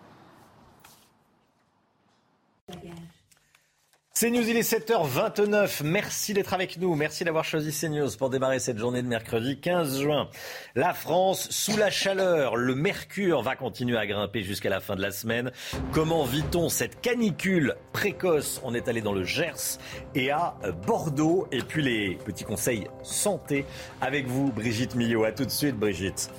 [4.17, 5.83] CNews, il est 7h29.
[5.83, 6.95] Merci d'être avec nous.
[6.95, 10.29] Merci d'avoir choisi CNews pour démarrer cette journée de mercredi 15 juin.
[10.73, 12.55] La France sous la chaleur.
[12.55, 15.51] Le mercure va continuer à grimper jusqu'à la fin de la semaine.
[15.91, 18.61] Comment vit-on cette canicule précoce?
[18.63, 19.79] On est allé dans le Gers
[20.15, 20.55] et à
[20.87, 21.49] Bordeaux.
[21.51, 23.65] Et puis les petits conseils santé
[23.99, 25.25] avec vous, Brigitte Millot.
[25.25, 26.29] À tout de suite, Brigitte.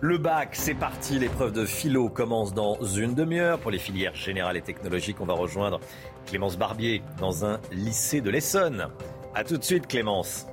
[0.00, 1.18] Le bac, c'est parti.
[1.18, 3.58] L'épreuve de philo commence dans une demi-heure.
[3.58, 5.80] Pour les filières générales et technologiques, on va rejoindre
[6.26, 8.88] Clémence Barbier dans un lycée de l'Essonne.
[9.34, 10.46] A tout de suite, Clémence.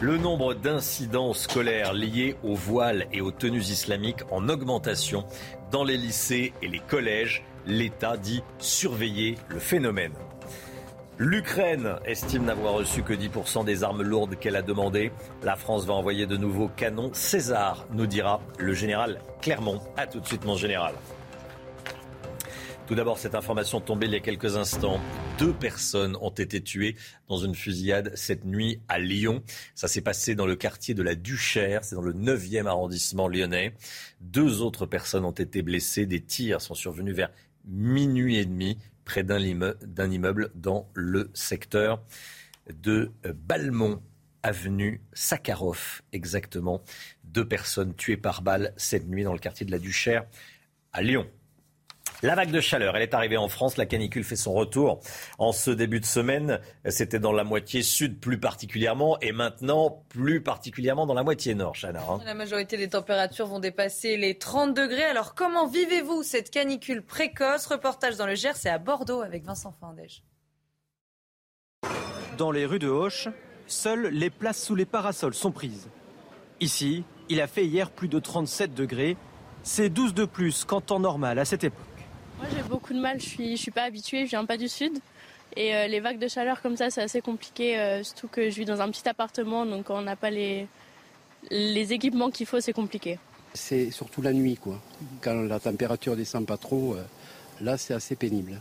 [0.00, 5.24] Le nombre d'incidents scolaires liés au voile et aux tenues islamiques en augmentation
[5.72, 7.42] dans les lycées et les collèges.
[7.66, 10.12] L'État dit surveiller le phénomène.
[11.18, 15.12] L'Ukraine estime n'avoir reçu que 10% des armes lourdes qu'elle a demandées.
[15.44, 19.80] La France va envoyer de nouveaux canons César, nous dira le général Clermont.
[19.96, 20.92] A tout de suite, mon général.
[22.88, 24.98] Tout d'abord, cette information tombée il y a quelques instants.
[25.38, 26.96] Deux personnes ont été tuées
[27.28, 29.44] dans une fusillade cette nuit à Lyon.
[29.76, 33.72] Ça s'est passé dans le quartier de la Duchère, c'est dans le 9e arrondissement lyonnais.
[34.20, 36.06] Deux autres personnes ont été blessées.
[36.06, 37.30] Des tirs sont survenus vers
[37.66, 42.02] minuit et demi près d'un immeuble dans le secteur
[42.72, 44.02] de Balmont,
[44.42, 46.82] avenue Sakharov, exactement.
[47.24, 50.26] Deux personnes tuées par balle cette nuit dans le quartier de la Duchère
[50.92, 51.26] à Lyon.
[52.22, 53.76] La vague de chaleur, elle est arrivée en France.
[53.76, 55.00] La canicule fait son retour
[55.38, 56.60] en ce début de semaine.
[56.88, 61.74] C'était dans la moitié sud plus particulièrement et maintenant plus particulièrement dans la moitié nord,
[61.74, 62.02] Chana.
[62.08, 62.20] Hein.
[62.24, 65.04] La majorité des températures vont dépasser les 30 degrés.
[65.04, 67.66] Alors comment vivez-vous cette canicule précoce?
[67.66, 70.22] Reportage dans le Gers et à Bordeaux avec Vincent Fandège.
[72.38, 73.28] Dans les rues de Hoche,
[73.66, 75.88] seules les places sous les parasols sont prises.
[76.60, 79.16] Ici, il a fait hier plus de 37 degrés.
[79.62, 81.93] C'est 12 de plus qu'en temps normal à cette époque.
[82.44, 84.68] Moi j'ai beaucoup de mal, je suis, je suis pas habituée, je viens pas du
[84.68, 84.98] sud.
[85.56, 88.56] Et euh, les vagues de chaleur comme ça, c'est assez compliqué, euh, surtout que je
[88.56, 90.66] vis dans un petit appartement, donc quand on n'a pas les,
[91.50, 93.18] les équipements qu'il faut, c'est compliqué.
[93.54, 94.78] C'est surtout la nuit, quoi.
[95.22, 97.02] Quand la température descend pas trop, euh,
[97.62, 98.60] là c'est assez pénible.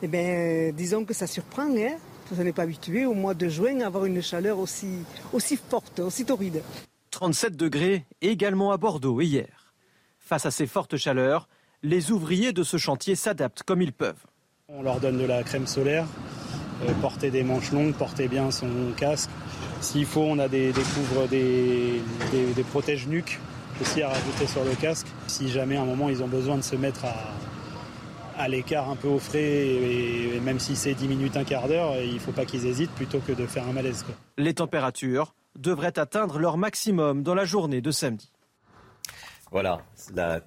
[0.00, 1.96] Eh bien, disons que ça surprend, hein
[2.28, 4.98] qu'on n'est pas habitué au mois de juin à avoir une chaleur aussi,
[5.32, 6.62] aussi forte, aussi torride.
[7.10, 9.72] 37 degrés également à Bordeaux hier.
[10.20, 11.48] Face à ces fortes chaleurs,
[11.84, 14.24] les ouvriers de ce chantier s'adaptent comme ils peuvent.
[14.68, 16.06] On leur donne de la crème solaire,
[16.82, 19.30] euh, porter des manches longues, porter bien son casque.
[19.82, 22.00] S'il faut, on a des, des couvres, des,
[22.32, 23.38] des, protèges nuques
[23.82, 25.06] aussi à rajouter sur le casque.
[25.26, 28.96] Si jamais à un moment ils ont besoin de se mettre à, à l'écart un
[28.96, 32.32] peu au frais, et, même si c'est 10 minutes, un quart d'heure, il ne faut
[32.32, 34.06] pas qu'ils hésitent plutôt que de faire un malaise.
[34.38, 38.33] Les températures devraient atteindre leur maximum dans la journée de samedi.
[39.50, 39.84] Voilà,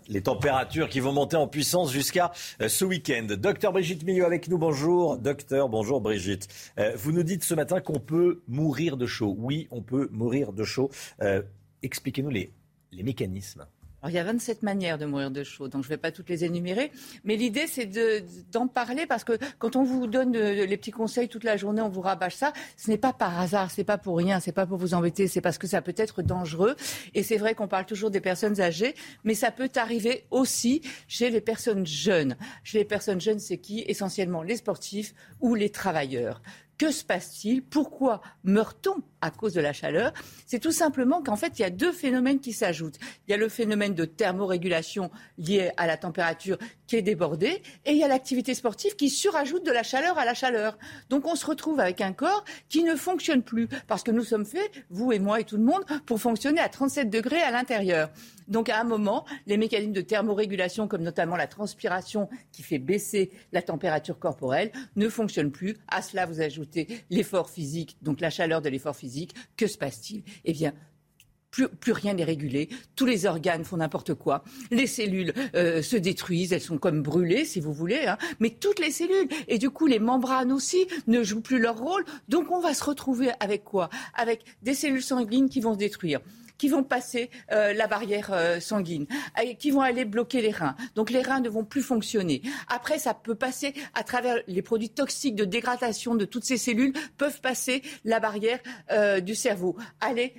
[0.10, 3.28] les températures qui vont monter en puissance jusqu'à euh, ce week-end.
[3.30, 5.18] Docteur Brigitte Millot avec nous, bonjour.
[5.18, 6.48] Docteur, bonjour Brigitte.
[6.78, 9.36] Euh, vous nous dites ce matin qu'on peut mourir de chaud.
[9.38, 10.90] Oui, on peut mourir de chaud.
[11.22, 11.42] Euh,
[11.84, 12.52] expliquez-nous les
[12.92, 13.66] mécanismes
[14.10, 16.30] il y a 27 manières de mourir de chaud, donc je ne vais pas toutes
[16.30, 16.92] les énumérer.
[17.24, 17.90] Mais l'idée, c'est
[18.52, 21.90] d'en parler parce que quand on vous donne les petits conseils toute la journée, on
[21.90, 22.54] vous rabâche ça.
[22.76, 24.94] Ce n'est pas par hasard, ce n'est pas pour rien, ce n'est pas pour vous
[24.94, 26.76] embêter, c'est parce que ça peut être dangereux.
[27.14, 31.30] Et c'est vrai qu'on parle toujours des personnes âgées, mais ça peut arriver aussi chez
[31.30, 32.36] les personnes jeunes.
[32.64, 33.84] Chez les personnes jeunes, c'est qui?
[33.88, 36.42] Essentiellement les sportifs ou les travailleurs.
[36.78, 37.64] Que se passe-t-il?
[37.64, 39.02] Pourquoi meurt-on?
[39.22, 40.14] À cause de la chaleur
[40.46, 43.00] C'est tout simplement qu'en fait, il y a deux phénomènes qui s'ajoutent.
[43.28, 46.58] Il y a le phénomène de thermorégulation lié à la température
[46.88, 50.26] qui est débordée et il y a l'activité sportive qui surajoute de la chaleur à
[50.26, 50.78] la chaleur.
[51.10, 54.46] Donc on se retrouve avec un corps qui ne fonctionne plus parce que nous sommes
[54.46, 58.10] faits, vous et moi et tout le monde, pour fonctionner à 37 degrés à l'intérieur.
[58.48, 63.32] Donc à un moment, les mécanismes de thermorégulation, comme notamment la transpiration qui fait baisser
[63.52, 65.76] la température corporelle, ne fonctionnent plus.
[65.90, 69.07] À cela, vous ajoutez l'effort physique, donc la chaleur de l'effort physique.
[69.56, 70.24] Que se passe-t-il?
[70.46, 70.74] Eh bien,
[71.52, 76.54] plus, rien n'est régulé, tous les organes font n'importe quoi, les cellules euh, se détruisent,
[76.54, 78.18] elles sont comme brûlées si vous voulez, hein.
[78.40, 82.06] mais toutes les cellules, et du coup les membranes aussi ne jouent plus leur rôle,
[82.28, 83.90] donc on va se retrouver avec quoi?
[84.14, 86.20] Avec des cellules sanguines qui vont se détruire
[86.58, 89.08] qui vont passer euh, la barrière euh, sanguine,
[89.60, 90.76] qui vont aller bloquer les reins.
[90.96, 92.42] Donc les reins ne vont plus fonctionner.
[92.68, 96.94] Après, ça peut passer à travers les produits toxiques de dégradation de toutes ces cellules
[97.18, 98.60] peuvent passer la barrière
[98.92, 99.76] euh, du cerveau.
[100.00, 100.34] Allez,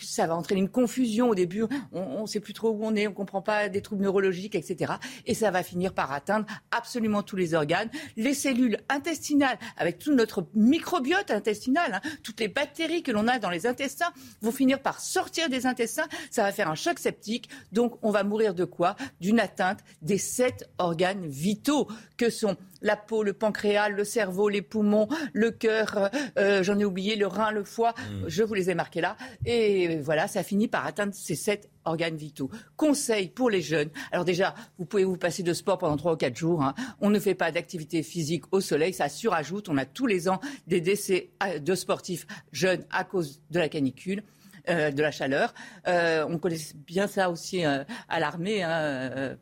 [0.00, 1.64] ça va entraîner une confusion au début.
[1.92, 4.94] On ne sait plus trop où on est, on comprend pas des troubles neurologiques, etc.
[5.26, 10.14] Et ça va finir par atteindre absolument tous les organes, les cellules intestinales, avec tout
[10.14, 14.80] notre microbiote intestinal, hein, toutes les bactéries que l'on a dans les intestins vont finir
[14.80, 17.48] par sortir sortir des intestins, ça va faire un choc septique.
[17.72, 18.96] Donc, on va mourir de quoi?
[19.20, 24.62] D'une atteinte des sept organes vitaux que sont la peau, le pancréas, le cerveau, les
[24.62, 27.94] poumons, le cœur, euh, j'en ai oublié, le rein, le foie.
[27.96, 28.24] Mm.
[28.28, 29.16] Je vous les ai marqués là.
[29.46, 32.50] Et voilà, ça finit par atteindre ces sept organes vitaux.
[32.76, 33.90] Conseil pour les jeunes.
[34.10, 36.62] Alors déjà, vous pouvez vous passer de sport pendant trois ou quatre jours.
[36.62, 36.74] Hein.
[37.00, 39.68] On ne fait pas d'activité physique au soleil, ça surajoute.
[39.68, 43.68] On a tous les ans des décès euh, de sportifs jeunes à cause de la
[43.68, 44.22] canicule.
[44.68, 45.54] Euh, de la chaleur.
[45.86, 46.56] on connaît
[46.86, 48.62] bien ça aussi à l'armée.
[48.62, 49.36] Hein,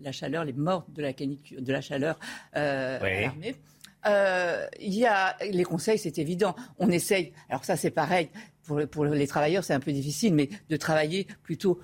[0.00, 2.18] la chaleur, les morts de la, canicule, de la chaleur
[2.56, 3.56] euh, l'armée.
[4.06, 6.54] Euh, il y a les conseils, c'est évident.
[6.78, 7.32] On essaye.
[7.48, 8.28] Alors ça, c'est pareil.
[8.62, 11.80] Pour, pour les travailleurs, c'est un peu difficile, mais de travailler plutôt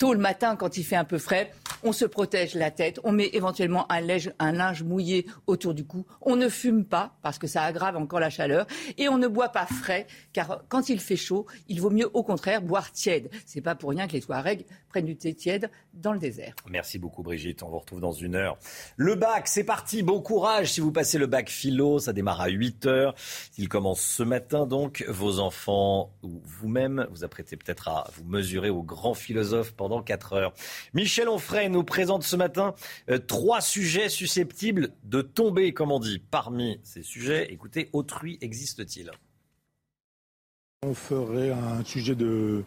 [0.00, 1.52] tôt le matin quand il fait un peu frais.
[1.82, 6.06] On se protège la tête, on met éventuellement un, linge mouillé autour du cou.
[6.22, 8.66] On ne fume pas parce que ça aggrave encore la chaleur
[8.96, 12.22] et on ne boit pas frais car quand il fait chaud, il vaut mieux au
[12.22, 13.30] contraire boire tiède.
[13.44, 16.54] C'est pas pour rien que les Touaregs prennent du thé tiède dans le désert.
[16.68, 18.58] Merci beaucoup Brigitte, on vous retrouve dans une heure.
[18.96, 22.48] Le bac, c'est parti, bon courage si vous passez le bac philo, ça démarre à
[22.48, 23.14] 8 heures.
[23.58, 28.70] Il commence ce matin donc, vos enfants ou vous-même vous apprêtez peut-être à vous mesurer
[28.70, 30.54] au grand philosophe pendant 4 heures.
[30.94, 32.74] Michel Onfray nous présente ce matin
[33.10, 36.22] euh, trois sujets susceptibles de tomber, comme on dit.
[36.30, 39.10] Parmi ces sujets, écoutez, autrui existe-t-il?
[40.82, 42.64] On ferait un sujet de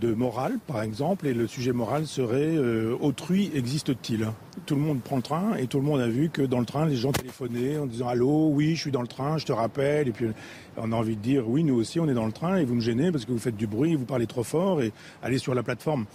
[0.00, 4.28] de morale, par exemple, et le sujet moral serait euh, autrui existe-t-il?
[4.66, 6.66] Tout le monde prend le train et tout le monde a vu que dans le
[6.66, 9.52] train, les gens téléphonaient en disant allô, oui, je suis dans le train, je te
[9.52, 10.26] rappelle, et puis
[10.76, 12.74] on a envie de dire oui, nous aussi, on est dans le train et vous
[12.74, 14.92] me gênez parce que vous faites du bruit, vous parlez trop fort et
[15.22, 16.06] allez sur la plateforme.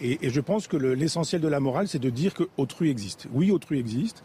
[0.00, 3.28] Et, et je pense que l'essentiel de la morale, c'est de dire que autrui existe.
[3.32, 4.22] Oui, autrui existe.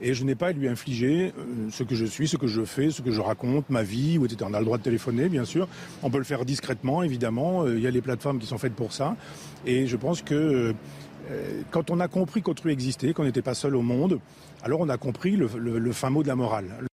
[0.00, 2.64] Et je n'ai pas à lui infliger euh, ce que je suis, ce que je
[2.64, 4.36] fais, ce que je raconte, ma vie, etc.
[4.44, 5.68] On a le droit de téléphoner, bien sûr.
[6.02, 7.62] On peut le faire discrètement, évidemment.
[7.62, 9.16] Euh, il y a les plateformes qui sont faites pour ça.
[9.64, 10.74] Et je pense que
[11.30, 14.20] euh, quand on a compris qu'autrui existait, qu'on n'était pas seul au monde,
[14.62, 16.86] alors on a compris le, fin mot de la morale.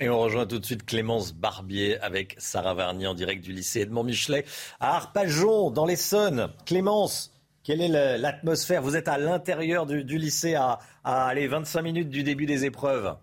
[0.00, 3.80] Et on rejoint tout de suite Clémence Barbier avec Sarah Varnier en direct du lycée
[3.80, 4.44] Edmond Michelet
[4.78, 6.50] à Arpajon, dans l'Essonne.
[6.66, 7.32] Clémence,
[7.62, 8.82] quelle est l'atmosphère?
[8.82, 13.16] Vous êtes à l'intérieur du, lycée à, à aller 25 minutes du début des épreuves.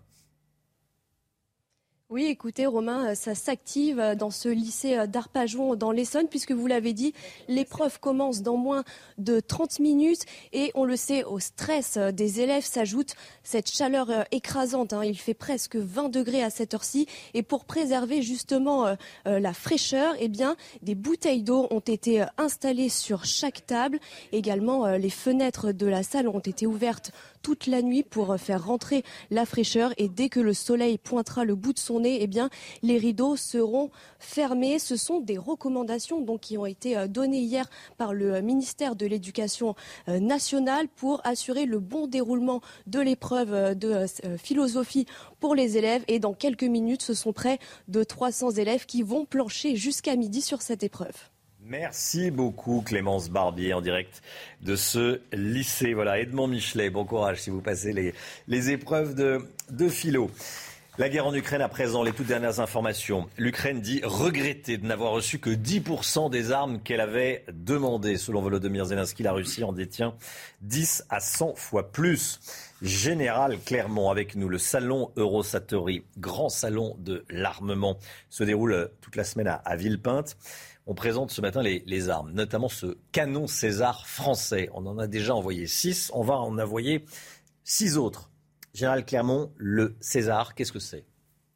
[2.12, 6.52] Oui, écoutez, Romain, euh, ça s'active euh, dans ce lycée euh, d'Arpajon dans l'Essonne, puisque
[6.52, 7.16] vous l'avez dit,
[7.48, 8.84] l'épreuve commence dans moins
[9.18, 10.22] de 30 minutes
[10.54, 14.94] et on le sait, au stress des élèves s'ajoute cette chaleur écrasante.
[14.94, 15.04] Hein.
[15.04, 18.96] Il fait presque 20 degrés à cette heure-ci et pour préserver justement
[19.26, 24.00] la fraîcheur, eh bien, des bouteilles d'eau ont été installées sur chaque table.
[24.32, 27.12] Également, les fenêtres de la salle ont été ouvertes
[27.46, 31.54] toute la nuit pour faire rentrer la fraîcheur et dès que le soleil pointera le
[31.54, 32.50] bout de son nez, eh bien,
[32.82, 34.80] les rideaux seront fermés.
[34.80, 39.76] Ce sont des recommandations qui ont été euh, données hier par le ministère de l'Éducation
[40.08, 44.08] euh, nationale pour assurer le bon déroulement de l'épreuve euh, de
[44.38, 45.06] philosophie
[45.40, 46.04] pour les élèves.
[46.08, 50.42] Et dans quelques minutes, ce sont près de 300 élèves qui vont plancher jusqu'à midi
[50.42, 51.35] sur cette épreuve.
[51.68, 54.22] Merci beaucoup Clémence Barbier en direct
[54.62, 55.96] de ce lycée.
[55.96, 58.14] Voilà, Edmond Michelet, bon courage si vous passez les,
[58.48, 59.40] les épreuves de,
[59.72, 60.30] de philo.
[61.00, 63.28] La guerre en Ukraine à présent, les toutes dernières informations.
[63.40, 68.18] L'Ukraine dit regretter de n'avoir reçu que 10% des armes qu'elle avait demandées.
[68.18, 70.16] Selon Volodymyr Zelensky, la Russie en détient
[70.62, 72.40] 10 à 100 fois plus.
[72.82, 77.98] Général Clermont avec nous, le salon Eurosatori, grand salon de l'armement,
[78.30, 80.38] se déroule toute la semaine à, à Villepinte.
[80.88, 84.70] On présente ce matin les, armes, notamment ce canon César français.
[84.74, 87.06] On en a déjà envoyé six, on va en envoyer
[87.64, 88.30] six autres.
[88.74, 91.06] Général Clermont, le César, qu'est-ce que c'est?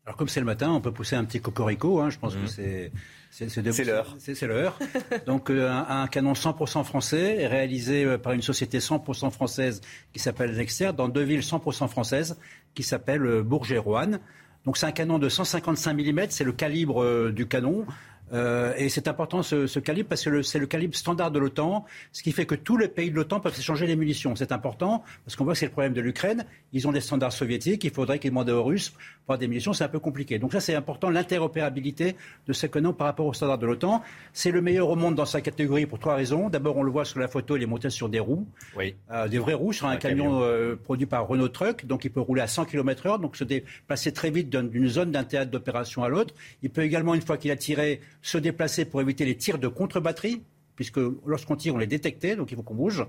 [0.06, 2.40] Alors comme c'est le matin, on peut pousser un petit cocorico, hein, je pense que
[2.40, 2.48] mhm.
[2.48, 2.92] c'est...
[3.32, 4.16] C'est l'heure.
[4.18, 4.80] C'est l'heure.
[5.28, 9.82] Donc euh, un, canon 100% français réalisé euh, par une société 100% française
[10.12, 12.40] qui s'appelle Nexter dans deux villes 100% françaises
[12.74, 14.20] qui s'appellent euh, Bourges et Roanne.
[14.66, 17.86] Donc c'est un canon de 155 mm, c'est le calibre du canon.
[18.34, 21.86] Euh, et c'est important ce, ce, calibre parce que c'est le calibre standard de l'OTAN,
[22.12, 24.36] ce qui fait que tous les pays de l'OTAN peuvent s'échanger les munitions.
[24.36, 26.46] C'est important parce qu'on voit que c'est le problème de l'Ukraine.
[26.74, 29.00] Ils ont des standards soviétiques, il faudrait qu'ils demandent aux Russes pour
[29.34, 30.40] avoir des munitions, c'est un peu compliqué.
[30.40, 32.16] Donc ça c'est important, l'interopérabilité
[32.48, 34.04] de ces canons par rapport aux standards de l'OTAN.
[34.34, 36.50] C'est le meilleur au monde dans sa catégorie pour trois raisons.
[36.50, 38.48] D'abord on le voit sur la photo, il est monté sur des roues,
[38.78, 38.96] oui.
[39.12, 42.20] euh, des vraies roues sur un, camion, Euh, produit par Renault Truck, donc il peut
[42.20, 46.10] rouler à 100 km/h, donc se déplacer très vite d'une zone d'un théâtre d'opération à
[46.10, 46.34] l'autre.
[46.64, 49.68] Il peut également, une fois qu'il a tiré, se déplacer pour éviter les tirs de
[49.68, 50.42] contre-batterie,
[50.76, 53.06] puisque lorsqu'on tire, on les détectait, donc il faut qu'on bouge.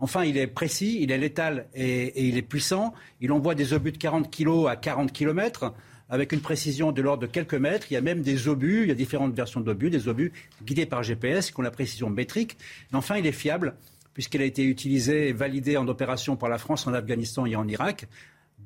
[0.00, 2.94] Enfin, il est précis, il est létal et, il est puissant.
[3.20, 5.72] Il envoie des obus de 40 kg à 40 km.
[6.10, 7.86] avec une précision de l'ordre de quelques mètres.
[7.90, 10.32] Il y a même des obus, il y a différentes versions d'obus, des obus
[10.62, 12.58] guidés par GPS qui ont la précision métrique.
[12.92, 13.74] Et enfin, il est fiable
[14.12, 17.66] puisqu'il a été utilisé et validé en opération par la France en Afghanistan et en
[17.66, 18.06] Irak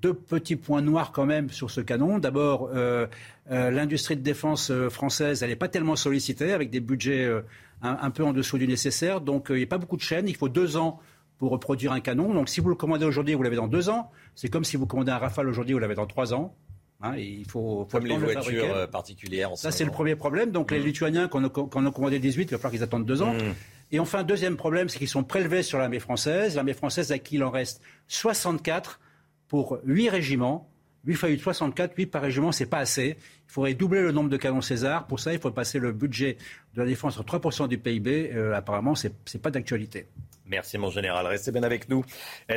[0.01, 2.19] deux petits points noirs quand même sur ce canon.
[2.19, 3.07] D'abord, euh,
[3.51, 7.29] euh, l'industrie de défense euh, française, elle n'est pas tellement sollicitée, avec des budgets
[7.83, 9.21] un, peu en dessous du nécessaire.
[9.21, 10.29] Donc, il n'y a pas beaucoup de chaînes.
[10.29, 11.01] Il faut deux ans
[11.39, 12.35] pour produire un canon.
[12.35, 14.11] Donc, si vous le commandez aujourd'hui, vous l'avez dans deux ans.
[14.35, 16.55] C'est comme si vous commandez un Rafale aujourd'hui, vous l'avez dans trois ans.
[17.01, 19.51] Hein, il faut, faut comme les voitures particulières.
[19.57, 20.51] Ça, c'est le premier problème.
[20.51, 20.85] Donc, les mmh.
[20.85, 23.35] Lituaniens, quand on, a commandé 18, il va falloir qu'ils attendent deux ans.
[23.35, 23.55] Mmh.
[23.93, 26.57] Et enfin, deuxième problème, c'est qu'ils sont prélevés sur l'armée française.
[26.57, 29.01] L'armée française, à qui il en reste 64
[29.49, 30.69] pour 8 régiments.
[31.05, 33.17] 8 fois 8, 64, 8 par régiment, c'est pas assez.
[33.17, 35.07] Il faudrait doubler le nombre de canons César.
[35.07, 36.37] Pour ça, il faut passer le budget
[36.75, 38.33] de la défense à 3% du PIB.
[38.35, 40.07] Euh, apparemment, ce n'est pas d'actualité.
[40.45, 42.05] Merci mon général, restez bien avec nous.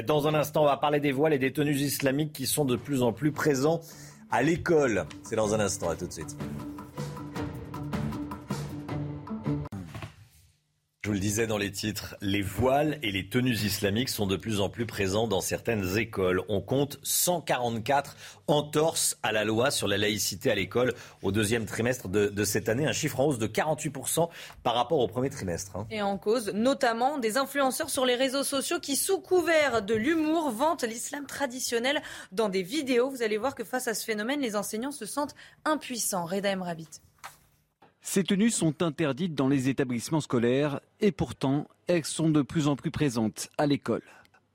[0.08, 2.78] Dans un instant, on va parler des voiles et des tenues islamiques qui sont de
[2.78, 3.82] plus en plus présents
[4.32, 5.06] à l'école.
[5.24, 6.38] C'est dans un instant, à tout de suite.
[11.04, 14.36] Je vous le disais dans les titres, les voiles et les tenues islamiques sont de
[14.36, 16.44] plus en plus présents dans certaines écoles.
[16.48, 18.16] On compte 144
[18.46, 22.86] entorses à la loi sur la laïcité à l'école au deuxième trimestre de, cette année,
[22.86, 24.30] un chiffre en hausse de 48%
[24.62, 25.76] par rapport au premier trimestre.
[25.76, 25.88] Hein.
[25.90, 30.52] Et en cause, notamment des influenceurs sur les réseaux sociaux qui, sous couvert de l'humour,
[30.52, 33.10] vantent l'islam traditionnel dans des vidéos.
[33.10, 35.34] Vous allez voir que face à ce phénomène, les enseignants se sentent
[35.66, 36.26] impuissants.
[36.26, 37.02] Reda Rabit.
[38.02, 42.76] Ces tenues sont interdites dans les établissements scolaires et pourtant, elles sont de plus en
[42.76, 44.02] plus présentes à l'école.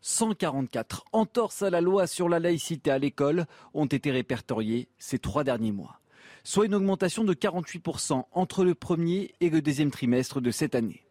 [0.02, 5.44] 144 entorses à la loi sur la laïcité à l'école ont été répertoriées ces trois
[5.44, 6.01] derniers mois,
[6.44, 11.02] soit une augmentation de 48% entre le premier et le deuxième trimestre de cette année.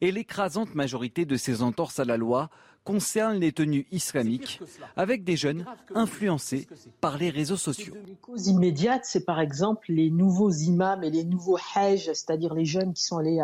[0.00, 2.50] Et l'écrasante majorité de ces entorses à la loi
[2.84, 4.60] concerne les tenues islamiques,
[4.96, 5.64] avec des jeunes
[5.94, 6.66] influencés
[7.00, 7.94] par les réseaux sociaux.
[8.06, 12.64] Les causes immédiates, c'est par exemple les nouveaux imams et les nouveaux hajj, c'est-à-dire les
[12.64, 13.40] jeunes qui sont allés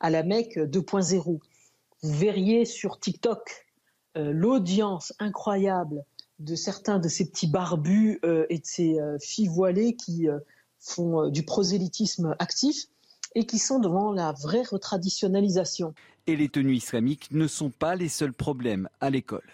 [0.00, 1.24] à, la Mecque 2.0.
[1.24, 1.40] Vous
[2.02, 3.66] verriez sur TikTok
[4.16, 6.04] euh, l'audience incroyable
[6.38, 10.28] de certains de ces petits barbus euh, et de ces euh, filles voilées qui
[10.78, 12.86] font du prosélytisme actif
[13.34, 15.94] et qui sont devant la vraie retraditionnalisation
[16.26, 19.48] et les tenues islamiques ne sont pas les seuls problèmes à l'école.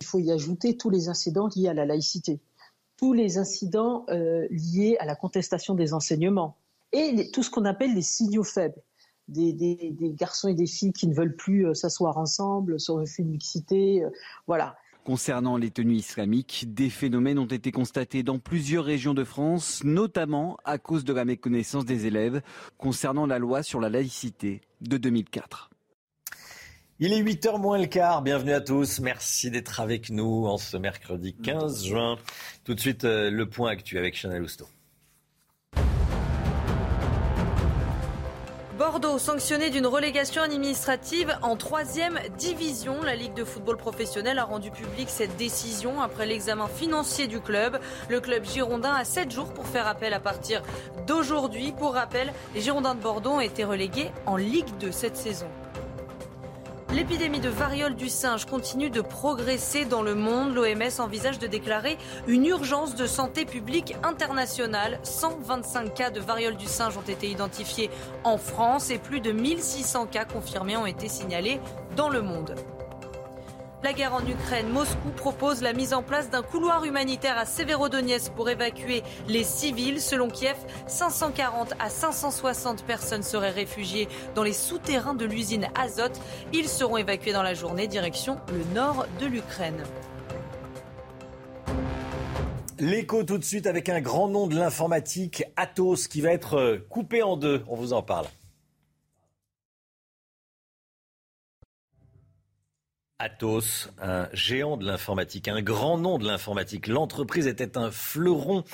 [0.00, 2.40] Il faut y ajouter tous les incidents liés à la laïcité,
[2.96, 6.56] tous les incidents euh, liés à la contestation des enseignements
[6.92, 8.82] et tout ce qu'on appelle les signaux faibles.
[9.28, 9.54] Des,
[10.18, 14.04] garçons et des filles qui ne veulent plus euh, s'asseoir ensemble sur le film mixité,
[14.04, 14.10] euh,
[14.46, 14.76] voilà.
[15.04, 20.58] Concernant les tenues islamiques, des phénomènes ont été constatés dans plusieurs régions de France, notamment
[20.64, 22.40] à cause de la méconnaissance des élèves
[22.78, 25.71] concernant la loi sur la laïcité de 2004.
[27.04, 28.22] Il est 8h moins le quart.
[28.22, 29.00] Bienvenue à tous.
[29.00, 32.16] Merci d'être avec nous en ce mercredi 15 juin.
[32.62, 34.68] Tout de suite, euh, le point actuel avec Chanel Housteau.
[38.78, 43.02] Bordeaux, sanctionné d'une relégation administrative en troisième division.
[43.02, 47.80] La Ligue de football professionnel a rendu public cette décision après l'examen financier du club.
[48.10, 50.62] Le club girondin a 7 jours pour faire appel à partir
[51.08, 51.72] d'aujourd'hui.
[51.72, 55.48] Pour rappel, les Girondins de Bordeaux ont été relégués en Ligue de cette saison.
[56.92, 60.54] L'épidémie de variole du singe continue de progresser dans le monde.
[60.54, 61.96] L'OMS envisage de déclarer
[62.26, 65.00] une urgence de santé publique internationale.
[65.02, 67.88] 125 cas de variole du singe ont été identifiés
[68.24, 71.60] en France et plus de 1600 cas confirmés ont été signalés
[71.96, 72.56] dans le monde.
[73.82, 78.32] La guerre en Ukraine, Moscou propose la mise en place d'un couloir humanitaire à Severodonetsk
[78.32, 80.00] pour évacuer les civils.
[80.00, 80.56] Selon Kiev,
[80.86, 84.06] 540 à 560 personnes seraient réfugiées
[84.36, 86.12] dans les souterrains de l'usine Azot.
[86.52, 89.82] Ils seront évacués dans la journée direction le nord de l'Ukraine.
[92.78, 97.24] L'écho tout de suite avec un grand nom de l'informatique, Atos, qui va être coupé
[97.24, 97.64] en deux.
[97.66, 98.26] On vous en parle.
[103.22, 106.88] Atos, un géant de l'informatique, un grand nom de l'informatique.
[106.88, 108.64] L'entreprise était un fleuron.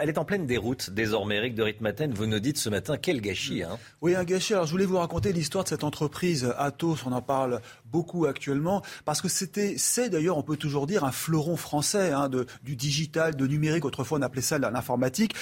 [0.00, 1.36] Elle est en pleine déroute désormais.
[1.36, 3.62] Eric de Ritmaten, vous nous dites ce matin, quel gâchis.
[3.62, 4.54] Hein oui, un gâchis.
[4.54, 7.06] Alors je voulais vous raconter l'histoire de cette entreprise Atos.
[7.06, 7.60] On en parle
[7.92, 12.28] beaucoup actuellement parce que c'était, c'est d'ailleurs, on peut toujours dire, un fleuron français hein,
[12.28, 13.84] de, du digital, de numérique.
[13.84, 15.34] Autrefois, on appelait ça l'informatique.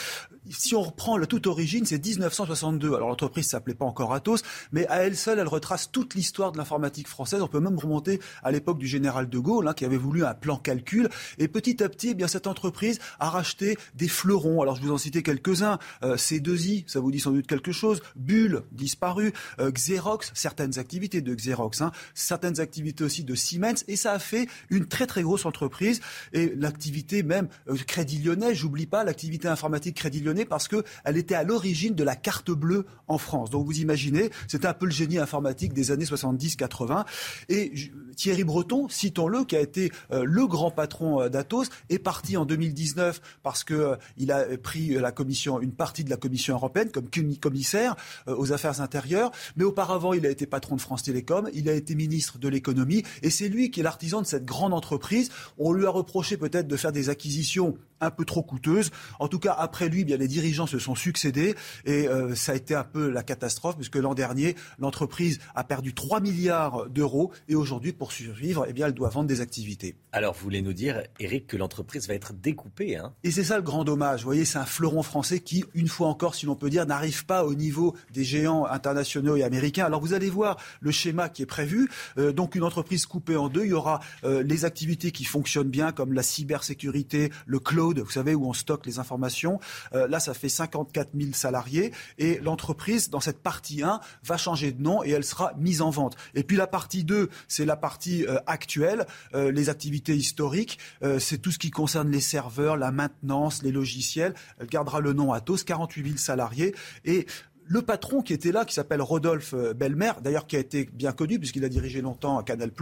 [0.51, 2.95] Si on reprend la toute origine, c'est 1962.
[2.95, 6.59] Alors l'entreprise s'appelait pas encore Atos, mais à elle seule, elle retrace toute l'histoire de
[6.59, 7.41] l'informatique française.
[7.43, 10.35] On peut même remonter à l'époque du général de Gaulle, hein, qui avait voulu un
[10.35, 11.09] plan calcul.
[11.39, 14.63] Et petit à petit, eh bien, cette entreprise a racheté des fleurons.
[14.63, 15.79] Alors, je vous en citais quelques-uns.
[16.03, 18.03] Euh, C2I, ça vous dit sans doute quelque chose.
[18.17, 19.33] Bull, disparu.
[19.61, 21.81] Euh, Xerox, certaines activités de Xerox.
[21.81, 21.93] Hein.
[22.41, 23.85] Certaines activités aussi de Siemens.
[23.87, 26.01] Et ça a fait une très, très grosse entreprise.
[26.33, 31.35] Et l'activité même euh, Crédit Lyonnais, j'oublie pas l'activité informatique Crédit Lyonnais parce qu'elle était
[31.35, 33.51] à l'origine de la carte bleue en France.
[33.51, 37.05] Donc, vous imaginez, c'était un peu le génie informatique des années 70-80.
[37.51, 37.73] Et
[38.21, 42.45] Thierry Breton, citons-le, qui a été euh, le grand patron euh, d'Atos, est parti en
[42.45, 46.91] 2019 parce qu'il euh, il a pris la commission, une partie de la Commission européenne
[46.91, 47.09] comme
[47.41, 47.97] commissaire
[48.27, 49.31] aux affaires intérieures.
[49.57, 53.03] Mais auparavant, il a été patron de France Télécom, il a été ministre de l'économie,
[53.23, 55.31] et c'est lui qui est l'artisan de cette grande entreprise.
[55.59, 58.91] On lui a reproché peut-être de faire des acquisitions un peu trop coûteuse.
[59.19, 61.55] En tout cas, après lui, bien les dirigeants se sont succédés
[61.85, 65.95] et euh, ça a été un peu la catastrophe puisque l'an dernier, l'entreprise a perdu
[65.95, 69.97] 3 milliards d'euros et aujourd'hui, pour survivre, eh bien, elle doit vendre des activités.
[70.13, 73.13] Alors, vous voulez nous dire, Eric, que l'entreprise va être découpée hein?
[73.25, 74.21] Et c'est ça le grand dommage.
[74.21, 77.27] Vous voyez, c'est un fleuron français qui, une fois encore, si l'on peut dire, n'arrive
[77.27, 79.85] pas au niveau des géants internationaux et américains.
[79.85, 81.89] Alors, vous allez voir le schéma qui est prévu.
[82.19, 83.65] Euh, donc, une entreprise coupée en deux.
[83.65, 88.11] Il y aura euh, les activités qui fonctionnent bien, comme la cybersécurité, le cloud vous
[88.11, 89.61] savez, où on stocke les informations.
[89.95, 94.73] Euh, là, ça fait 54 000 salariés et l'entreprise, dans cette partie 1, va changer
[94.73, 96.17] de nom et elle sera mise en vente.
[96.35, 100.79] Et puis la partie 2, c'est la partie euh, actuelle, euh, les activités historiques,
[101.19, 104.35] c'est tout ce qui concerne les serveurs, la maintenance, les logiciels.
[104.59, 107.27] Elle gardera le nom Atos, 48 000 salariés et
[107.71, 111.13] le patron qui était là, qui s'appelle Rodolphe euh, Belmer, d'ailleurs qui a été bien
[111.13, 112.73] connu puisqu'il a dirigé longtemps à Canal+,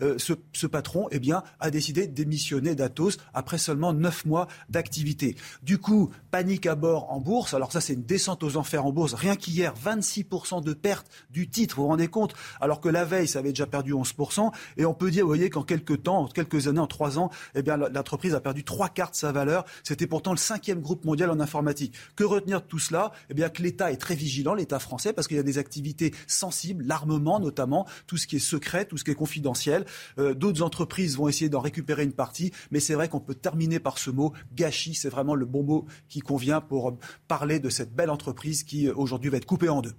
[0.00, 1.20] euh, ce, patron eh
[1.58, 5.34] a décidé de démissionner d'Atos après seulement neuf mois d'activité.
[5.64, 7.52] Du coup, panique à bord en bourse.
[7.52, 9.14] Alors ça, c'est une descente aux enfers en bourse.
[9.14, 12.34] Rien qu'hier, 26% de perte du titre, vous vous rendez compte?
[12.60, 14.52] Alors que la veille, ça avait déjà perdu 11%.
[14.76, 17.30] Et on peut dire, vous voyez, qu'en quelques temps, en quelques années, en trois ans,
[17.56, 19.64] eh l'entreprise a perdu trois quarts de sa valeur.
[19.82, 21.94] C'était pourtant le cinquième groupe mondial en informatique.
[22.14, 23.10] Que retenir de tout cela?
[23.30, 26.84] Eh que l'État est très vigilant, l'État français, parce qu'il y a des activités sensibles,
[26.84, 29.86] l'armement notamment, tout ce qui est secret, tout ce qui est confidentiel.
[30.18, 33.80] Euh, d'autres entreprises vont essayer d'en récupérer une partie, mais c'est vrai qu'on peut terminer
[33.80, 34.94] par ce mot gâchis.
[34.94, 38.94] C'est vraiment le bon mot qui convient pour parler de cette belle entreprise qui euh,
[38.94, 39.94] aujourd'hui va être coupée en deux.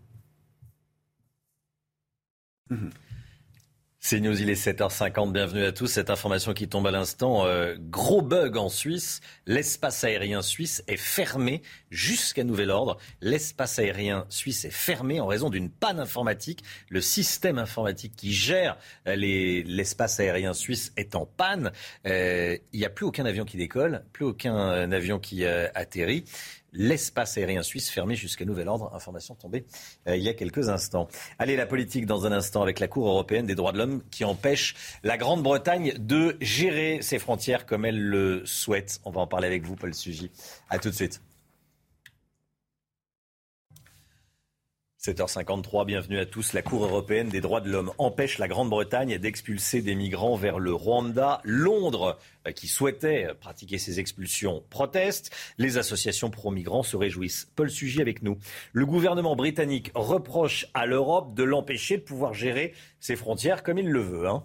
[2.69, 2.89] Mmh.
[4.01, 5.87] C'est News, il est 7h50, bienvenue à tous.
[5.87, 10.95] Cette information qui tombe à l'instant, euh, gros bug en Suisse, l'espace aérien suisse est
[10.95, 11.61] fermé
[11.91, 12.97] jusqu'à nouvel ordre.
[13.19, 16.63] L'espace aérien suisse est fermé en raison d'une panne informatique.
[16.87, 21.73] Le système informatique qui gère euh, l'espace aérien suisse est en panne.
[22.07, 26.23] Euh, il n'y a plus aucun avion qui décolle, plus aucun avion qui atterrit
[26.73, 28.93] l'espace aérien suisse fermé jusqu'à nouvel ordre.
[28.93, 29.65] Information tombée
[30.07, 31.07] euh, il y a quelques instants.
[31.37, 34.25] Allez, la politique dans un instant avec la Cour européenne des droits de l'homme qui
[34.25, 38.99] empêche la Grande-Bretagne de gérer ses frontières comme elle le souhaite.
[39.05, 40.31] On va en parler avec vous, Paul Sugy.
[40.69, 41.21] À tout de suite.
[45.01, 46.51] 7h53, bienvenue à tous.
[46.51, 50.73] La Cour européenne des droits de l'homme empêche la Grande-Bretagne d'expulser des migrants vers le
[50.73, 51.39] Rwanda.
[51.45, 55.33] Londres, euh, qui souhaitait pratiquer ces expulsions, proteste.
[55.57, 57.49] Les associations pro-migrants se réjouissent.
[57.55, 58.39] Paul Sugy avec nous.
[58.73, 63.87] Le gouvernement britannique reproche à l'Europe de l'empêcher de pouvoir gérer ses frontières comme il
[63.87, 64.27] le veut.
[64.27, 64.43] Hein.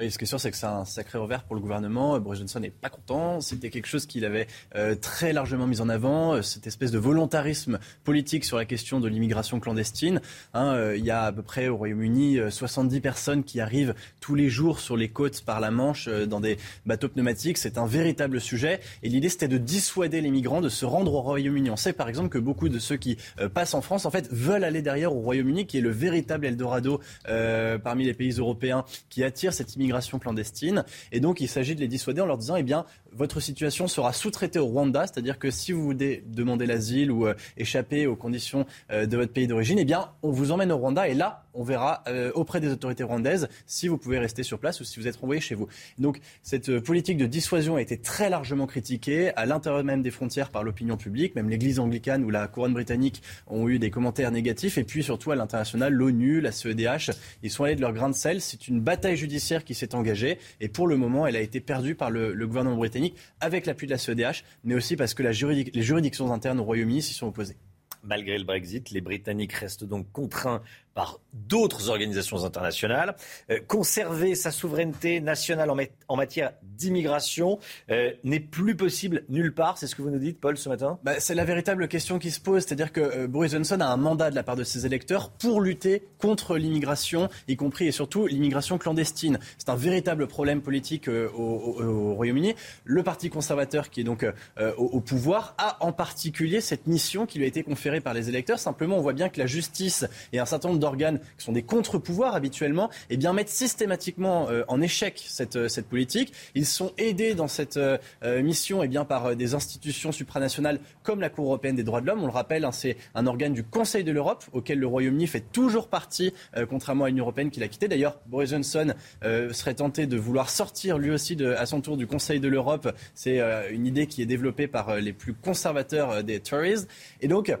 [0.00, 2.18] Oui, ce qui est sûr, c'est que c'est un sacré revers pour le gouvernement.
[2.18, 3.40] Boris Johnson n'est pas content.
[3.40, 6.98] C'était quelque chose qu'il avait euh, très largement mis en avant, euh, cette espèce de
[6.98, 10.20] volontarisme politique sur la question de l'immigration clandestine.
[10.52, 14.34] Hein, euh, il y a à peu près au Royaume-Uni 70 personnes qui arrivent tous
[14.34, 17.56] les jours sur les côtes par la Manche dans des bateaux pneumatiques.
[17.56, 18.80] C'est un véritable sujet.
[19.04, 21.70] Et l'idée, c'était de dissuader les migrants de se rendre au Royaume-Uni.
[21.70, 23.16] On sait par exemple que beaucoup de ceux qui
[23.54, 27.00] passent en France, en fait, veulent aller derrière au Royaume-Uni, qui est le véritable Eldorado
[27.24, 30.84] parmi les pays européens qui attire cette immigration immigration clandestine.
[31.12, 34.12] Et donc, il s'agit de les dissuader en leur disant, eh bien, votre situation sera
[34.12, 39.06] sous-traitée au Rwanda, c'est-à-dire que si vous demandez l'asile ou euh, échappez aux conditions euh,
[39.06, 42.02] de votre pays d'origine, eh bien, on vous emmène au Rwanda et là, on verra
[42.08, 45.16] euh, auprès des autorités rwandaises si vous pouvez rester sur place ou si vous êtes
[45.16, 45.68] renvoyé chez vous.
[45.98, 50.50] Donc, cette politique de dissuasion a été très largement critiquée à l'intérieur même des frontières
[50.50, 54.78] par l'opinion publique, même l'Église anglicane ou la couronne britannique ont eu des commentaires négatifs,
[54.78, 57.10] et puis surtout à l'international, l'ONU, la CEDH,
[57.42, 58.40] ils sont allés de leur grain de sel.
[58.40, 61.94] C'est une bataille judiciaire qui s'est engagée, et pour le moment, elle a été perdue
[61.94, 66.32] par le, gouvernement britannique avec l'appui de la CEDH, mais aussi parce que les juridictions
[66.32, 67.56] internes au Royaume-Uni s'y sont opposées.
[68.02, 70.62] Malgré le Brexit, les Britanniques restent donc contraints
[70.94, 73.16] par d'autres organisations internationales.
[73.50, 75.70] Euh, conserver sa souveraineté nationale
[76.08, 77.58] en, matière d'immigration
[77.90, 79.76] euh, n'est plus possible nulle part.
[79.76, 80.98] C'est ce que vous nous dites, Paul, ce matin?
[81.02, 82.64] Bah, C'est la véritable question qui se pose.
[82.64, 85.60] C'est-à-dire que euh, Boris Johnson a un mandat de la part de ses électeurs pour
[85.60, 89.38] lutter contre l'immigration, y compris et surtout l'immigration clandestine.
[89.58, 92.54] C'est un véritable problème politique au, Royaume-Uni.
[92.84, 94.24] Le Parti conservateur, qui est donc
[94.58, 98.28] au, au pouvoir, a en particulier cette mission qui lui a été conférée par les
[98.28, 98.58] électeurs.
[98.58, 101.62] Simplement, on voit bien que la justice et un certain nombre d'organes qui sont des
[101.62, 106.32] contre-pouvoirs habituellement, eh bien, mettent systématiquement euh, en échec cette, euh, cette politique.
[106.54, 107.98] Ils sont aidés dans cette euh,
[108.42, 112.22] mission eh bien, par des institutions supranationales comme la Cour européenne des droits de l'homme.
[112.22, 115.44] On le rappelle, hein, c'est un organe du Conseil de l'Europe auquel le Royaume-Uni fait
[115.52, 116.32] toujours partie,
[116.68, 117.88] contrairement à l'Union européenne qui l'a quitté.
[117.88, 118.92] D'ailleurs, Boris Johnson
[119.22, 122.88] serait tenté de vouloir sortir lui aussi de, à son tour du Conseil de l'Europe.
[123.14, 123.40] C'est
[123.70, 126.86] une idée qui est développée par les plus conservateurs des Tories.
[127.20, 127.54] Et donc,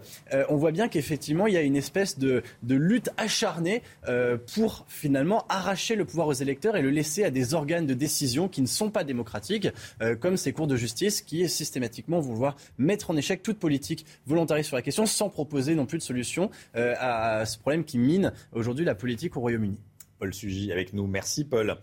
[0.48, 4.84] on voit bien qu'effectivement, il y a une espèce de, de lutte acharnée euh, pour
[4.88, 8.62] finalement arracher le pouvoir aux électeurs et le laisser à des organes de décision qui
[8.62, 9.68] ne sont pas démocratiques,
[10.02, 14.68] euh, comme ces cours de justice qui systématiquement vouloir mettre en échec toute politique volontariste
[14.68, 18.32] sur la question sans proposer non plus de solution euh, à ce problème qui mine
[18.52, 19.78] aujourd'hui la politique au Royaume-Uni.
[20.18, 21.06] Paul Sugy avec nous.
[21.06, 21.76] Merci Paul.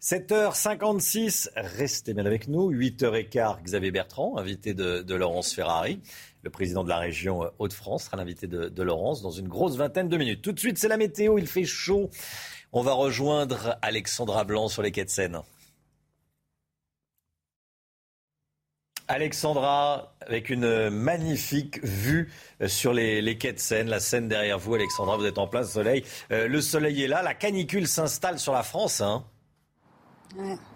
[0.00, 2.72] 7h56, restez bien avec nous.
[2.72, 6.00] 8h15, Xavier Bertrand, invité de, Laurence Ferrari.
[6.42, 10.08] Le président de la région euh, Hauts-de-France sera l'invité de, Laurence dans une grosse vingtaine
[10.08, 10.40] de minutes.
[10.40, 12.08] Tout de suite, c'est la météo, il fait chaud.
[12.72, 15.42] On va rejoindre Alexandra Blanc sur les quais de Seine.
[19.06, 22.32] Alexandra, avec une magnifique vue
[22.62, 25.64] euh, sur les, quais de Seine, la Seine derrière vous, Alexandra, vous êtes en plein
[25.64, 26.04] soleil.
[26.30, 29.02] Euh, le soleil est là, la canicule s'installe sur la France.
[29.02, 29.26] Hein.
[30.36, 30.69] Yeah.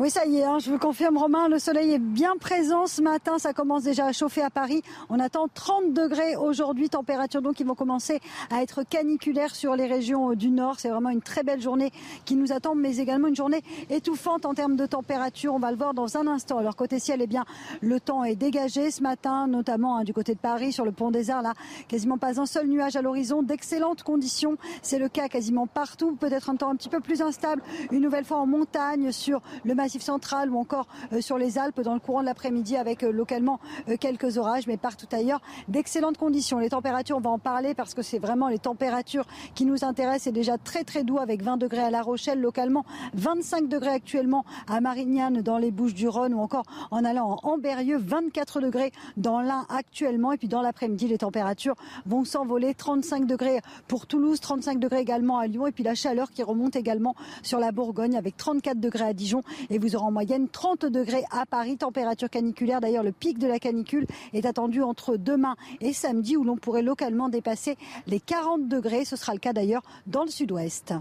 [0.00, 3.02] Oui, ça y est, hein, je vous confirme, Romain, le soleil est bien présent ce
[3.02, 3.36] matin.
[3.38, 4.80] Ça commence déjà à chauffer à Paris.
[5.08, 9.86] On attend 30 degrés aujourd'hui, température donc qui vont commencer à être caniculaires sur les
[9.86, 10.78] régions euh, du nord.
[10.78, 11.90] C'est vraiment une très belle journée
[12.26, 13.60] qui nous attend, mais également une journée
[13.90, 15.52] étouffante en termes de température.
[15.52, 16.58] On va le voir dans un instant.
[16.58, 17.44] Alors côté ciel, eh bien,
[17.80, 21.10] le temps est dégagé ce matin, notamment hein, du côté de Paris, sur le pont
[21.10, 21.42] des Arts.
[21.42, 21.54] Là,
[21.88, 23.42] quasiment pas un seul nuage à l'horizon.
[23.42, 24.58] D'excellentes conditions.
[24.80, 26.14] C'est le cas quasiment partout.
[26.14, 27.62] Peut-être un temps un petit peu plus instable.
[27.90, 31.80] Une nouvelle fois en montagne sur le Massif central ou encore euh, sur les Alpes
[31.80, 33.58] dans le courant de l'après-midi avec euh, localement
[33.88, 36.58] euh, quelques orages, mais partout ailleurs d'excellentes conditions.
[36.58, 39.24] Les températures, on va en parler parce que c'est vraiment les températures
[39.54, 40.24] qui nous intéressent.
[40.24, 42.84] C'est déjà très très doux avec 20 degrés à La Rochelle localement,
[43.14, 47.54] 25 degrés actuellement à Marignane dans les Bouches du Rhône ou encore en allant en
[47.54, 50.32] Amberieux, 24 degrés dans l'Ain actuellement.
[50.32, 55.38] Et puis dans l'après-midi, les températures vont s'envoler, 35 degrés pour Toulouse, 35 degrés également
[55.38, 59.04] à Lyon et puis la chaleur qui remonte également sur la Bourgogne avec 34 degrés
[59.04, 62.80] à Dijon et vous aurez en moyenne 30 degrés à Paris, température caniculaire.
[62.80, 66.82] D'ailleurs, le pic de la canicule est attendu entre demain et samedi où l'on pourrait
[66.82, 67.76] localement dépasser
[68.06, 69.04] les 40 degrés.
[69.04, 70.94] Ce sera le cas d'ailleurs dans le sud-ouest.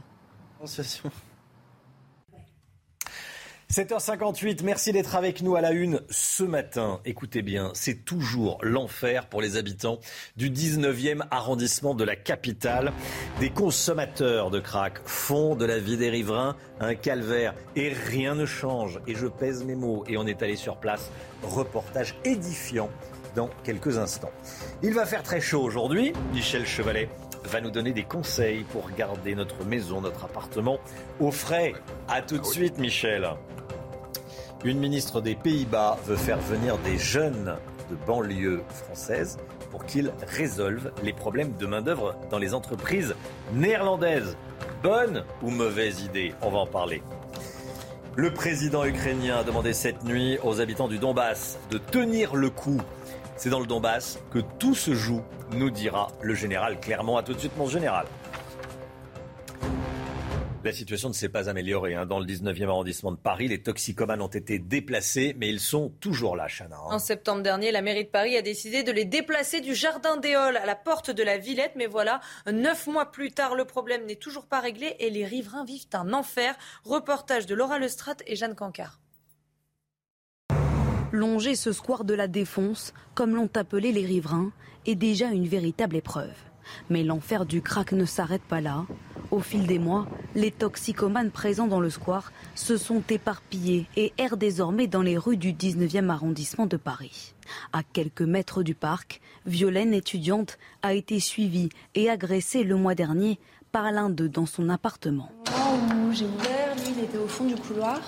[3.72, 7.02] 7h58, merci d'être avec nous à la une ce matin.
[7.04, 10.00] Écoutez bien, c'est toujours l'enfer pour les habitants
[10.38, 12.94] du 19e arrondissement de la capitale.
[13.42, 18.46] Des consommateurs de crack font de la vie des riverains un calvaire et rien ne
[18.46, 19.02] change.
[19.06, 21.12] Et je pèse mes mots et on est allé sur place.
[21.44, 22.90] Reportage édifiant
[23.36, 24.32] dans quelques instants.
[24.82, 26.14] Il va faire très chaud aujourd'hui.
[26.32, 27.10] Michel Chevalet
[27.44, 30.80] va nous donner des conseils pour garder notre maison, notre appartement
[31.20, 31.74] au frais.
[32.08, 33.28] A tout de suite, Michel.
[34.64, 37.56] Une ministre des Pays-Bas veut faire venir des jeunes
[37.92, 39.38] de banlieue française
[39.70, 43.16] pour qu'ils résolvent les problèmes de main-d'œuvre dans les entreprises
[43.54, 44.36] néerlandaises.
[44.82, 46.34] Bonne ou mauvaise idée?
[46.42, 47.04] On va en parler.
[48.16, 52.82] Le président ukrainien a demandé cette nuit aux habitants du Donbass de tenir le coup.
[53.36, 55.22] C'est dans le Donbass que tout se joue,
[55.52, 57.18] nous dira le général clairement.
[57.18, 58.08] À tout de suite, mon général.
[60.68, 61.96] La situation ne s'est pas améliorée.
[61.96, 62.06] Hein.
[62.06, 66.36] Dans le 19e arrondissement de Paris, les toxicomanes ont été déplacés, mais ils sont toujours
[66.36, 66.76] là, Chana.
[66.76, 66.96] Hein.
[66.96, 70.36] En septembre dernier, la mairie de Paris a décidé de les déplacer du jardin des
[70.36, 71.72] Halles à la porte de la Villette.
[71.78, 72.20] Mais voilà,
[72.52, 76.12] neuf mois plus tard, le problème n'est toujours pas réglé et les riverains vivent un
[76.12, 76.54] enfer.
[76.84, 79.00] Reportage de Laura Lestrade et Jeanne Cancard.
[81.14, 84.52] Longer ce square de la Défense, comme l'ont appelé les riverains,
[84.86, 86.36] est déjà une véritable épreuve.
[86.90, 88.86] Mais l'enfer du crack ne s'arrête pas là.
[89.30, 94.38] Au fil des mois, les toxicomanes présents dans le square se sont éparpillés et errent
[94.38, 97.34] désormais dans les rues du 19e arrondissement de Paris.
[97.74, 103.38] À quelques mètres du parc, Violaine, étudiante, a été suivie et agressée le mois dernier
[103.74, 105.30] par l'un d'eux dans son appartement.
[106.14, 108.00] J'ai ouvert, lui, il était au fond du couloir.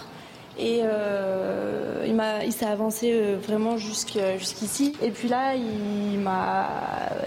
[0.60, 2.06] Et euh,
[2.46, 4.94] il s'est avancé euh, vraiment jusqu'ici.
[5.02, 6.70] Et puis là, il m'a,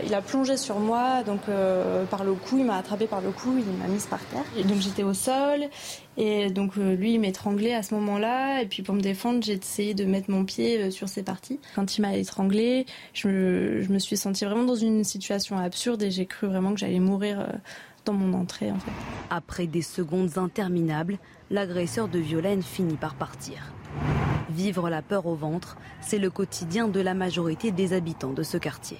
[0.04, 3.30] il a plongé sur moi, donc euh, par le cou, il m'a attrapé par le
[3.30, 4.44] cou, il m'a mise par terre.
[4.58, 5.64] Et donc j'étais au sol.
[6.18, 8.60] Et donc lui, il m'étranglait à ce moment-là.
[8.60, 11.58] Et puis pour me défendre, j'ai essayé de mettre mon pied sur ses parties.
[11.74, 12.84] Quand il m'a étranglé,
[13.14, 16.74] je me, je me suis sentie vraiment dans une situation absurde et j'ai cru vraiment
[16.74, 17.46] que j'allais mourir
[18.04, 18.72] dans mon entrée.
[19.30, 21.18] Après des secondes interminables,
[21.50, 23.72] l'agresseur de Violaine finit par partir.
[24.50, 28.56] Vivre la peur au ventre, c'est le quotidien de la majorité des habitants de ce
[28.56, 28.98] quartier.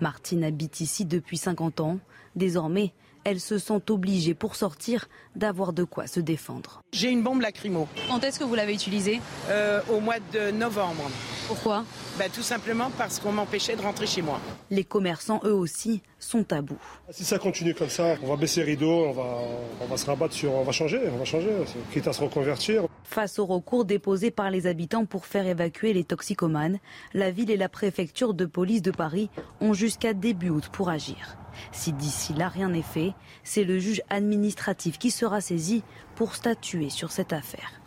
[0.00, 1.98] Martine habite ici depuis 50 ans.
[2.36, 2.92] Désormais,
[3.24, 6.82] elle se sent obligée pour sortir d'avoir de quoi se défendre.
[6.92, 7.86] J'ai une bombe lacrymo.
[8.08, 9.20] Quand est-ce que vous l'avez utilisée
[9.50, 11.10] euh, Au mois de novembre.
[11.46, 11.84] Pourquoi?
[12.18, 14.40] Bah, Tout simplement parce qu'on m'empêchait de rentrer chez moi.
[14.70, 16.78] Les commerçants, eux aussi, sont à bout.
[17.10, 19.38] Si ça continue comme ça, on va baisser les rideaux, on va,
[19.80, 20.52] on va se rabattre sur...
[20.52, 21.50] On va changer, on va changer,
[21.92, 22.84] quitte à se reconvertir.
[23.04, 26.78] Face au recours déposé par les habitants pour faire évacuer les toxicomanes,
[27.14, 29.30] la ville et la préfecture de police de Paris
[29.60, 31.36] ont jusqu'à début août pour agir.
[31.72, 33.12] Si d'ici là rien n'est fait,
[33.44, 35.82] c'est le juge administratif qui sera saisi
[36.14, 37.78] pour statuer sur cette affaire.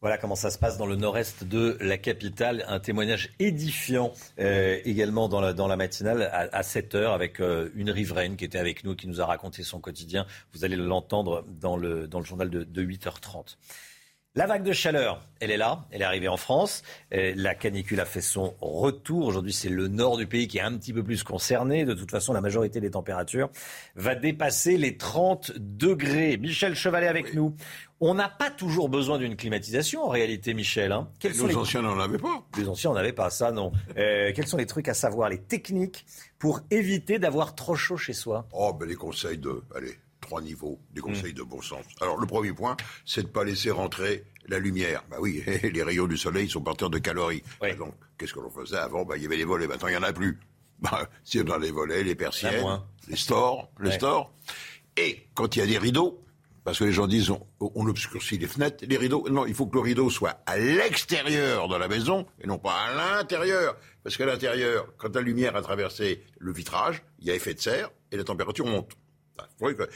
[0.00, 2.64] Voilà comment ça se passe dans le nord-est de la capitale.
[2.68, 8.36] Un témoignage édifiant euh, également dans la, matinale à, 7 heures avec euh, une riveraine
[8.36, 10.24] qui était avec nous, qui nous a raconté son quotidien.
[10.54, 13.56] Vous allez l'entendre dans le, dans le journal de, de 8h30.
[14.36, 16.84] La vague de chaleur, elle est là, elle est arrivée en France.
[17.10, 19.26] La canicule a fait son retour.
[19.26, 21.84] Aujourd'hui, c'est le nord du pays qui est un petit peu plus concerné.
[21.84, 23.50] De toute façon, la majorité des températures
[23.96, 26.36] va dépasser les 30 degrés.
[26.36, 27.56] Michel Chevalet avec nous.
[27.98, 30.92] On n'a pas toujours besoin d'une climatisation en réalité, Michel.
[30.92, 31.08] Hein.
[31.24, 32.46] les anciens n'en avaient pas.
[32.56, 33.72] Les anciens n'en avaient pas, ça non.
[33.96, 36.06] Euh, quels sont les trucs à savoir, les techniques
[36.38, 38.46] pour éviter d'avoir trop chaud chez soi?
[38.52, 39.60] Oh, ben les conseils de...
[39.74, 39.98] Allez,
[40.30, 41.84] trois niveaux, des conseils de bon sens.
[42.00, 45.02] Alors le premier point, c'est de ne pas laisser rentrer la lumière.
[45.10, 45.42] Bah oui,
[45.74, 47.42] les rayons du soleil sont porteurs de calories.
[47.76, 49.04] Donc qu'est-ce que l'on faisait avant?
[49.04, 50.38] Bah, Il y avait les volets, maintenant il n'y en a plus.
[50.80, 52.64] Bah, si on a les volets, les persiennes,
[53.06, 54.32] les stores, les stores.
[54.96, 56.24] Et quand il y a des rideaux,
[56.64, 59.28] parce que les gens disent on, on, obscurcit les fenêtres, les rideaux.
[59.28, 62.72] Non, il faut que le rideau soit à l'extérieur de la maison et non pas
[62.72, 63.76] à l'intérieur.
[64.02, 67.60] Parce qu'à l'intérieur, quand la lumière a traversé le vitrage, il y a effet de
[67.60, 68.92] serre et la température monte.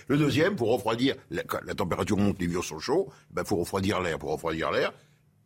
[0.08, 3.56] Le deuxième, pour refroidir, la, la température monte, les murs sont chauds, il ben faut
[3.56, 4.18] refroidir l'air.
[4.18, 4.92] Pour refroidir l'air,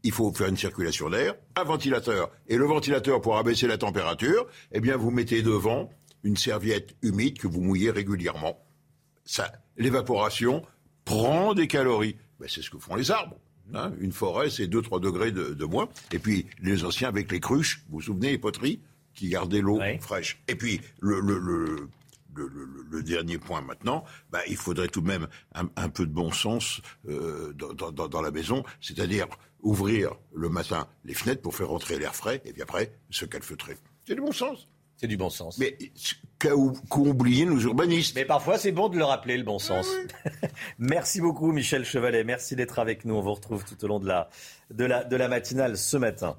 [0.03, 2.31] il faut faire une circulation d'air, un ventilateur.
[2.49, 5.91] Et le ventilateur, pour abaisser la température, eh bien, vous mettez devant
[6.23, 8.59] une serviette humide que vous mouillez régulièrement.
[9.25, 10.65] Ça, l'évaporation
[11.05, 12.17] prend des calories.
[12.41, 13.37] Ben, c'est ce que font les arbres.
[13.75, 13.93] Hein.
[14.01, 15.89] Une forêt, c'est 2-3 degrés de, moins.
[16.13, 18.81] Et puis, les anciens avec les cruches, vous vous souvenez, les poteries,
[19.15, 20.41] qui gardaient l'eau fraîche.
[20.49, 21.89] Et puis, le, le le,
[23.03, 27.53] dernier point maintenant, bah, il faudrait tout de même un, peu de bon sens euh,
[27.53, 29.27] dans, la maison, c'est-à-dire
[29.63, 33.77] ouvrir le matin les fenêtres pour faire rentrer l'air frais, et puis après se calfeutrer.
[34.07, 34.69] C'est du bon sens.
[34.97, 35.59] C'est du bon sens.
[35.59, 35.79] Mais
[36.41, 38.17] qu'ont oublié nos urbanistes.
[38.17, 39.89] Mais parfois, c'est bon de le rappeler, le bon sens.
[40.79, 42.25] Merci beaucoup, Michel Chevalet.
[42.25, 43.15] Merci d'être avec nous.
[43.15, 44.29] On vous retrouve tout au long de la,
[44.73, 46.37] de la, de la matinale ce matin.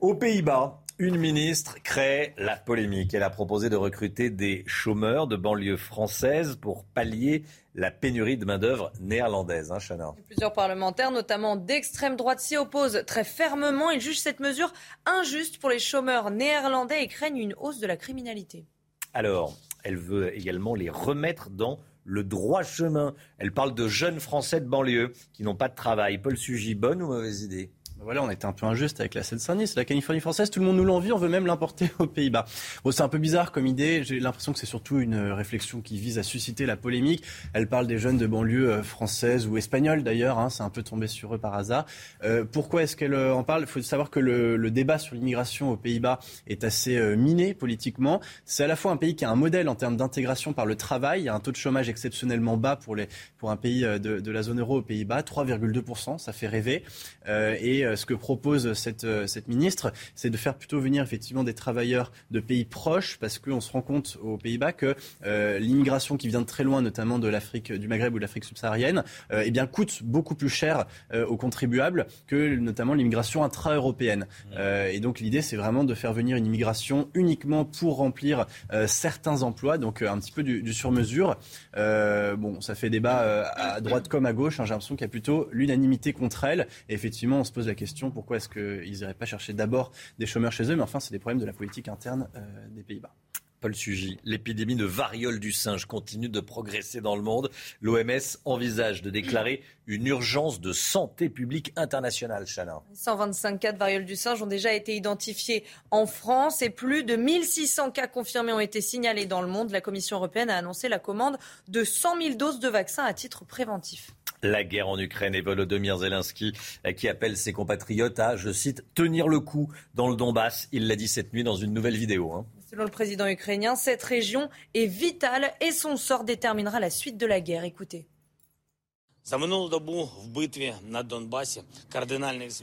[0.00, 3.14] Aux Pays-Bas, une ministre crée la polémique.
[3.14, 7.44] Elle a proposé de recruter des chômeurs de banlieue française pour pallier
[7.74, 9.72] la pénurie de main-d'œuvre néerlandaise.
[9.72, 13.90] Hein, Chana Plusieurs parlementaires, notamment d'extrême droite, s'y opposent très fermement.
[13.90, 14.74] Ils jugent cette mesure
[15.06, 18.66] injuste pour les chômeurs néerlandais et craignent une hausse de la criminalité.
[19.14, 23.14] Alors, elle veut également les remettre dans le droit chemin.
[23.38, 26.18] Elle parle de jeunes Français de banlieue qui n'ont pas de travail.
[26.18, 27.72] Paul Sugy, bonne ou mauvaise idée?
[28.02, 29.68] Voilà, on était un peu injuste avec la Seine-Saint-Denis.
[29.68, 32.46] C'est la Californie française, tout le monde nous l'envie, on veut même l'importer aux Pays-Bas.
[32.84, 34.02] Bon, c'est un peu bizarre comme idée.
[34.04, 37.24] J'ai l'impression que c'est surtout une réflexion qui vise à susciter la polémique.
[37.52, 40.38] Elle parle des jeunes de banlieue euh, française ou espagnole d'ailleurs.
[40.38, 41.86] Hein, c'est un peu tombé sur eux par hasard.
[42.24, 43.62] Euh, pourquoi est-ce qu'elle euh, en parle?
[43.62, 48.20] Il faut savoir que le, débat sur l'immigration aux Pays-Bas est assez euh, miné politiquement.
[48.44, 50.76] C'est à la fois un pays qui a un modèle en termes d'intégration par le
[50.76, 51.22] travail.
[51.22, 53.08] Il y a un taux de chômage exceptionnellement bas pour, les,
[53.38, 56.18] pour un pays de, de la zone euro aux Pays-Bas, 3,2%.
[56.18, 56.84] Ça fait rêver.
[57.26, 61.54] et ce que propose cette, euh, cette ministre, c'est de faire plutôt venir effectivement des
[61.54, 64.94] travailleurs de pays proches, parce qu'on se rend compte aux Pays-Bas que
[65.24, 68.44] euh, l'immigration qui vient de très loin, notamment de l'Afrique, du Maghreb ou de l'Afrique
[68.44, 70.86] subsaharienne, euh, eh bien coûte beaucoup plus cher
[71.28, 74.26] aux contribuables que notamment l'immigration intra-européenne.
[74.58, 78.46] et donc l'idée, c'est vraiment de faire venir une immigration uniquement pour remplir
[78.86, 81.36] certains emplois, donc un petit peu du, du sur-mesure.
[81.74, 84.60] bon, ça fait débat à droite comme à gauche.
[84.60, 86.66] Hein, J'ai l'impression qu'il y a plutôt l'unanimité contre elle.
[86.88, 87.79] Et effectivement, on se pose la question
[88.10, 91.18] pourquoi est-ce qu'ils n'iraient pas chercher d'abord des chômeurs chez eux Mais enfin, c'est des
[91.18, 93.14] problèmes de la politique interne euh, des Pays-Bas.
[93.60, 97.50] Paul Sugy, l'épidémie de variole du singe continue de progresser dans le monde.
[97.82, 102.82] L'OMS envisage de déclarer une urgence de santé publique internationale, Chana.
[102.94, 107.16] 125 cas de variole du singe ont déjà été identifiés en France et plus de
[107.16, 109.70] 1600 cas confirmés ont été signalés dans le monde.
[109.70, 111.36] La Commission européenne a annoncé la commande
[111.68, 114.14] de 100 000 doses de vaccins à titre préventif.
[114.42, 116.52] La guerre en Ukraine et Volodymyr Zelensky
[116.86, 120.68] euh, qui appelle ses compatriotes à, je cite, tenir le coup dans le Donbass.
[120.72, 122.32] Il l'a dit cette nuit dans une nouvelle vidéo.
[122.32, 122.46] Hein.
[122.70, 127.26] Selon le président ukrainien, cette région est vitale et son sort déterminera la suite de
[127.26, 127.64] la guerre.
[127.64, 128.06] Écoutez.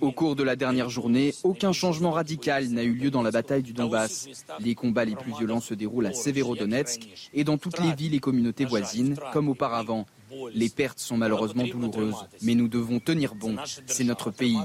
[0.01, 3.63] Au cours de la dernière journée, aucun changement radical n'a eu lieu dans la bataille
[3.63, 4.27] du Donbass.
[4.59, 8.19] Les combats les plus violents se déroulent à Severodonetsk et dans toutes les villes et
[8.19, 10.07] communautés voisines, comme auparavant.
[10.53, 13.55] Les pertes sont malheureusement douloureuses, mais nous devons tenir bon.
[13.85, 14.57] C'est notre pays.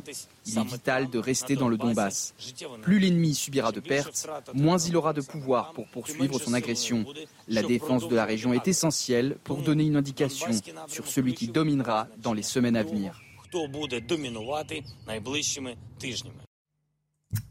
[0.46, 2.34] Il est vital de rester dans le Donbass.
[2.82, 7.04] Plus l'ennemi subira de pertes, moins il aura de pouvoir pour poursuivre son agression.
[7.48, 10.50] La défense de la région est essentielle pour donner une indication
[10.88, 13.20] sur celui qui dominera dans les semaines à venir.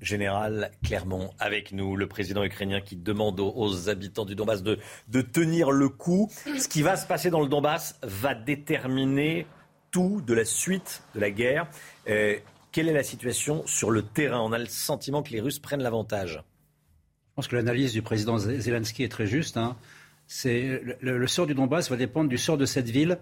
[0.02, 4.78] Général Clermont, avec nous, le président ukrainien qui demande aux, habitants du Donbass de,
[5.22, 6.30] tenir le coup.
[6.58, 9.45] Ce qui va se passer dans le Donbass va déterminer
[9.91, 11.68] tout de la suite de la guerre.
[12.10, 12.38] Euh,
[12.72, 14.40] quelle est la situation sur le terrain?
[14.40, 16.44] On a le sentiment que les Russes prennent l'avantage.
[17.32, 19.58] Je pense que l'analyse du président Zelensky est très juste.
[19.58, 19.76] Hein.
[20.45, 23.18] Le, sort du Donbass va dépendre du sort de cette ville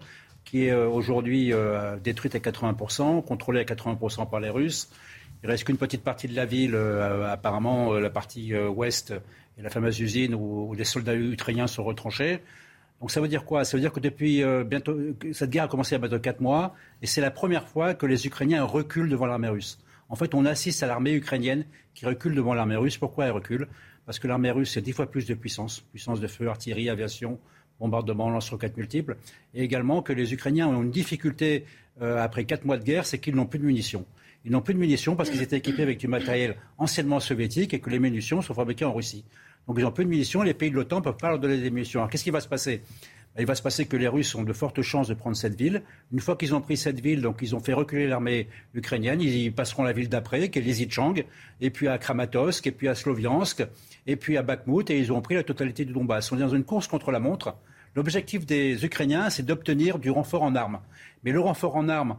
[0.46, 4.90] qui est euh, aujourd'hui euh, détruite à 80%, contrôlée à 80% par les Russes.
[5.42, 9.14] Il reste qu'une petite partie de la ville, euh, apparemment euh, la partie euh, ouest
[9.58, 12.40] et la fameuse usine où, les soldats ukrainiens sont retranchés.
[13.00, 13.64] Donc ça veut dire quoi?
[13.64, 14.98] Ça veut dire que depuis bientôt,
[15.32, 18.28] cette guerre a commencé a bientôt quatre mois, et c'est la première fois que les
[18.28, 19.80] Ukrainiens reculent devant l'armée russe.
[20.10, 21.64] En fait, on assiste à l'armée ukrainienne
[21.94, 22.98] qui recule devant l'armée russe.
[22.98, 23.70] Pourquoi elle recule?
[24.06, 27.40] Parce que l'armée russe a dix fois plus de puissance, puissance de feu, artillerie, aviation,
[27.80, 29.16] bombardement, lance-roquettes multiples,
[29.54, 31.64] et également que les Ukrainiens ont une difficulté
[32.02, 34.06] après quatre mois de guerre, c'est qu'ils n'ont plus de munitions.
[34.46, 37.80] Ils n'ont plus de munitions parce qu'ils étaient équipés avec du matériel anciennement soviétique et
[37.80, 39.26] que les munitions sont fabriquées en Russie.
[39.68, 41.58] Donc ils n'ont plus de munitions, les pays de l'OTAN ne peuvent pas leur donner
[41.58, 42.00] des munitions.
[42.00, 42.82] Alors qu'est-ce qui va se passer?
[43.36, 45.56] Ben, il va se passer que les Russes ont de fortes chances de prendre cette
[45.56, 45.84] ville.
[46.12, 49.54] Une fois qu'ils ont pris cette ville, donc ils ont fait reculer l'armée ukrainienne, ils
[49.54, 51.24] passeront la ville d'après, qui est Lysychansk,
[51.62, 53.64] et puis à Kramatorsk, et puis à Sloviansk,
[54.08, 56.32] et puis à Bakhmut, et ils ont pris la totalité du Donbass.
[56.32, 57.56] On est dans une course contre la montre.
[57.96, 60.80] L'objectif des Ukrainiens, c'est d'obtenir du renfort en armes.
[61.24, 62.18] Mais le renfort en armes,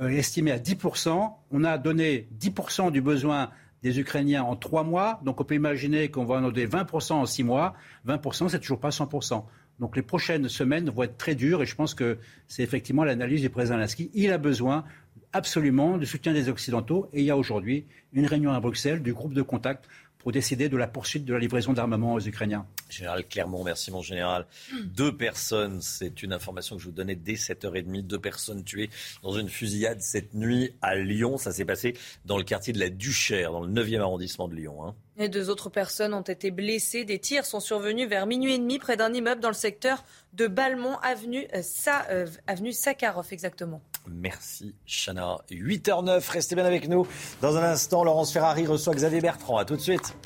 [0.00, 1.32] euh, estimé à 10%.
[1.50, 3.50] On a donné 10% du besoin
[3.82, 5.20] des Ukrainiens en trois mois.
[5.24, 7.74] Donc on peut imaginer qu'on va en donner 20% en six mois.
[8.06, 9.44] 20%, c'est toujours pas 100%.
[9.80, 13.40] Donc les prochaines semaines vont être très dures et je pense que c'est effectivement l'analyse
[13.40, 14.10] du président Zelensky.
[14.14, 14.84] Il a besoin
[15.32, 19.12] absolument du soutien des Occidentaux et il y a aujourd'hui une réunion à Bruxelles du
[19.12, 19.88] groupe de contact
[20.22, 22.66] pour décider de la poursuite de la livraison d'armement aux Ukrainiens.
[22.88, 24.46] Général Clermont, merci mon général.
[24.84, 28.90] Deux personnes, c'est une information que je vous donnais dès 7h30, deux personnes tuées
[29.22, 31.38] dans une fusillade cette nuit à Lyon.
[31.38, 34.84] Ça s'est passé dans le quartier de la Duchère, dans le 9e arrondissement de Lyon.
[34.84, 34.94] Hein.
[35.18, 37.04] Et deux autres personnes ont été blessées.
[37.04, 40.46] Des tirs sont survenus vers minuit et demi près d'un immeuble dans le secteur de
[40.46, 41.62] Balmont, avenue, euh,
[42.10, 43.82] euh, avenue Sakharov exactement.
[44.06, 45.38] Merci Chana.
[45.50, 47.06] 8h09, restez bien avec nous.
[47.40, 49.58] Dans un instant, Laurence Ferrari reçoit Xavier Bertrand.
[49.58, 50.16] A tout de suite.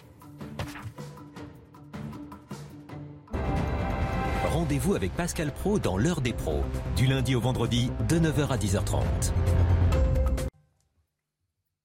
[4.45, 6.65] Rendez-vous avec Pascal Pro dans l'heure des pros,
[6.97, 9.03] du lundi au vendredi de 9h à 10h30.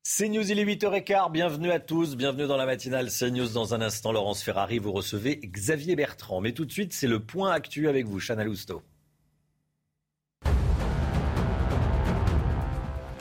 [0.04, 1.32] C'est News, il est 8h15.
[1.32, 2.16] Bienvenue à tous.
[2.16, 3.50] Bienvenue dans la matinale CNews.
[3.50, 6.42] Dans un instant, Laurence Ferrari, vous recevez Xavier Bertrand.
[6.42, 8.84] Mais tout de suite, c'est le point actuel avec vous, Chana Lousteau.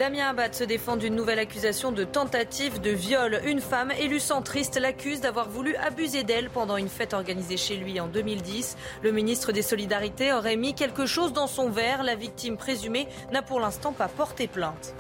[0.01, 3.39] Damien Abad se défend d'une nouvelle accusation de tentative de viol.
[3.45, 8.01] Une femme élue centriste l'accuse d'avoir voulu abuser d'elle pendant une fête organisée chez lui
[8.01, 8.79] en 2010.
[9.03, 12.03] Le ministre des Solidarités aurait mis quelque chose dans son verre.
[12.03, 14.95] La victime présumée n'a pour l'instant pas porté plainte.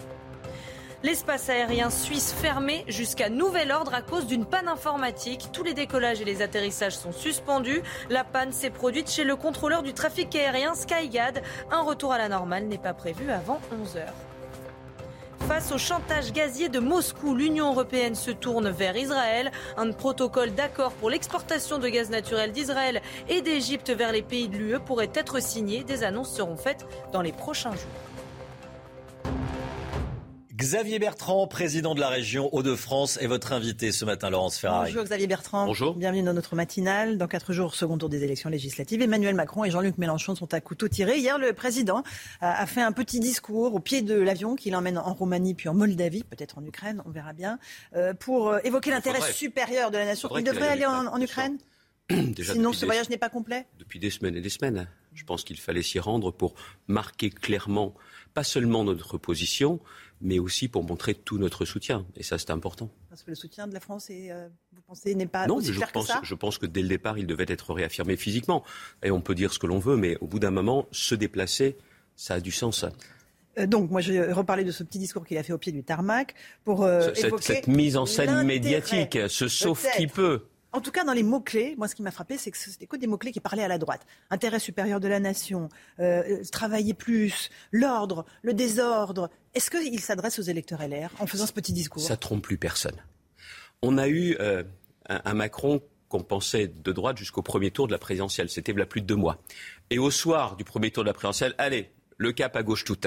[1.02, 5.48] L'espace aérien suisse fermé jusqu'à nouvel ordre à cause d'une panne informatique.
[5.50, 7.82] Tous les décollages et les atterrissages sont suspendus.
[8.10, 11.42] La panne s'est produite chez le contrôleur du trafic aérien Skygad.
[11.70, 14.29] Un retour à la normale n'est pas prévu avant 11 heures.
[15.48, 19.50] Face au chantage gazier de Moscou, l'Union européenne se tourne vers Israël.
[19.76, 24.56] Un protocole d'accord pour l'exportation de gaz naturel d'Israël et d'Égypte vers les pays de
[24.56, 25.82] l'UE pourrait être signé.
[25.82, 29.32] Des annonces seront faites dans les prochains jours.
[30.60, 34.90] Xavier Bertrand, président de la région Hauts-de-France, est votre invité ce matin, Laurence Ferrari.
[34.90, 35.64] Bonjour Xavier Bertrand.
[35.64, 35.94] Bonjour.
[35.94, 37.16] Bienvenue dans notre matinale.
[37.16, 39.00] Dans quatre jours, second tour des élections législatives.
[39.00, 41.16] Emmanuel Macron et Jean-Luc Mélenchon sont à couteau tiré.
[41.16, 42.02] Hier, le président
[42.42, 45.74] a fait un petit discours au pied de l'avion qui l'emmène en Roumanie puis en
[45.74, 47.58] Moldavie, peut-être en Ukraine, on verra bien,
[47.96, 50.28] euh, pour euh, évoquer l'intérêt supérieur de la nation.
[50.36, 51.56] Il devrait aller en, Ukraine
[52.42, 54.88] Sinon, ce voyage n'est pas complet Depuis des semaines et des semaines.
[55.14, 56.54] Je pense qu'il fallait s'y rendre pour
[56.88, 57.94] marquer clairement,
[58.34, 59.80] pas seulement notre position,
[60.20, 62.06] mais aussi pour montrer tout notre soutien.
[62.16, 62.90] Et ça, c'est important.
[63.08, 65.78] Parce que le soutien de la France, euh, vous pensez, n'est pas non, aussi je
[65.78, 68.64] clair pense, que ça Je pense que dès le départ, il devait être réaffirmé physiquement.
[69.02, 71.76] Et on peut dire ce que l'on veut, mais au bout d'un moment, se déplacer,
[72.16, 72.84] ça a du sens.
[73.58, 75.72] Euh, donc, moi, je vais reparler de ce petit discours qu'il a fait au pied
[75.72, 76.34] du tarmac
[76.64, 80.46] pour euh, cette, évoquer cette mise en scène médiatique, ce sauf qui peut.
[80.72, 82.96] En tout cas, dans les mots-clés, moi, ce qui m'a frappé, c'est que c'était que
[82.96, 84.06] des mots-clés qui parlaient à la droite.
[84.30, 85.68] Intérêt supérieur de la nation,
[85.98, 89.30] euh, euh, travailler plus, l'ordre, le désordre.
[89.54, 92.02] Est-ce qu'il s'adresse aux électeurs LR en faisant ce petit discours?
[92.02, 92.96] Ça trompe plus personne.
[93.82, 94.62] On a eu euh,
[95.08, 98.48] un, Macron qu'on pensait de droite jusqu'au premier tour de la présidentielle.
[98.48, 99.42] C'était il plus de deux mois.
[99.90, 102.98] Et au soir du premier tour de la présidentielle, allez, le cap à gauche tout.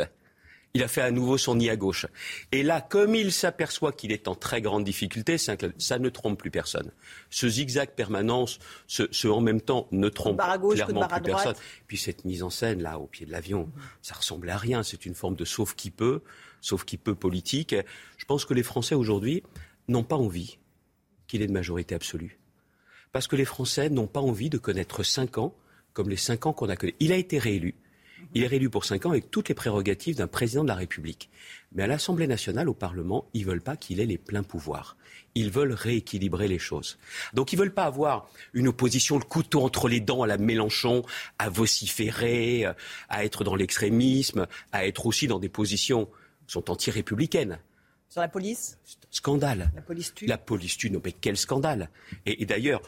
[0.76, 2.08] Il a fait à nouveau son nid à gauche.
[2.52, 6.50] Et là, comme il s'aperçoit qu'il est en très grande difficulté, ça ne trompe plus
[6.50, 6.92] personne.
[7.30, 11.54] Ce zigzag permanence, ce, ce en même temps, ne trompe gauche, clairement plus personne.
[11.86, 13.72] Puis cette mise en scène là, au pied de l'avion,
[14.02, 14.82] ça ressemble à rien.
[14.82, 16.24] C'est une forme de sauf qui peut,
[16.60, 17.76] sauf qui peut politique.
[18.18, 19.44] Je pense que les Français aujourd'hui
[19.88, 20.58] n'ont pas envie
[21.28, 22.40] qu'il ait de majorité absolue.
[23.12, 25.54] Parce que les Français n'ont pas envie de connaître cinq ans
[25.94, 26.96] comme les cinq ans qu'on a connus.
[27.00, 27.76] Il a été réélu.
[28.36, 31.30] Il est réélu pour cinq ans avec toutes les prérogatives d'un président de la République.
[31.74, 34.98] Mais à l'Assemblée nationale, au Parlement, ils veulent pas qu'il ait les pleins pouvoirs.
[35.36, 36.98] Ils veulent rééquilibrer les choses.
[37.34, 41.04] Donc ils veulent pas avoir une opposition, le couteau entre les dents à la Mélenchon,
[41.38, 42.66] à vociférer,
[43.10, 46.06] à être dans l'extrémisme, à être aussi dans des positions
[46.48, 47.60] qui sont anti-républicaines.
[48.10, 48.78] Sur la police?
[49.10, 49.72] Scandale.
[49.76, 50.26] La police tue?
[50.26, 51.90] La police tue, non mais quel scandale
[52.26, 52.82] Et, et d'ailleurs,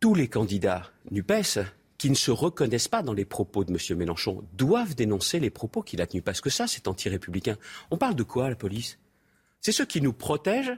[0.00, 1.60] tous les candidats NUPES
[2.04, 3.96] qui ne se reconnaissent pas dans les propos de M.
[3.96, 7.56] Mélenchon doivent dénoncer les propos qu'il a tenus, parce que ça, c'est anti-républicain.
[7.90, 8.98] On parle de quoi, la police?
[9.62, 10.76] C'est ceux qui nous protègent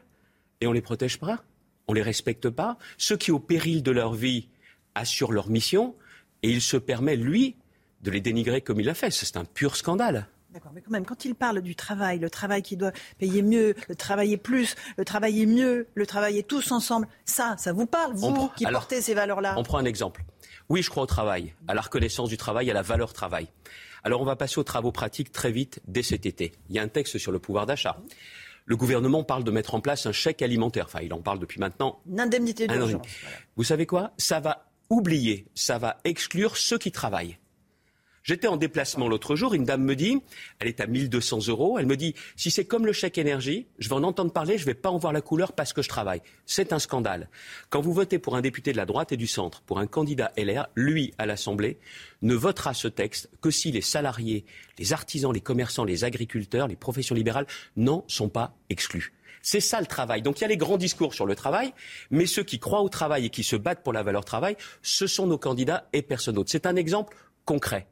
[0.60, 1.42] et on les protège pas
[1.88, 4.50] On les respecte pas Ceux qui, au péril de leur vie,
[4.94, 5.96] assurent leur mission
[6.44, 7.56] et il se permet, lui,
[8.02, 9.10] de les dénigrer comme il l'a fait.
[9.10, 10.28] C'est un pur scandale.
[10.52, 13.74] D'accord, mais quand même, quand il parle du travail, le travail qui doit payer mieux,
[13.88, 18.28] le travailler plus, le travailler mieux, le travailler tous ensemble, ça, ça vous parle, vous
[18.28, 19.54] On prend- qui alors, portez ces valeurs-là?
[19.58, 20.24] On prend un exemple.
[20.68, 23.48] Oui, je crois au travail, à la reconnaissance du travail, à la valeur travail.
[24.02, 26.52] Alors on va passer aux travaux pratiques très vite dès cet été.
[26.68, 27.96] Il y a un texte sur le pouvoir d'achat.
[28.64, 30.86] Le gouvernement parle de mettre en place un chèque alimentaire.
[30.86, 33.06] Enfin, il en parle depuis maintenant Une indemnité d'urgence.
[33.56, 34.12] Vous savez quoi?
[34.18, 37.38] Ça va oublier, ça va exclure ceux qui travaillent.
[38.26, 40.20] J'étais en déplacement l'autre jour, une dame me dit,
[40.58, 43.88] elle est à 1200 euros, elle me dit, si c'est comme le chèque énergie, je
[43.88, 45.88] vais en entendre parler, je ne vais pas en voir la couleur parce que je
[45.88, 46.20] travaille.
[46.44, 47.28] C'est un scandale.
[47.70, 50.32] Quand vous votez pour un député de la droite et du centre, pour un candidat
[50.36, 51.78] LR, lui, à l'Assemblée,
[52.20, 54.44] ne votera ce texte que si les salariés,
[54.80, 57.46] les artisans, les commerçants, les agriculteurs, les professions libérales
[57.76, 59.12] n'en sont pas exclus.
[59.40, 60.22] C'est ça le travail.
[60.22, 61.72] Donc il y a les grands discours sur le travail,
[62.10, 65.06] mais ceux qui croient au travail et qui se battent pour la valeur travail, ce
[65.06, 66.50] sont nos candidats et personne d'autre.
[66.50, 67.86] C'est un exemple concret.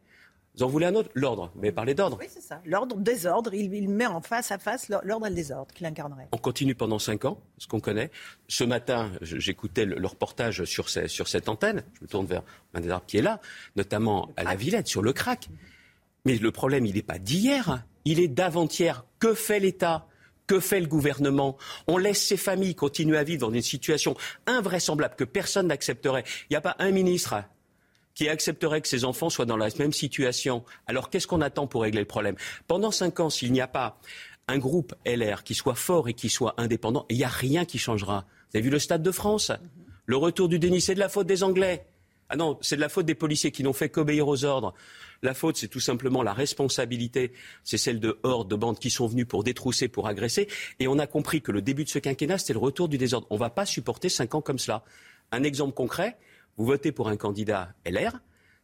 [0.56, 1.10] Vous en voulez un autre?
[1.14, 1.50] L'ordre.
[1.56, 2.16] Mais parlez d'ordre.
[2.20, 2.60] Oui, c'est ça.
[2.64, 6.28] L'ordre, désordre, il, il met en face à face l'ordre et le désordre qu'il incarnerait.
[6.30, 8.10] On continue pendant cinq ans, ce qu'on connaît.
[8.46, 11.82] Ce matin, j'écoutais le, le reportage sur, ces- sur cette antenne.
[11.98, 13.40] Je me tourne vers un des arbres qui est là,
[13.74, 15.48] notamment à la Villette, sur le crack.
[16.24, 19.04] Mais le problème, il n'est pas d'hier, il est d'avant-hier.
[19.18, 20.06] Que fait l'État?
[20.46, 21.56] Que fait le gouvernement?
[21.88, 24.14] On laisse ces familles continuer à vivre dans une situation
[24.46, 26.22] invraisemblable que personne n'accepterait.
[26.48, 27.34] Il n'y a pas un ministre
[28.14, 30.64] qui accepterait que ses enfants soient dans la même situation.
[30.86, 32.36] Alors qu'est-ce qu'on attend pour régler le problème?
[32.66, 33.98] Pendant cinq ans, s'il n'y a pas
[34.48, 37.78] un groupe LR qui soit fort et qui soit indépendant, il n'y a rien qui
[37.78, 38.26] changera.
[38.50, 39.52] Vous avez vu le Stade de France?
[40.06, 41.86] Le retour du déni, c'est de la faute des Anglais.
[42.28, 44.74] Ah non, c'est de la faute des policiers qui n'ont fait qu'obéir aux ordres.
[45.22, 47.32] La faute, c'est tout simplement la responsabilité,
[47.64, 50.48] c'est celle de hordes, de bandes qui sont venues pour détrousser, pour agresser.
[50.80, 53.26] Et on a compris que le début de ce quinquennat, c'était le retour du désordre.
[53.30, 54.84] On ne va pas supporter cinq ans comme cela.
[55.32, 56.16] Un exemple concret,
[56.56, 58.20] vous votez pour un candidat LR.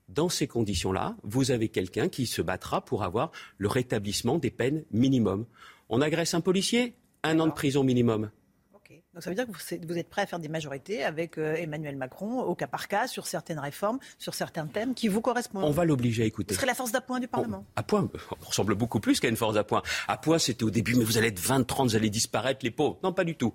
[0.08, 4.84] Dans ces conditions-là, vous avez quelqu'un qui se battra pour avoir le rétablissement des peines
[4.90, 5.46] minimum.
[5.88, 8.30] On agresse un policier, un an de prison minimum.
[9.12, 9.52] Donc ça veut dire que
[9.86, 13.08] vous êtes- prêt à faire des majorités avec euh, Emmanuel Macron au cas par cas
[13.08, 15.64] sur certaines réformes, sur certains thèmes qui vous correspondent.
[15.64, 16.54] On va l'obliger à Ce écouter.
[16.54, 17.64] serait la force d'appoint du Parlement.
[17.74, 18.08] À point,
[18.40, 19.82] on ressemble beaucoup plus qu'à une force à point.
[20.06, 22.70] À point, c'était au début, mais vous allez être 20, 30, vous allez disparaître, les
[22.70, 22.98] pauvres.
[23.02, 23.52] Non, pas du tout.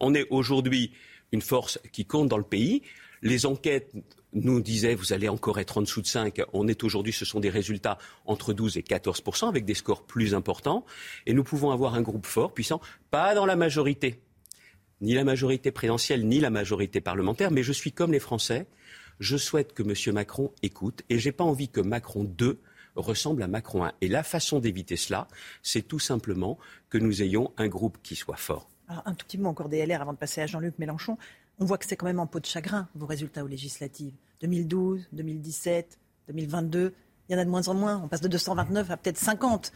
[0.00, 0.92] On est aujourd'hui
[1.32, 2.82] une force qui compte dans le pays.
[3.22, 3.92] Les enquêtes
[4.32, 6.42] nous disaient, vous allez encore être en dessous de 5.
[6.52, 10.34] On est aujourd'hui, ce sont des résultats entre 12 et 14% avec des scores plus
[10.34, 10.84] importants.
[11.26, 12.80] Et nous pouvons avoir un groupe fort, puissant,
[13.10, 14.20] pas dans la majorité,
[15.00, 18.66] ni la majorité présidentielle, ni la majorité parlementaire, mais je suis comme les Français.
[19.20, 20.14] Je souhaite que M.
[20.14, 22.60] Macron écoute et j'ai pas envie que Macron 2
[22.96, 23.92] ressemble à Macron 1.
[24.00, 25.28] Et la façon d'éviter cela,
[25.62, 26.58] c'est tout simplement
[26.90, 29.84] que nous ayons un groupe qui soit fort Alors, un tout petit mot encore des
[29.84, 31.16] LR avant de passer à Jean-Luc Mélenchon.
[31.58, 34.12] On voit que c'est quand même en peau de chagrin, vos résultats aux législatives.
[34.40, 36.94] 2012, 2017, 2022.
[37.28, 38.00] Il y en a de moins en moins.
[38.04, 39.72] On passe de 229 à peut-être 50.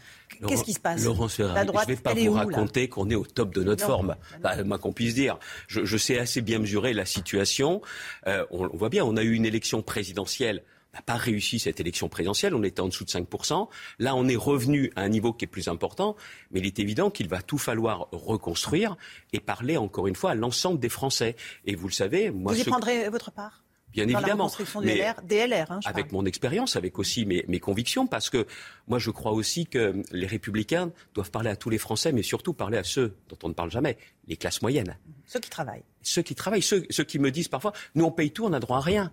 [0.47, 1.03] Qu'est-ce qui se passe?
[1.03, 3.63] Laurent La droite, je ne vais pas vous où, raconter qu'on est au top de
[3.63, 3.89] notre Non.
[3.89, 4.15] forme.
[4.41, 5.37] Bah, moi qu'on puisse dire.
[5.67, 7.81] Je, je sais assez bien mesurer la situation.
[8.27, 10.63] Euh, on, on voit bien, on a eu une élection présidentielle.
[10.93, 13.69] N'a pas réussi cette élection présidentielle, on était en dessous de 5%.
[13.99, 16.17] Là, on est revenu à un niveau qui est plus important,
[16.51, 18.97] mais il est évident qu'il va tout falloir reconstruire
[19.31, 21.37] et parler encore une fois à l'ensemble des Français.
[21.65, 23.63] Et vous le savez, moi, Vous y ce- prendrez votre part
[23.93, 24.47] bien dans la évidemment.
[24.47, 26.15] du Mais- LR, des LR, hein, je avec parle.
[26.21, 28.45] mon expérience, avec aussi mes, mes convictions, parce que
[28.87, 32.53] moi je crois aussi que les républicains doivent parler à tous les Français, mais surtout
[32.53, 33.97] parler à ceux dont on ne parle jamais,
[34.27, 34.97] les classes moyennes.
[35.25, 35.83] Ceux qui travaillent.
[36.03, 38.61] Ceux qui travaillent, ceux, ceux qui me disent parfois, nous on paye tout, on n'a
[38.61, 39.11] droit à rien.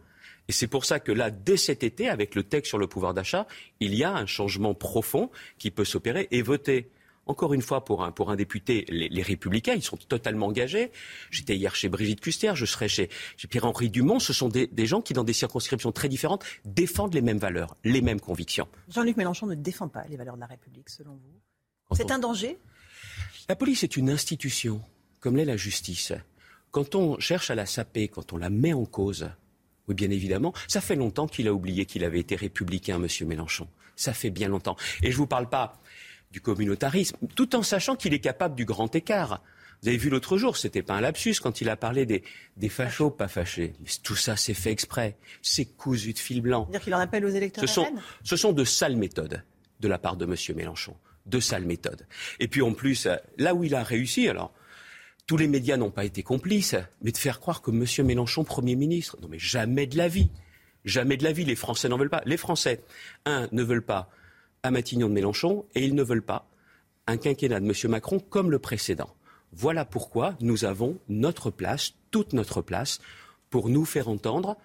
[0.48, 3.12] Et c'est pour ça que là, dès cet été, avec le texte sur le pouvoir
[3.12, 3.46] d'achat,
[3.80, 6.90] il y a un changement profond qui peut s'opérer et voter.
[7.26, 10.90] Encore une fois, pour un, pour un député, les, les Républicains, ils sont totalement engagés.
[11.30, 14.18] J'étais hier chez Brigitte Custer, je serai chez, chez Pierre-Henri Dumont.
[14.18, 17.76] Ce sont des, des gens qui, dans des circonscriptions très différentes, défendent les mêmes valeurs,
[17.84, 18.66] les mêmes convictions.
[18.88, 22.56] Jean-Luc Mélenchon ne défend pas les valeurs de la République, selon vous C'est un danger?
[23.50, 24.80] La police est une institution,
[25.20, 26.14] comme l'est la justice.
[26.70, 29.28] Quand on cherche à la saper, quand on la met en cause,
[29.88, 33.68] oui, bien évidemment, ça fait longtemps qu'il a oublié qu'il avait été républicain, Monsieur Mélenchon.
[33.96, 34.76] Ça fait bien longtemps.
[35.02, 35.80] Et je ne vous parle pas
[36.30, 39.42] du communautarisme, tout en sachant qu'il est capable du grand écart.
[39.82, 42.22] Vous avez vu l'autre jour, c'était pas un lapsus quand il a parlé des,
[42.56, 43.74] des fachos pas fâchés.
[43.80, 45.16] Mais tout ça, c'est fait exprès.
[45.40, 46.64] C'est cousu de fil blanc.
[46.64, 47.86] C'est-à-dire qu'il en appelle aux électeurs Ce sont,
[48.24, 49.42] ce sont de sales méthodes
[49.80, 50.34] de la part de M.
[50.56, 50.96] Mélenchon.
[51.26, 52.06] De sales méthodes.
[52.40, 54.52] Et puis en plus, euh, là où il a réussi, alors,
[55.28, 58.06] tous les médias n'ont pas été complices, mais de faire croire que M.
[58.06, 60.30] Mélenchon, Premier ministre, non mais jamais de la vie.
[60.84, 62.22] Jamais de la vie, les Français n'en veulent pas.
[62.24, 62.82] Les Français,
[63.26, 64.08] un, ne veulent pas
[64.62, 66.48] un Matignon de Mélenchon, et ils ne veulent pas
[67.06, 67.90] un quinquennat de M.
[67.90, 69.14] Macron comme le précédent.
[69.52, 72.98] Voilà pourquoi nous avons notre place, toute notre place,
[73.50, 74.56] pour nous faire entendre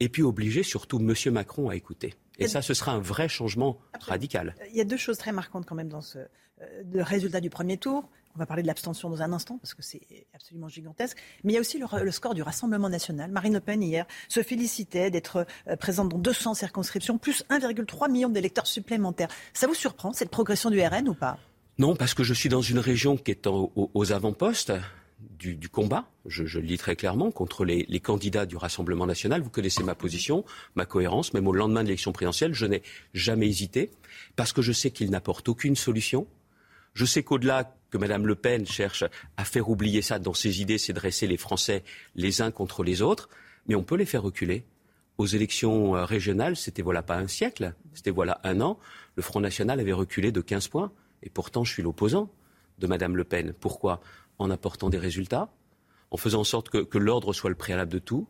[0.00, 1.14] et puis obliger surtout M.
[1.32, 2.14] Macron à écouter.
[2.38, 4.54] Et ça, ce sera un vrai changement radical.
[4.70, 7.50] Il y a deux choses très marquantes quand même dans ce euh, le résultat du
[7.50, 8.08] premier tour.
[8.38, 10.00] On va parler de l'abstention dans un instant parce que c'est
[10.32, 11.18] absolument gigantesque.
[11.42, 13.32] Mais il y a aussi le, score du Rassemblement national.
[13.32, 18.28] Marine Le Pen hier se félicitait d'être euh, présente dans 200 circonscriptions, plus 1,3 million
[18.28, 19.26] d'électeurs supplémentaires.
[19.54, 21.36] Ça vous surprend cette progression du RN ou pas?
[21.78, 24.72] Non, parce que je suis dans une région qui est aux, avant-postes
[25.18, 29.42] du, combat, je, je le dis très clairement, contre les, les candidats du Rassemblement national.
[29.42, 30.44] Vous connaissez ma position,
[30.76, 32.84] ma cohérence, même au lendemain de l'élection présidentielle, je n'ai
[33.14, 33.90] jamais hésité,
[34.36, 36.28] parce que je sais qu'ils n'apportent aucune solution.
[36.94, 39.04] Je sais qu'au-delà que Mme Le Pen cherche
[39.36, 41.84] à faire oublier ça dans ses idées, c'est dresser les Français
[42.14, 43.28] les uns contre les autres,
[43.66, 44.64] mais on peut les faire reculer.
[45.16, 48.78] Aux élections euh, régionales, c'était voilà pas un siècle, c'était voilà un an,
[49.16, 50.92] le Front National avait reculé de 15 points,
[51.22, 52.30] et pourtant je suis l'opposant
[52.78, 53.52] de Mme Le Pen.
[53.58, 54.00] Pourquoi?
[54.38, 55.50] En apportant des résultats,
[56.10, 58.28] en faisant en sorte que, que l'ordre soit le préalable de tout,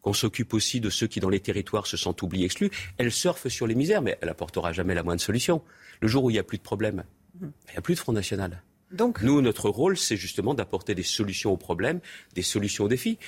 [0.00, 2.70] qu'on s'occupe aussi de ceux qui, dans les territoires, se sentent oubliés, exclus.
[2.98, 5.62] Elle surfe sur les misères, mais elle apportera jamais la moindre solution.
[6.00, 7.04] Le jour où il n'y a plus de problème,
[7.40, 8.62] il n'y a plus de Front National.
[8.90, 12.00] Donc, Nous, notre rôle, c'est justement d'apporter des solutions aux problèmes,
[12.34, 13.18] des solutions aux défis.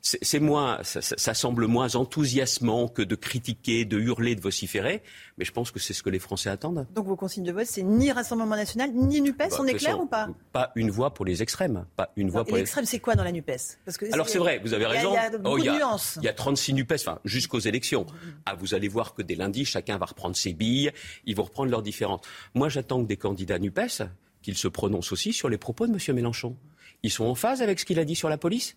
[0.00, 5.02] C'est moins, ça, ça- ça semble moins enthousiasmant que de critiquer, de hurler, de vociférer,
[5.38, 6.86] mais je pense que c'est ce que les Français attendent.
[6.94, 9.36] donc vos consignes de vote, c'est ni Rassemblement national, ni NUPES.
[9.50, 10.28] Bah, on est clair façon, ou pas?
[10.52, 13.24] Pas une voix pour les extrêmes, pas une voix pour les l'extrême, c'est quoi dans
[13.24, 13.78] la NUPES?
[13.84, 15.10] Parce que Alors c'est vrai, vous avez il y a- raison.
[15.10, 18.06] Il y a, Oh, y a- y a 36 NUPES, enfin, jusqu'aux élections.
[18.46, 20.92] Ah, vous allez voir que dès lundi, chacun va reprendre ses billes,
[21.26, 22.20] ils vont reprendre leurs différences.
[22.54, 24.02] Moi, j'attends que des candidats NUPES,
[24.42, 26.14] qu'ils se prononcent aussi sur les propos de M.
[26.16, 26.56] Mélenchon.
[27.02, 28.76] Ils sont en phase avec ce qu'il a dit sur la police?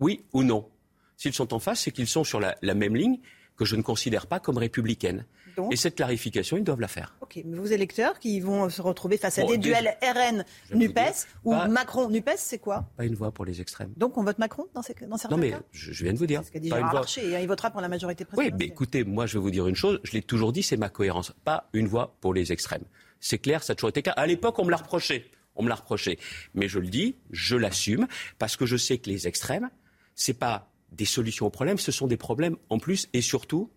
[0.00, 0.68] Oui ou non?
[1.16, 3.18] S'ils sont en phase, c'est qu'ils sont sur la, la même ligne
[3.56, 5.24] que je ne considère pas comme républicaine.
[5.56, 7.16] Donc Et cette clarification, ils doivent la faire.
[7.20, 10.68] Ok, mais vos électeurs qui vont se retrouver face à Bon, des duels RN Je
[10.68, 11.12] vais vous NUPES dire,
[11.42, 12.88] ou pas- Macron NUPES, c'est quoi?
[12.96, 13.92] Pas une voix pour les extrêmes.
[13.96, 15.62] Donc on vote Macron dans, ces, dans certains Non mais cas?
[15.72, 16.42] je, je viens de vous dire.
[16.54, 16.94] Dit pas une voix.
[16.94, 18.56] Larcher, hein, il votera pour la majorité Oui, présidentielle.
[18.60, 20.88] mais écoutez, moi je vais vous dire une chose, je l'ai toujours dit, c'est ma
[20.90, 21.32] cohérence.
[21.44, 22.84] Pas une voix pour les extrêmes.
[23.20, 24.14] C'est clair, ça a toujours été clair.
[24.18, 25.30] À l'époque, on me l'a reproché.
[25.56, 26.18] On me l'a reproché.
[26.54, 28.06] Mais je le dis, je l'assume,
[28.38, 29.70] parce que je sais que les extrêmes,
[30.14, 33.70] c'est pas des solutions aux problèmes, ce sont des problèmes en plus, et surtout,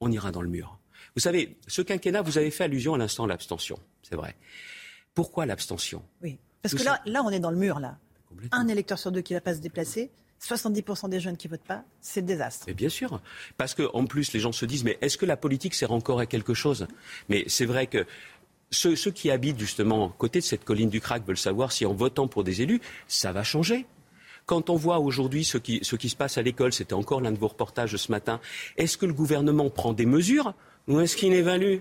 [0.00, 0.78] on ira dans le mur.
[1.14, 4.34] Vous savez, ce quinquennat, vous avez fait allusion à l'instant à l'abstention, c'est vrai.
[5.14, 6.02] Pourquoi l'abstention?
[6.22, 7.98] Oui, parce Tout que ça- là, là, on est dans le mur, là.
[8.50, 10.10] Un électeur sur deux qui ne va pas se déplacer,
[10.40, 12.64] 70% des jeunes qui votent pas, c'est le désastre.
[12.66, 13.20] Mais bien sûr.
[13.56, 16.26] Parce qu'en plus, les gens se disent, mais est-ce que la politique sert encore à
[16.26, 16.88] quelque chose?
[17.28, 18.06] Mais c'est vrai que
[18.72, 21.92] ceux, qui habitent justement à côté de cette colline du crack veulent savoir si en
[21.92, 23.86] votant pour des élus, ça va changer.
[24.46, 27.30] Quand on voit aujourd'hui ce qui, ce qui se passe à l'école, c'était encore l'un
[27.30, 28.40] de vos reportages ce matin,
[28.76, 30.54] est-ce que le gouvernement prend des mesures
[30.88, 31.78] ou est-ce qu'il évalue?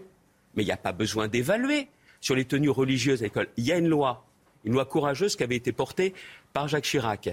[0.55, 1.87] Mais il n'y a pas besoin d'évaluer
[2.19, 3.47] sur les tenues religieuses à l'école.
[3.57, 4.25] Il y a une loi.
[4.63, 6.13] une loi courageuse qui avait été portée
[6.53, 7.29] par Jacques Chirac.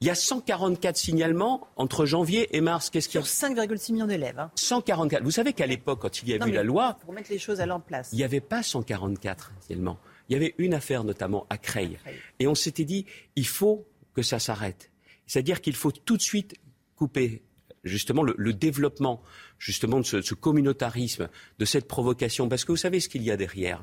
[0.00, 2.88] Il y a 144 signalements entre janvier et mars.
[2.88, 4.38] Qu'est-ce qu'il y a 5,6 millions d'élèves.
[4.38, 4.52] Hein.
[4.54, 5.24] 144.
[5.24, 7.60] Vous savez qu'à l'époque, quand il y a eu la loi, pour mettre les choses
[7.60, 9.98] à leur place, il n'y avait pas 144 signalements.
[10.28, 11.98] Il y avait une affaire notamment à Creil.
[12.38, 14.92] Et on s'était dit, il faut que ça s'arrête.
[15.26, 16.54] C'est-à-dire qu'il faut tout de suite
[16.94, 17.42] couper
[17.82, 19.22] justement le, développement
[19.58, 22.48] justement de ce, communautarisme, de cette provocation.
[22.48, 23.82] Parce que vous savez ce qu'il y a derrière.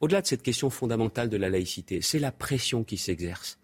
[0.00, 3.59] Au-delà de cette question fondamentale de la laïcité, c'est la pression qui s'exerce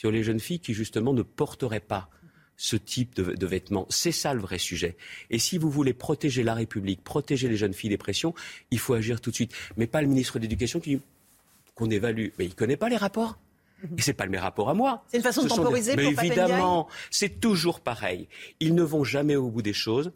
[0.00, 2.08] sur les jeunes filles qui justement ne porteraient pas
[2.56, 3.84] ce type de, vêtements.
[3.90, 4.96] C'est ça le vrai sujet.
[5.28, 8.34] Et si vous voulez protéger la République, protéger les jeunes filles des pressions,
[8.70, 9.52] il faut agir tout de suite.
[9.76, 11.02] Mais pas le ministre de l'Éducation qui
[11.74, 12.28] qu'on évalue.
[12.38, 13.38] Mais il ne connaît pas les rapports.
[13.82, 13.98] Mhm.
[13.98, 15.04] Et c'est pas le mes rapports à moi.
[15.08, 18.26] C'est une façon de temporiser Mais évidemment, c'est toujours pareil.
[18.58, 20.12] Ils ne vont jamais au bout des choses.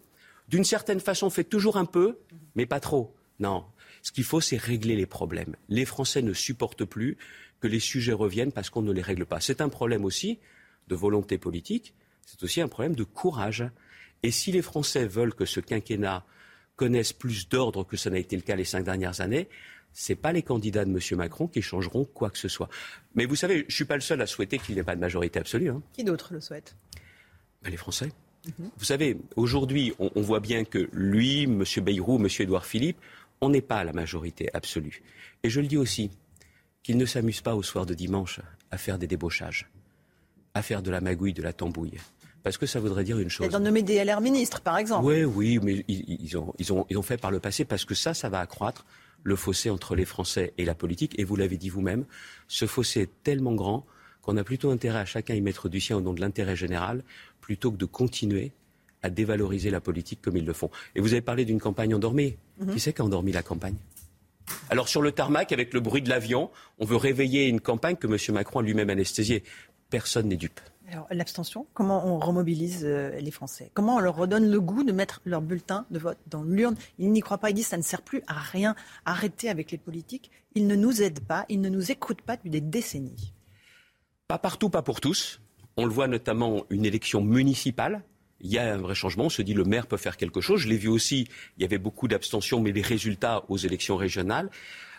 [0.49, 2.17] D'une certaine façon, on fait toujours un peu,
[2.55, 3.15] mais pas trop.
[3.39, 3.67] Non.
[4.01, 5.57] Ce qu'il faut, c'est régler les problèmes.
[5.69, 7.19] Les Français ne supportent plus
[7.65, 9.41] que les sujets reviennent parce qu'on ne les règle pas.
[9.41, 10.39] C'est un problème aussi
[10.89, 11.95] de volonté politique,
[12.27, 13.65] c'est aussi un problème de courage.
[14.23, 16.27] Et si les Français veulent que ce quinquennat
[16.77, 19.49] connaisse plus d'ordre que ce n'a été le cas les cinq dernières années,
[19.95, 20.99] ce n'est pas les candidats de M.
[21.17, 22.69] Macron qui changeront quoi que ce soit.
[23.15, 24.95] Mais vous savez, je ne suis pas le seul à souhaiter qu'il n'y ait pas
[24.95, 25.71] de majorité absolue.
[25.71, 25.81] Hein.
[25.95, 26.77] Qui d'autre le souhaite?
[27.63, 28.13] Ben, Les Français.
[28.47, 28.71] Mhm.
[28.77, 31.65] Vous savez, aujourd'hui, on, voit bien que lui, M.
[31.79, 32.29] Bayrou, M.
[32.41, 32.99] Édouard Philippe,
[33.41, 35.03] on n'est pas à la majorité absolue.
[35.43, 36.11] Et je le dis aussi,
[36.85, 38.41] qu'ils ne s'amusent pas au soir de dimanche
[38.71, 39.69] à faire des débauchages,
[40.55, 41.99] à faire de la magouille, de la tambouille.
[42.45, 43.49] Parce que ça voudrait dire une chose.
[43.49, 45.07] D'en nommer des LR ministres, par exemple.
[45.07, 47.95] Oui, oui, mais ils, ont, ils, ont, ils ont fait par le passé parce que
[47.95, 48.85] ça, ça va accroître
[49.23, 51.19] le fossé entre les Français et la politique.
[51.19, 52.05] Et vous l'avez dit vous-même,
[52.47, 53.87] ce fossé est tellement grand
[54.21, 57.03] qu'on a plutôt intérêt à chacun y mettre du sien au nom de l'intérêt général,
[57.41, 58.53] plutôt que de continuer
[59.03, 60.71] à dévaloriser la politique comme ils le font.
[60.95, 62.37] Et vous avez parlé d'une campagne endormie.
[62.59, 62.75] Mhm.
[62.75, 63.77] Qui c'est qui a endormi la campagne?
[64.71, 68.07] Alors sur le tarmac, avec le bruit de l'avion, on veut réveiller une campagne que
[68.07, 68.17] M.
[68.35, 69.45] Macron a lui-même anesthésiée.
[69.91, 70.61] Personne n'est dupe.
[70.91, 73.71] Alors l'abstention, comment on remobilise euh, les Français?
[73.73, 76.77] Comment on leur redonne le goût de mettre leur bulletin de vote dans l'urne?
[76.99, 78.75] Ils n'y croient pas, ils disent ça ne sert plus à rien.
[79.07, 80.31] Arrêtez avec les politiques.
[80.55, 83.33] Ils ne nous aident pas, ils ne nous écoutent pas depuis des décennies.
[84.29, 85.41] Pas partout, pas pour tous.
[85.77, 88.03] On le voit notamment une élection municipale
[88.45, 89.25] il y a un vrai changement.
[89.25, 90.61] On se dit le maire peut faire quelque chose.
[90.61, 91.27] Je l'ai vu aussi,
[91.59, 94.51] il y avait beaucoup d'abstention, mais les résultats aux élections régionales.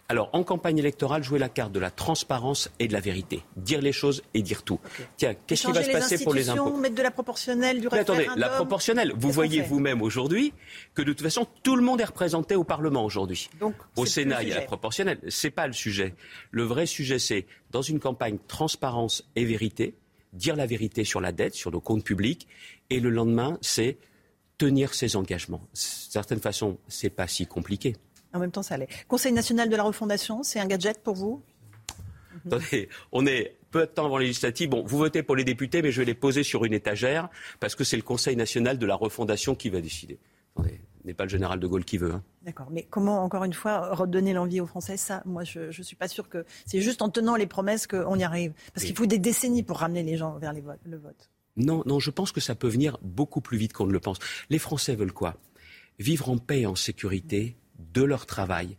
[0.08, 3.44] Alors, en campagne électorale, jouer la carte de la transparence et de la vérité.
[3.56, 4.80] Dire les choses et dire tout.
[5.18, 8.00] Tiens, qu'est-ce qui va se passer pour les impôts Mettre de la proportionnelle, du mais
[8.00, 9.14] Attendez, la proportionnelle.
[9.18, 10.54] Vous voyez vous-même aujourd'hui
[10.94, 13.50] que de toute façon, tout le monde est représenté au Parlement aujourd'hui.
[13.96, 15.20] Au Sénat, il y a la proportionnelle.
[15.28, 16.14] C'est pas le sujet.
[16.52, 19.96] Le vrai sujet, c'est dans une campagne transparence et vérité,
[20.34, 22.48] dire la vérité sur la dette, sur nos comptes publics,
[22.90, 23.98] et le lendemain, c'est
[24.58, 25.62] tenir ses engagements.
[25.74, 27.96] De certaine façon, c'est pas si compliqué.
[28.34, 28.90] En même temps, ça l'est.
[29.08, 31.42] Conseil national de la refondation, c'est un gadget pour vous?
[32.46, 34.70] Attendez, on est peu de temps avant les législatives.
[34.70, 37.30] Bon, vous votez pour les députés, mais je vais les poser sur une étagère
[37.60, 40.20] parce que c'est le Conseil national de la refondation qui va décider.
[40.56, 42.14] Attendez, n'est pas le général de Gaulle qui veut.
[42.14, 42.24] Hein.
[42.44, 44.98] D'accord, mais comment, encore une fois, redonner l'envie aux Français?
[44.98, 48.18] Ça, moi, je ne suis pas sûr que c'est juste en tenant les promesses qu'on
[48.18, 48.54] y arrive.
[48.74, 51.30] Parce qu'il faut des décennies pour ramener les gens vers le vote.
[51.58, 54.20] Non, non, je pense que ça peut venir beaucoup plus vite qu'on ne le pense.
[54.50, 55.38] Les Français veulent quoi?
[56.00, 57.56] Vivre en paix et en sécurité
[57.94, 58.78] de leur travail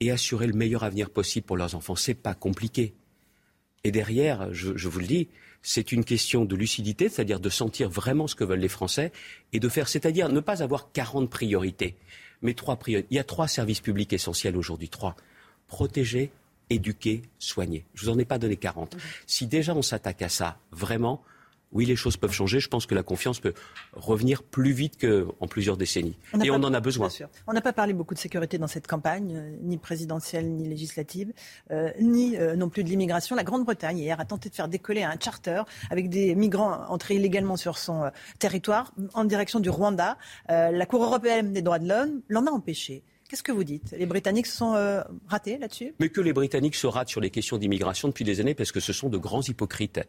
[0.00, 1.96] et assurer le meilleur avenir possible pour leurs enfants.
[1.96, 2.94] C'est pas compliqué.
[3.84, 5.28] Et derrière, je, je vous le dis,
[5.62, 9.12] c'est une question de lucidité, c'est-à-dire de sentir vraiment ce que veulent les Français
[9.52, 11.96] et de faire, c'est-à-dire ne pas avoir 40 priorités,
[12.42, 13.08] mais trois priorités.
[13.10, 15.16] Il y a trois services publics essentiels aujourd'hui, trois.
[15.66, 16.30] Protéger,
[16.70, 17.84] éduquer, soigner.
[17.94, 18.96] Je vous en ai pas donné 40.
[19.26, 21.22] Si déjà on s'attaque à ça, vraiment,
[21.72, 22.60] oui, les choses peuvent changer.
[22.60, 23.52] Je pense que la confiance peut
[23.92, 26.16] revenir plus vite qu'en plusieurs décennies.
[26.42, 27.08] Et on en a besoin.
[27.46, 31.32] On n'a pas parlé beaucoup de sécurité dans cette campagne, euh, ni présidentielle, ni législative,
[31.70, 33.36] euh, ni euh, non plus de l'immigration.
[33.36, 37.56] La Grande-Bretagne, hier, a tenté de faire décoller un charter avec des migrants entrés illégalement
[37.56, 40.16] sur son territoire en direction du Rwanda.
[40.48, 43.02] la Cour européenne des droits de l'homme l'en a empêché.
[43.28, 43.94] Qu'est-ce que vous dites?
[43.98, 45.92] Les Britanniques se sont euh, ratés là-dessus?
[46.00, 48.80] Mais que les Britanniques se ratent sur les questions d'immigration depuis des années parce que
[48.80, 50.00] ce sont de grands hypocrites.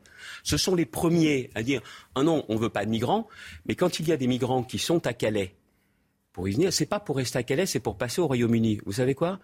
[0.42, 1.82] Ce sont les premiers à dire
[2.16, 3.28] ah non, on ne veut pas de migrants,
[3.66, 5.54] mais quand il y a des migrants qui sont à Calais
[6.32, 8.80] pour y venir, c'est pas pour rester à Calais, c'est pour passer au Royaume-Uni.
[8.86, 9.40] Vous savez quoi?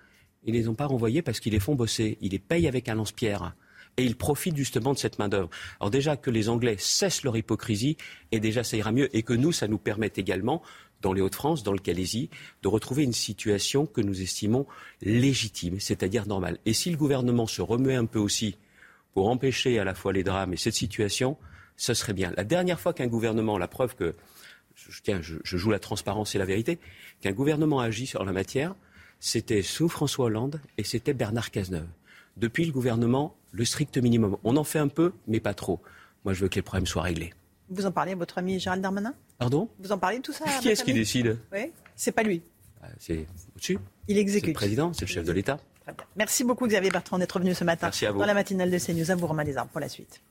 [0.46, 2.18] Ils les ont pas renvoyés parce qu'ils les font bosser.
[2.22, 3.56] Ils les payent avec un lance-pierre
[3.98, 5.50] et ils profitent justement de cette main-d'œuvre.
[5.80, 7.98] Alors déjà que les Anglais cessent leur hypocrisie,
[8.32, 10.62] et déjà ça ira mieux, et que nous, ça nous permette également
[11.02, 12.30] dans les Hauts-de-France, dans le Calaisie,
[12.64, 14.66] de retrouver une situation que nous estimons
[15.02, 16.58] légitime, c'est-à-dire normale.
[16.66, 18.58] Et si le gouvernement se remet un peu aussi
[19.14, 21.38] pour empêcher à la fois les drames et cette situation,
[21.78, 22.34] ce serait bien.
[22.38, 24.16] La dernière fois qu'un gouvernement, la preuve que,
[24.76, 26.80] je, tiens, je, joue la transparence et la vérité,
[27.22, 28.76] qu'un gouvernement agit sur la matière,
[29.20, 31.88] c'était sous François Hollande et c'était Bernard Cazeneuve.
[32.38, 34.38] Depuis, le gouvernement le strict minimum.
[34.44, 35.82] On en fait un peu, mais pas trop.
[36.26, 37.34] Moi, je veux que les problèmes soient réglés.
[37.70, 39.14] Vous en parlez à votre ami Gérald Darmanin?
[39.38, 42.42] Pardon Vous en parlez de tout ça Qui est-ce qui décide Oui, c'est pas lui.
[42.82, 43.26] Bah, C'est
[43.56, 43.78] au-dessus.
[44.08, 44.46] Il exécute.
[44.46, 45.60] C'est le président, c'est le chef de l'État.
[46.16, 48.20] Merci beaucoup Xavier Bertrand d'être venu ce matin Merci à vous.
[48.20, 49.12] dans la matinale de CNews.
[49.12, 50.22] À vous Romain Desarmes pour la suite.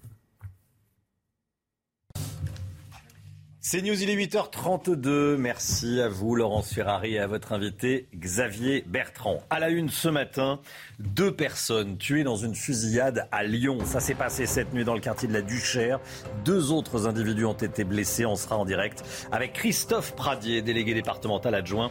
[3.67, 5.37] C'est News, il est 8h32.
[5.39, 9.43] Merci à vous, Laurence Ferrari, et à votre invité, Xavier Bertrand.
[9.49, 10.61] À la une ce matin,
[10.99, 13.79] deux personnes tuées dans une fusillade à Lyon.
[13.87, 15.99] Ça s'est passé cette nuit dans le quartier de la Duchère.
[16.45, 18.27] Deux autres individus ont été blessés.
[18.27, 21.91] On sera en direct avec Christophe Pradier, délégué départemental adjoint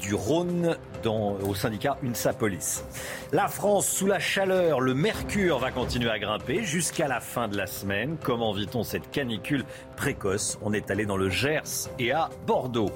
[0.00, 2.84] du Rhône au syndicat UNSA Police.
[3.30, 7.56] La France sous la chaleur, le mercure va continuer à grimper jusqu'à la fin de
[7.56, 8.16] la semaine.
[8.24, 9.64] Comment vit-on cette canicule
[9.96, 12.92] précoce On est allé dans le Gers et à Bordeaux.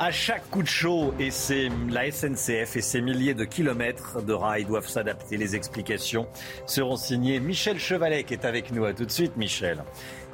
[0.00, 4.32] À chaque coup de chaud, et c'est la SNCF et ses milliers de kilomètres de
[4.32, 5.36] rails doivent s'adapter.
[5.36, 6.28] Les explications
[6.66, 8.84] seront signées Michel Chevalet qui est avec nous.
[8.84, 9.82] À tout de suite, Michel.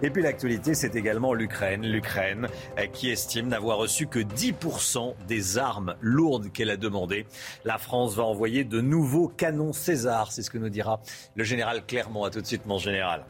[0.03, 1.87] Et puis l'actualité, c'est également l'Ukraine.
[1.87, 2.47] L'Ukraine
[2.79, 7.25] euh, qui estime n'avoir reçu que 10% des armes lourdes qu'elle a demandées.
[7.65, 10.31] La France va envoyer de nouveaux canons César.
[10.31, 11.01] C'est ce que nous dira
[11.37, 12.25] le général Clermont.
[12.25, 13.25] À tout de suite, mon général.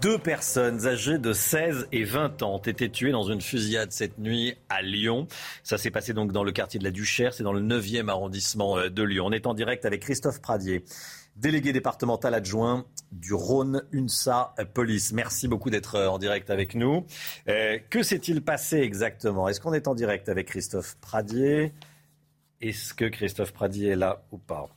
[0.00, 4.18] Deux personnes âgées de 16 et 20 ans ont été tuées dans une fusillade cette
[4.18, 5.26] nuit à Lyon.
[5.62, 8.78] Ça s'est passé donc dans le quartier de la Duchère, c'est dans le 9e arrondissement
[8.78, 9.26] euh, de Lyon.
[9.26, 10.84] On est en direct avec Christophe Pradier,
[11.36, 15.12] délégué départemental adjoint du Rhône UNSA Police.
[15.12, 17.04] Merci beaucoup d'être euh, en direct avec nous.
[17.48, 19.48] Euh, que s'est-il passé exactement?
[19.48, 21.72] Est-ce qu'on est en direct avec Christophe Pradier?
[22.62, 24.70] Est-ce que Christophe Pradier est là ou pas?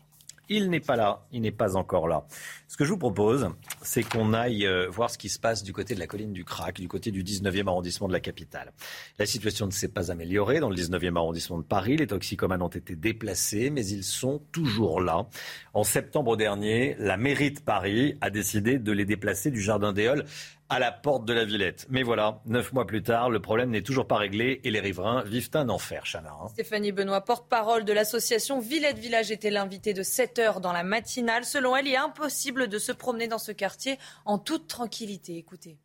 [0.49, 2.26] Il n'est pas là, il n'est pas encore là.
[2.68, 3.49] Ce que je vous propose,
[3.82, 6.44] c'est qu'on aille euh, voir ce qui se passe du côté de la colline du
[6.44, 8.74] Crac, du côté du 19e arrondissement de la capitale.
[9.20, 11.98] La situation ne s'est pas améliorée dans le 19e arrondissement de Paris.
[11.98, 15.28] Les toxicomanes ont été déplacés, mais ils sont toujours là.
[15.74, 20.07] En septembre dernier, la mairie de Paris a décidé de les déplacer du Jardin des
[20.07, 20.26] Halles
[20.74, 21.86] à la porte de la Villette.
[21.90, 25.24] Mais voilà, neuf mois plus tard, le problème n'est toujours pas réglé et les riverains
[25.24, 26.32] vivent un enfer, Chana.
[26.32, 26.48] hein.
[26.50, 31.45] Stéphanie Benoît, porte-parole de l'association Villette Village, était l'invitée de 7 heures dans la matinale.
[31.45, 35.38] Selon elle, il est impossible de se promener dans ce quartier en toute tranquillité.
[35.38, 35.78] Écoutez.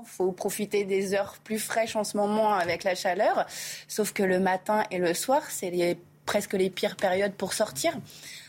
[0.00, 3.46] Il faut profiter des heures plus fraîches en ce moment avec la chaleur.
[3.86, 5.96] Sauf que le matin et le soir, c'est les-
[6.26, 7.92] presque les pires périodes pour sortir,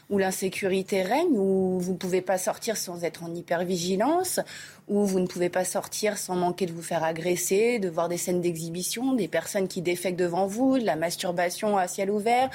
[0.09, 4.39] où l'insécurité règne, où vous ne pouvez pas sortir sans être en hypervigilance,
[4.87, 8.17] où vous ne pouvez pas sortir sans manquer de vous faire agresser, de voir des
[8.17, 12.49] scènes d'exhibition, des personnes qui défèquent devant vous, de la masturbation à ciel ouvert,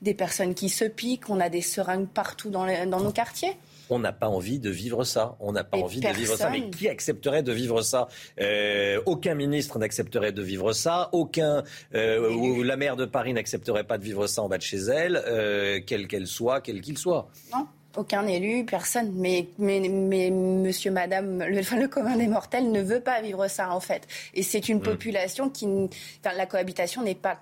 [0.00, 3.56] des personnes qui se piquent, on a des seringues partout dans, dans nos quartiers.
[3.90, 5.36] On n'a pas envie de vivre ça.
[5.40, 6.50] On n'a pas Et envie de vivre ça.
[6.50, 8.08] Mais qui accepterait de vivre ça?
[8.40, 11.08] Euh, Aucun ministre n'accepterait de vivre ça.
[11.12, 11.62] Aucun
[11.94, 14.78] euh, ou la maire de Paris n'accepterait pas de vivre ça en bas de chez
[14.78, 17.28] elle, euh, quel qu'elle soit, quel qu'il soit.
[17.52, 17.66] Non,
[17.96, 19.12] aucun élu, personne.
[19.14, 23.48] Mais, mais, mais monsieur, madame, le, enfin, le commun des mortels ne veut pas vivre
[23.48, 24.06] ça, en fait.
[24.34, 25.66] Et c'est une population qui.
[25.66, 27.40] Enfin, la cohabitation n'est pas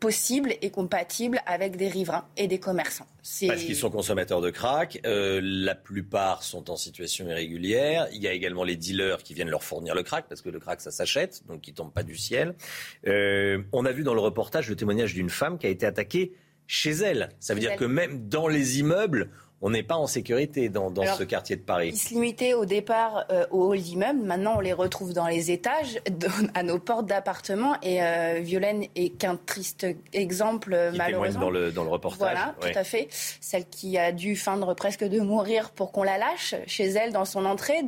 [0.00, 3.06] possible et compatible avec des riverains et des commerçants.
[3.48, 5.00] Parce qu'ils sont consommateurs de crack.
[5.04, 8.06] euh, la plupart sont en situation irrégulière.
[8.12, 10.60] Il y a également les dealers qui viennent leur fournir le crack, parce que le
[10.60, 12.54] crack, ça s'achète, donc il tombe pas du ciel.
[13.06, 16.32] Euh, on a vu dans le reportage le témoignage d'une femme qui a été attaquée
[16.66, 17.30] chez elle.
[17.40, 19.30] Ça veut dire que même dans les immeubles,
[19.62, 21.88] on n'est pas en sécurité dans, dans Alors, ce quartier de Paris.
[21.94, 24.22] Ils se limitaient au départ euh, aux halls d'immeubles.
[24.22, 25.98] Maintenant, on les retrouve dans les étages,
[26.54, 27.76] à nos portes d'appartements.
[27.82, 31.40] Et euh, Violaine est qu'un triste exemple, Qui malheureusement.
[31.40, 32.18] dans le, dans le reportage.
[32.18, 32.72] Voilà, Ouais.
[32.72, 33.08] tout à fait.
[33.10, 37.24] Celle qui a dû feindre presque de mourir pour qu'on la lâche chez elle dans
[37.24, 37.80] son entrée.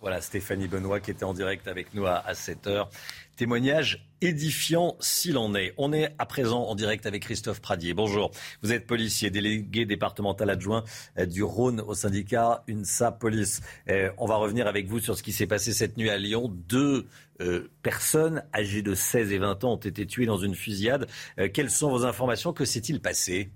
[0.00, 2.90] Voilà, Stéphanie Benoît qui était en direct avec nous à, à 7 heures.
[3.36, 5.72] Témoignage édifiant s'il en est.
[5.78, 7.94] On est à présent en direct avec Christophe Pradier.
[7.94, 8.30] Bonjour.
[8.62, 10.84] Vous êtes policier, délégué départemental adjoint
[11.18, 13.62] euh, du Rhône au syndicat UNSA Police.
[13.88, 16.50] Euh, on va revenir avec vous sur ce qui s'est passé cette nuit à Lyon.
[16.68, 17.06] Deux
[17.40, 21.08] euh, personnes âgées de 16 et 20 ans ont été tuées dans une fusillade.
[21.54, 22.52] Quelles sont vos informations?
[22.52, 23.50] Que s'est-il passé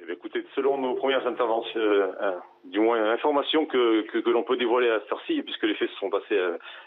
[0.00, 4.88] Eh bien, écoutez, selon nos premières interventions, euh, du moins informations que, l'on peut dévoiler
[4.88, 6.38] à cette heure-ci, puisque les faits se sont passés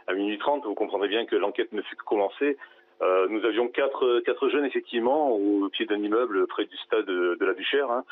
[0.08, 2.58] à, minuit 30, vous comprendrez bien que l'enquête ne fait que commencer.
[3.02, 7.46] Euh, nous avions quatre, quatre jeunes, effectivement, au pied d'un immeuble près du stade de,
[7.46, 8.06] la Duchère, hein,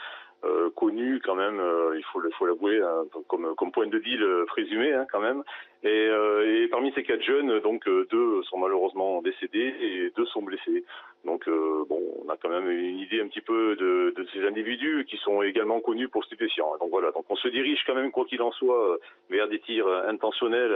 [0.43, 4.91] euh, connus quand même, euh, il faut l'avouer, hein, comme, point de deal euh, présumé
[4.91, 5.41] hein, quand même.
[5.85, 6.09] Et,
[6.45, 10.85] et parmi ces quatre jeunes, donc deux sont malheureusement décédés et deux sont blessés.
[11.25, 15.05] Donc euh, bon, on a quand même une idée un petit peu de, ces individus
[15.09, 16.77] qui sont également connus pour stupéfiants.
[16.79, 18.97] Donc voilà, donc on se dirige quand même, quoi qu'il en soit, euh,
[19.29, 20.75] vers des tirs euh, intentionnels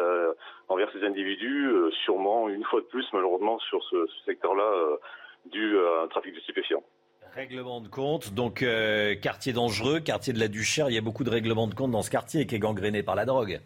[0.69, 1.69] envers ces individus,
[2.05, 4.97] sûrement une fois de plus malheureusement sur ce, ce secteur-là,
[5.45, 6.83] dû à un trafic de stupéfiants.
[7.33, 8.65] Règlement de compte, donc
[9.21, 12.01] quartier dangereux, quartier de la Duchère, il y a beaucoup de règlements de compte dans
[12.01, 13.59] ce quartier qui est gangréné par la drogue.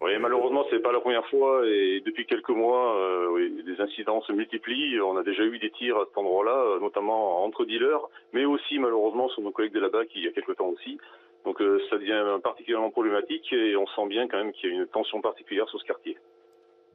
[0.00, 4.20] Oui, malheureusement, c'est pas la première fois et depuis quelques mois, euh, oui, des incidents
[4.22, 5.00] se multiplient.
[5.00, 8.78] On a déjà eu des tirs à cet endroit-là, euh, notamment entre dealers, mais aussi
[8.78, 10.98] malheureusement sur nos collègues de là-bas qui il y a quelques temps aussi.
[11.44, 14.76] Donc euh, ça devient particulièrement problématique et on sent bien quand même qu'il y a
[14.76, 16.18] une tension particulière sur ce quartier.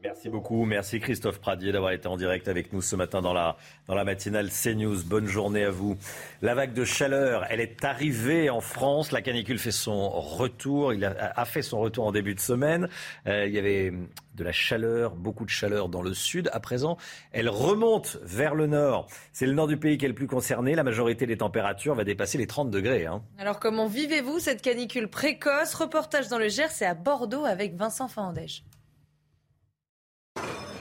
[0.01, 0.63] Merci beaucoup.
[0.63, 3.57] Merci Christophe Pradier d'avoir été en direct avec nous ce matin dans la,
[3.87, 5.03] dans la matinale CNews.
[5.03, 5.97] Bonne journée à vous.
[6.41, 9.11] La vague de chaleur, elle est arrivée en France.
[9.11, 10.93] La canicule fait son retour.
[10.93, 12.87] Il a, a fait son retour en début de semaine.
[13.27, 13.91] Euh, il y avait
[14.35, 16.49] de la chaleur, beaucoup de chaleur dans le sud.
[16.53, 16.97] À présent,
[17.33, 19.07] elle remonte vers le nord.
[19.33, 20.75] C'est le nord du pays qui est le plus concerné.
[20.75, 23.05] La majorité des températures va dépasser les 30 degrés.
[23.05, 23.21] Hein.
[23.37, 25.73] Alors comment vivez-vous cette canicule précoce?
[25.73, 28.63] Reportage dans le Gers et à Bordeaux avec Vincent Fandège.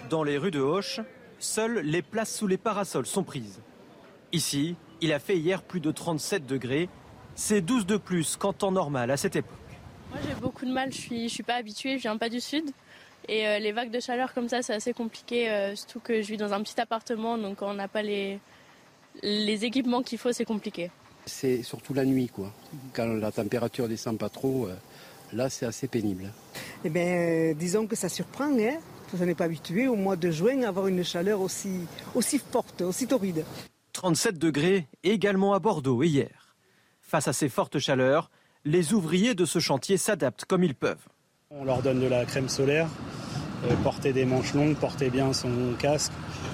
[0.09, 1.01] Dans les rues de Hoche,
[1.39, 3.61] seules les places sous les parasols sont prises.
[4.33, 6.89] Ici, il a fait hier plus de 37 degrés.
[7.35, 9.53] C'est 12 de plus qu'en temps normal à cette époque.
[10.11, 12.41] Moi j'ai beaucoup de mal, je suis, je suis pas habituée, je viens pas du
[12.41, 12.71] sud.
[13.29, 16.29] Et euh, les vagues de chaleur comme ça, c'est assez compliqué, euh, surtout que je
[16.29, 18.41] vis dans un petit appartement, donc quand on n'a pas les,
[19.23, 20.91] les équipements qu'il faut, c'est compliqué.
[21.27, 22.55] C'est surtout la nuit, quoi.
[22.95, 24.75] Quand la température descend pas trop, euh,
[25.35, 26.33] là c'est assez pénible.
[26.85, 28.79] Eh bien, disons que ça surprend, hein
[29.21, 31.81] on n'est pas habitué au mois de juin à avoir une chaleur aussi,
[32.15, 33.45] aussi forte, aussi torride.
[33.93, 36.57] 37 degrés également à Bordeaux hier.
[37.01, 38.31] Face à ces fortes chaleurs,
[38.65, 41.09] les ouvriers de ce chantier s'adaptent comme ils peuvent.
[41.51, 42.89] On leur donne de la crème solaire,
[43.65, 46.13] euh, porter des manches longues, porter bien son casque.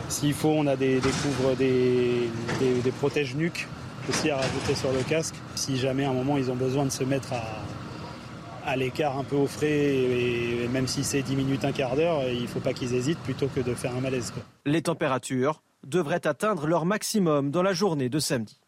[0.08, 3.66] S'il faut, on a des, des couvres, des, des, des protèges nuques
[4.08, 5.34] aussi à rajouter sur le casque.
[5.54, 7.42] Si jamais à un moment ils ont besoin de se mettre à,
[8.66, 12.28] à l'écart un peu au frais, et, même si c'est 10 minutes, un quart d'heure,
[12.28, 14.30] il ne faut pas qu'ils hésitent plutôt que de faire un malaise.
[14.30, 14.42] Quoi.
[14.66, 18.58] Les températures devraient atteindre leur maximum dans la journée de samedi.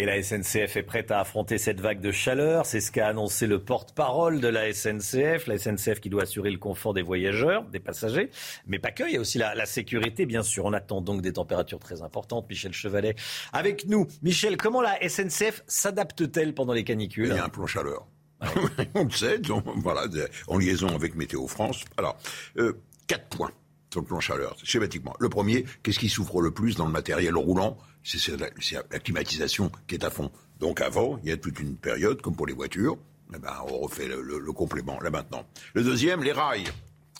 [0.00, 2.66] Et la SNCF est prête à affronter cette vague de chaleur.
[2.66, 5.48] C'est ce qu'a annoncé le porte-parole de la SNCF.
[5.48, 8.30] La SNCF qui doit assurer le confort des voyageurs, des passagers,
[8.68, 9.02] mais pas que.
[9.08, 10.66] Il y a aussi la, la sécurité, bien sûr.
[10.66, 12.48] On attend donc des températures très importantes.
[12.48, 13.16] Michel Chevalet
[13.52, 14.06] avec nous.
[14.22, 17.30] Michel, comment la SNCF s'adapte-t-elle pendant les canicules?
[17.30, 18.06] Il y a un plan chaleur.
[18.94, 20.06] on le sait, donc, voilà,
[20.46, 21.84] en liaison avec Météo France.
[21.96, 22.18] Alors,
[22.58, 22.74] euh,
[23.06, 23.52] quatre points
[23.90, 25.14] sur le plan chaleur, schématiquement.
[25.18, 27.78] Le premier, qu'est-ce qui souffre le plus dans le matériel roulant?
[28.04, 30.30] C'est la, climatisation qui est à fond.
[30.60, 32.96] Donc avant, il y a toute une période, comme pour les voitures,
[33.34, 35.46] eh ben, on refait le, le complément là maintenant.
[35.74, 36.64] Le deuxième, les rails.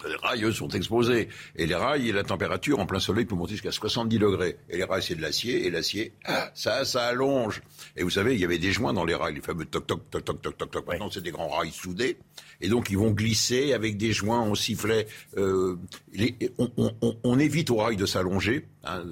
[0.07, 1.29] Les rails, eux, sont exposés.
[1.57, 4.57] Et les rails, la température en plein soleil peut monter jusqu'à 70 degrés.
[4.69, 5.66] Et les rails, c'est de l'acier.
[5.66, 7.62] Et l'acier, ah, ça, ça allonge.
[7.97, 10.09] Et vous savez, il y avait des joints dans les rails, les fameux toc toc
[10.11, 10.87] toc toc toc toc toc.
[10.87, 12.16] Maintenant, c'est des grands rails soudés.
[12.61, 15.07] Et donc, ils vont glisser avec des joints, on sifflet.
[15.37, 15.77] Euh,
[16.12, 18.66] les, on, on, on, évite aux rails de s'allonger.
[18.85, 19.05] Hein,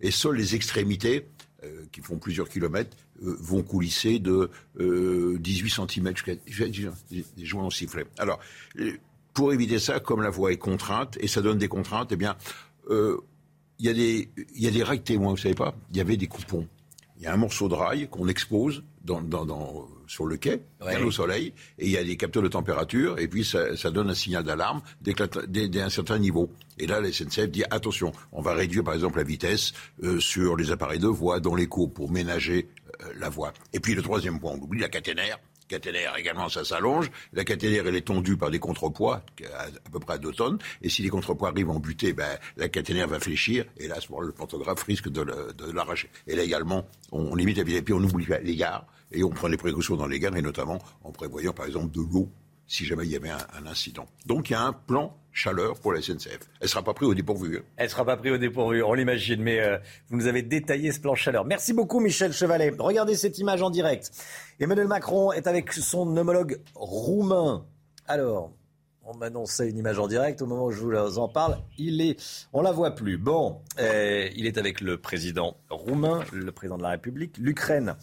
[0.00, 1.26] et seules les extrémités,
[1.64, 4.48] euh, qui font plusieurs kilomètres, euh, vont coulisser de
[4.78, 6.14] euh, 18 cm
[6.46, 6.70] jusqu'à
[7.10, 8.06] des joints en sifflet.
[8.16, 8.38] Alors,
[9.38, 12.34] pour éviter ça, comme la voie est contrainte, et ça donne des contraintes, eh bien,
[12.90, 13.18] euh,
[13.78, 15.76] il y, a des, y a des rails témoins, vous savez pas?
[15.92, 16.66] Il y avait des coupons.
[17.16, 20.60] Il y a un morceau de rail qu'on expose dans, dans, dans, sur le quai,
[20.80, 20.96] ouais.
[20.96, 23.92] bien au soleil, et il y a des capteurs de température, et puis ça, ça
[23.92, 25.14] donne un signal d'alarme dès,
[25.46, 26.50] dès, dès, un certain niveau.
[26.80, 30.56] Et là, la SNCF dit attention, on va réduire par exemple la vitesse euh, sur
[30.56, 32.68] les appareils de voie dans les cours pour ménager
[33.02, 33.52] euh, la voie.
[33.72, 37.10] Et puis le troisième point, on oublie la caténaire caténaire également, ça s'allonge.
[37.32, 39.22] La caténaire, elle est tondue par des contrepoids,
[39.56, 40.58] à, peu près à 2 tonnes.
[40.82, 43.64] Et si les contrepoids arrivent en butée, ben, la caténaire va fléchir.
[43.76, 45.24] Et là, à ce moment le pantographe risque de,
[45.72, 46.10] l'arracher.
[46.26, 48.86] Et là également, on, on limite la puis on oublie les gares.
[49.12, 52.00] Et on prend des précautions dans les gares, et notamment en prévoyant, par exemple, de
[52.00, 52.30] l'eau
[52.68, 54.06] si jamais il y avait un, incident.
[54.26, 56.38] Donc il y a un plan chaleur pour la SNCF.
[56.60, 57.58] Elle ne sera pas prise au dépourvu.
[57.58, 57.62] Hein.
[57.76, 59.78] Elle ne sera pas prise au dépourvu, on l'imagine, mais euh,
[60.10, 61.44] vous nous avez détaillé ce plan chaleur.
[61.44, 62.74] Merci beaucoup Michel Chevalet.
[62.78, 64.12] Regardez cette image en direct.
[64.60, 67.64] Emmanuel Macron est avec son homologue roumain.
[68.06, 68.52] Alors,
[69.10, 71.58] on m'annonçait une image en direct au moment où je vous en parle.
[71.78, 72.20] Il est,
[72.52, 73.16] on la voit plus.
[73.16, 77.96] Bon, euh, il est avec le président roumain, le président de la République, l'Ukraine.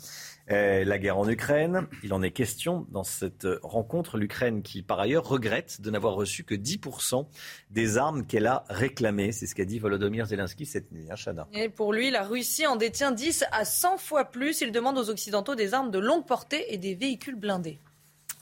[0.51, 4.17] Euh, la guerre en Ukraine, il en est question dans cette rencontre.
[4.17, 7.27] L'Ukraine qui, par ailleurs, regrette de n'avoir reçu que 10%
[7.71, 9.31] des armes qu'elle a réclamées.
[9.31, 11.47] C'est ce qu'a dit Volodymyr Zelensky cette nuit, hein, Chana.
[11.53, 14.61] Et pour lui, la Russie en détient 10 à 100 fois plus.
[14.61, 17.79] Il demande aux Occidentaux des armes de longue portée et des véhicules blindés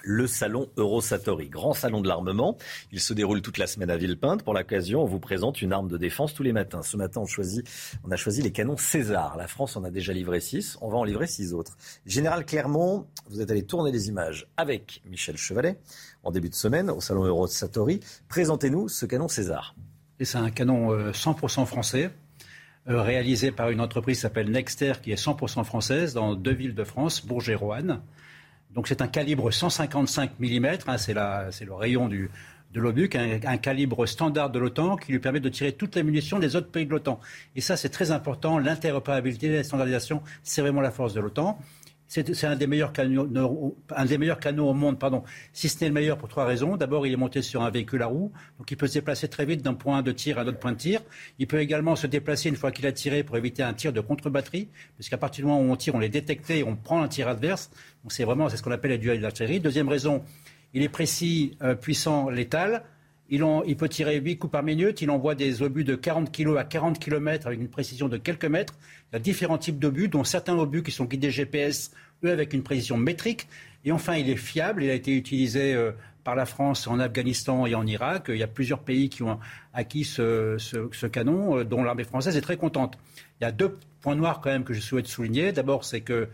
[0.04, 2.58] le salon Eurosatori, grand salon de l'armement.
[2.92, 4.44] Il se déroule toute la semaine à Villepinte.
[4.44, 6.84] Pour l'occasion, on vous présente une arme de défense tous les matins.
[6.84, 9.38] Ce matin, on, a choisi les canons César.
[9.38, 10.78] La France en a déjà livré six.
[10.82, 11.78] On va en livrer six autres.
[12.06, 15.80] Général Clermont, vous êtes allé tourner des images avec Michel Chevalet
[16.24, 18.02] en début de semaine au salon Eurosatori.
[18.28, 19.76] Présentez-nous ce canon César.
[20.20, 22.12] Et c'est un canon 100% français.
[22.90, 26.76] euh, réalisée par une entreprise qui s'appelle Nexter, qui est 100% française, dans deux villes
[26.76, 28.02] de France, Bourges et Roanne.
[28.74, 32.30] Donc c'est un calibre 155 mm, hein, c'est le rayon du,
[32.74, 36.04] de l'OBUC, un, un, calibre standard de l'OTAN qui lui permet de tirer toutes les
[36.04, 37.20] munitions des autres pays de l'OTAN.
[37.56, 38.58] Et ça, c'est très important.
[38.58, 41.60] L'interopérabilité, la standardisation, c'est vraiment la force de l'OTAN.
[42.08, 45.88] C'est un des meilleurs canaux, un des meilleurs canaux au monde, pardon, si ce n'est
[45.88, 46.78] le meilleur pour trois raisons.
[46.78, 49.46] D'abord, il est monté sur un véhicule à roues, donc il peut se déplacer très
[49.46, 51.02] vite d'un point de tir à un autre point de tir.
[51.40, 54.02] Il peut également se déplacer une fois qu'il a tiré pour éviter un tir de
[54.02, 57.02] contre-batterie, parce qu'à partir du moment où on tire, on les détecte et on prend
[57.02, 57.72] un tir adverse.
[58.04, 59.60] Donc c'est vraiment, c'est ce qu'on appelle la duel d'artillerie.
[59.60, 60.24] Deuxième raison,
[60.74, 62.84] il est précis, euh, puissant, létal.
[63.36, 65.02] Il, peut tirer 8 coups par minute.
[65.02, 68.46] Il envoie des obus de 40 kg à 40 km avec une précision de quelques
[68.46, 68.76] mètres.
[69.12, 71.92] Il y a différents types d'obus, dont certains obus qui sont guidés GPS
[72.24, 73.48] avec une précision métrique.
[73.86, 74.84] Et enfin, il est fiable.
[74.84, 75.94] Il a été utilisé euh,
[76.24, 78.26] par la France en Afghanistan et en Irak.
[78.30, 79.40] Il y a plusieurs pays qui ont
[79.74, 83.00] acquis ce, canon, euh, dont l'armée française est très contente.
[83.42, 85.52] Il y a deux points noirs quand même que je souhaite souligner.
[85.52, 86.30] D'abord, c'est que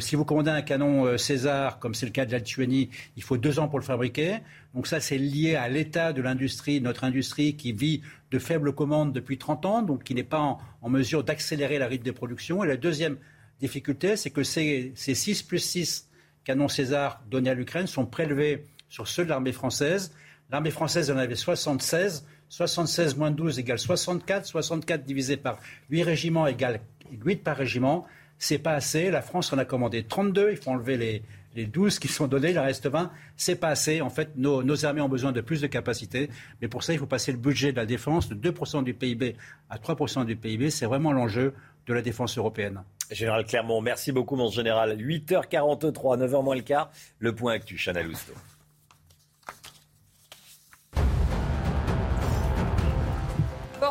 [0.00, 3.22] si vous commandez un canon euh, César, comme c'est le cas de la Lituanie, il
[3.22, 4.38] faut deux ans pour le fabriquer.
[4.74, 8.02] Donc ça, c'est lié à l'état de l'industrie, notre industrie qui vit
[8.32, 12.04] de faibles commandes depuis 30 ans, donc qui n'est pas en, mesure d'accélérer la rythme
[12.04, 12.64] de production.
[12.64, 13.18] Et la deuxième
[13.60, 16.08] difficulté, c'est que ces, ces 6 plus 6
[16.44, 20.12] canons César donnés à l'Ukraine sont prélevés sur ceux de l'armée française.
[20.50, 22.26] L'armée française en avait 76.
[22.48, 24.44] 76 moins 12 égale 64.
[24.44, 25.58] 64 divisé par
[25.90, 26.80] 8 régiments égale
[27.12, 28.06] 8 par régiment.
[28.38, 29.10] C'est pas assez.
[29.10, 30.50] La France en a commandé 32.
[30.52, 31.22] Il faut enlever les,
[31.56, 33.10] les 12 qui sont donnés, il reste 20.
[33.36, 34.00] C'est pas assez.
[34.02, 36.28] En fait, nos, nos, armées ont besoin de plus de capacités.
[36.60, 39.36] Mais pour ça, il faut passer le budget de la défense de 2% du PIB
[39.70, 40.70] à 3% du PIB.
[40.70, 41.54] C'est vraiment l'enjeu
[41.86, 42.82] de la défense européenne.
[43.10, 44.98] Général Clermont, merci beaucoup, mon général.
[44.98, 46.90] 8h43, 9h moins le quart,
[47.20, 48.34] le point actu, Chana Lousteau.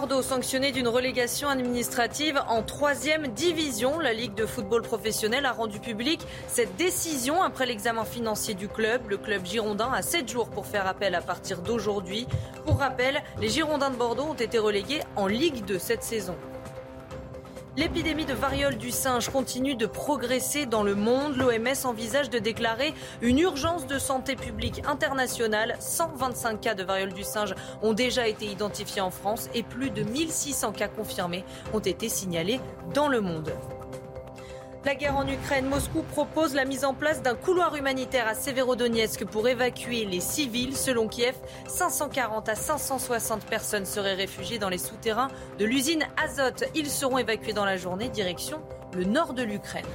[0.06, 3.98] Bordeaux sanctionné d'une relégation administrative en troisième division.
[3.98, 9.10] La Ligue de football professionnel a rendu public cette décision après l'examen financier du club.
[9.10, 12.28] Le club girondin a 7 jours pour faire appel à partir d'aujourd'hui.
[12.68, 16.36] Pour rappel, les Girondins de Bordeaux ont été relégués en Ligue 2 cette saison.
[17.78, 21.36] L'épidémie de variole du singe continue de progresser dans le monde.
[21.36, 25.76] L'OMS envisage de déclarer une urgence de santé publique internationale.
[25.82, 30.04] 125 cas de variole du singe ont déjà été identifiés en France et plus de
[30.04, 31.44] 1600 cas confirmés
[31.74, 32.62] ont été signalés
[32.94, 33.52] dans le monde.
[34.86, 39.26] La guerre en Ukraine, Moscou propose la mise en place d'un couloir humanitaire à Severodonetsk
[39.26, 40.78] pour évacuer les civils.
[40.78, 41.36] Selon Kiev,
[41.68, 46.68] 540 à 560 personnes seraient réfugiées dans les souterrains de l'usine Azot.
[46.76, 48.62] Ils seront évacués dans la journée direction
[48.94, 49.88] le nord de l'Ukraine.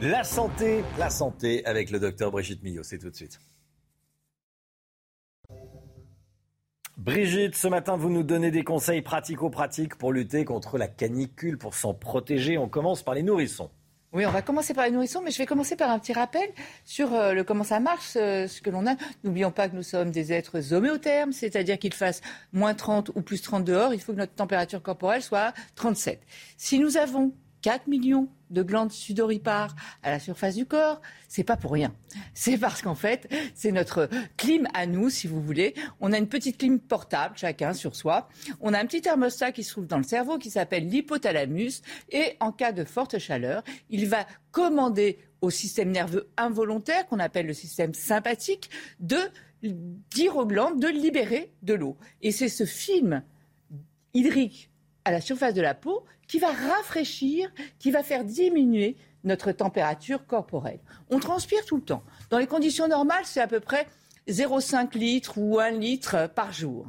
[0.00, 3.40] La santé, la santé avec le docteur Brigitte Millot, c'est tout de suite.
[6.96, 11.74] Brigitte, ce matin, vous nous donnez des conseils pratico-pratiques pour lutter contre la canicule, pour
[11.74, 12.56] s'en protéger.
[12.56, 13.68] On commence par les nourrissons.
[14.12, 16.48] Oui, on va commencer par les nourrissons, mais je vais commencer par un petit rappel
[16.84, 18.94] sur euh, le, comment ça marche, euh, ce que l'on a.
[19.24, 22.20] N'oublions pas que nous sommes des êtres homéothermes, c'est-à-dire qu'il fasse
[22.52, 26.22] moins 30 ou plus 30 dehors, il faut que notre température corporelle soit 37.
[26.56, 31.56] Si nous avons 4 millions de glandes sudoripares à la surface du corps, c'est pas
[31.56, 31.94] pour rien.
[32.32, 35.74] C'est parce qu'en fait, c'est notre clim à nous, si vous voulez.
[36.00, 38.28] On a une petite clim portable, chacun sur soi.
[38.60, 41.82] On a un petit thermostat qui se trouve dans le cerveau qui s'appelle l'hypothalamus.
[42.10, 47.46] Et en cas de forte chaleur, il va commander au système nerveux involontaire, qu'on appelle
[47.46, 48.70] le système sympathique,
[49.00, 49.18] de
[49.62, 51.96] dire aux glandes de libérer de l'eau.
[52.22, 53.22] Et c'est ce film
[54.14, 54.70] hydrique
[55.04, 60.26] à la surface de la peau qui va rafraîchir, qui va faire diminuer notre température
[60.26, 60.80] corporelle.
[61.10, 62.02] On transpire tout le temps.
[62.30, 63.86] Dans les conditions normales, c'est à peu près
[64.28, 66.86] 0,5 litres ou 1 litre par jour.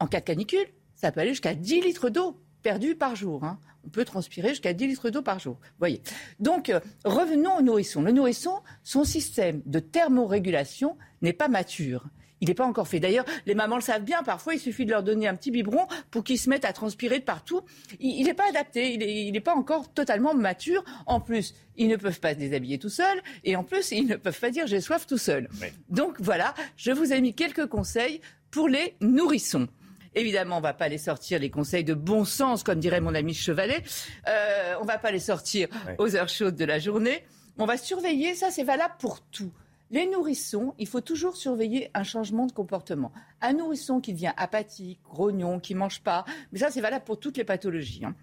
[0.00, 3.44] En cas de canicule, ça peut aller jusqu'à 10 litres d'eau perdue par jour.
[3.44, 3.58] Hein.
[3.84, 5.58] On peut transpirer jusqu'à 10 litres d'eau par jour.
[5.78, 6.02] Voyez.
[6.40, 8.02] Donc, euh, revenons au nourrisson.
[8.02, 12.04] Le nourrisson, son système de thermorégulation n'est pas mature.
[12.40, 13.00] Il n'est pas encore fait.
[13.00, 14.22] D'ailleurs, les mamans le savent bien.
[14.22, 17.18] Parfois, il suffit de leur donner un petit biberon pour qu'ils se mettent à transpirer
[17.18, 17.62] de partout.
[17.98, 18.94] Il n'est pas adapté.
[18.94, 20.84] Il n'est pas encore totalement mature.
[21.06, 23.22] En plus, ils ne peuvent pas se déshabiller tout seuls.
[23.44, 25.48] Et en plus, ils ne peuvent pas dire j'ai soif tout seul.
[25.88, 29.68] Donc voilà, je vous ai mis quelques conseils pour les nourrissons.
[30.14, 33.14] Évidemment, on ne va pas les sortir les conseils de bon sens, comme dirait mon
[33.14, 33.82] ami Chevalet.
[34.26, 35.68] Euh, on ne va pas les sortir
[35.98, 37.22] aux heures chaudes de la journée.
[37.58, 39.52] On va surveiller, ça c'est valable pour tout.
[39.90, 43.12] Les nourrissons, il faut toujours surveiller un changement de comportement.
[43.40, 47.20] Un nourrisson qui devient apathique, grognon, qui ne mange pas, mais ça c'est valable pour
[47.20, 48.04] toutes les pathologies.
[48.04, 48.14] Hein.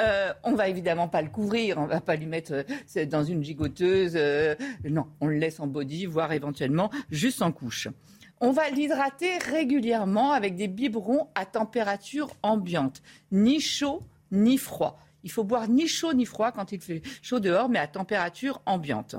[0.00, 2.64] Euh, on va évidemment pas le couvrir, on va pas lui mettre
[2.96, 4.14] euh, dans une gigoteuse.
[4.16, 4.56] Euh,
[4.88, 7.86] non, on le laisse en body, voire éventuellement juste en couche.
[8.40, 14.98] On va l'hydrater régulièrement avec des biberons à température ambiante, ni chaud ni froid.
[15.22, 18.60] Il faut boire ni chaud ni froid quand il fait chaud dehors, mais à température
[18.66, 19.14] ambiante.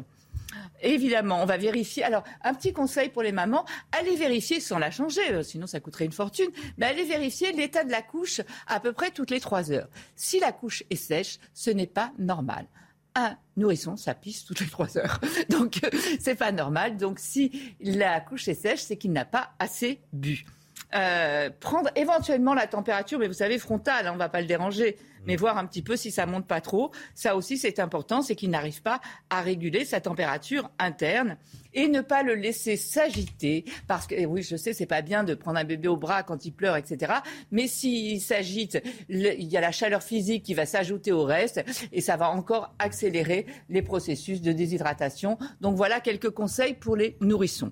[0.82, 2.04] Évidemment, on va vérifier.
[2.04, 5.80] Alors, un petit conseil pour les mamans, allez vérifier sans la changer, euh, sinon ça
[5.80, 9.40] coûterait une fortune, mais allez vérifier l'état de la couche à peu près toutes les
[9.40, 9.90] trois heures.
[10.16, 12.68] Si la couche est sèche, ce n'est pas normal
[13.16, 15.20] un nourrisson, ça pisse toutes les trois heures.
[15.50, 16.98] Donc, euh, c'est pas normal.
[16.98, 20.46] Donc, si la couche est sèche, c'est qu'il n'a pas assez bu.
[20.94, 24.48] Euh, prendre éventuellement la température, mais vous savez, frontale, hein, on ne va pas le
[24.48, 24.98] déranger,
[25.28, 26.92] mais voir un petit peu si ça monte pas trop.
[27.14, 31.38] Ça aussi, c'est important, c'est qu'il n'arrive pas à réguler sa température interne
[31.74, 35.34] et ne pas le laisser s'agiter, parce que oui, je sais, c'est pas bien de
[35.34, 37.14] prendre un bébé au bras quand il pleure, etc.
[37.52, 42.02] Mais s'il s'agite, il y a la chaleur physique qui va s'ajouter au reste et
[42.02, 45.38] ça va encore accélérer les processus de déshydratation.
[45.60, 47.72] Donc voilà quelques conseils pour les nourrissons.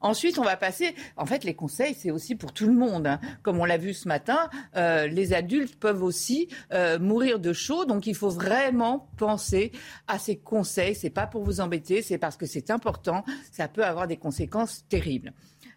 [0.00, 0.94] Ensuite, on va passer.
[1.16, 3.06] En fait, les conseils, c'est aussi pour tout le monde.
[3.06, 3.20] Hein.
[3.42, 7.84] Comme on l'a vu ce matin, euh, les adultes peuvent aussi euh, mourir de chaud.
[7.84, 9.72] Donc, il faut vraiment penser
[10.08, 10.94] à ces conseils.
[10.94, 13.24] C'est pas pour vous embêter, c'est parce que c'est important.
[13.52, 15.32] Ça peut avoir des conséquences terribles.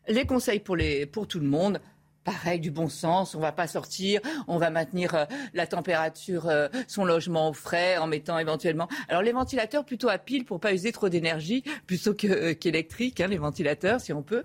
[0.07, 1.79] Les conseils pour, les, pour tout le monde,
[2.23, 3.35] pareil, du bon sens.
[3.35, 7.97] On va pas sortir, on va maintenir euh, la température, euh, son logement au frais,
[7.97, 8.87] en mettant éventuellement.
[9.09, 13.27] Alors les ventilateurs plutôt à pile pour pas user trop d'énergie, plutôt euh, qu'électrique, hein,
[13.27, 14.43] les ventilateurs, si on peut.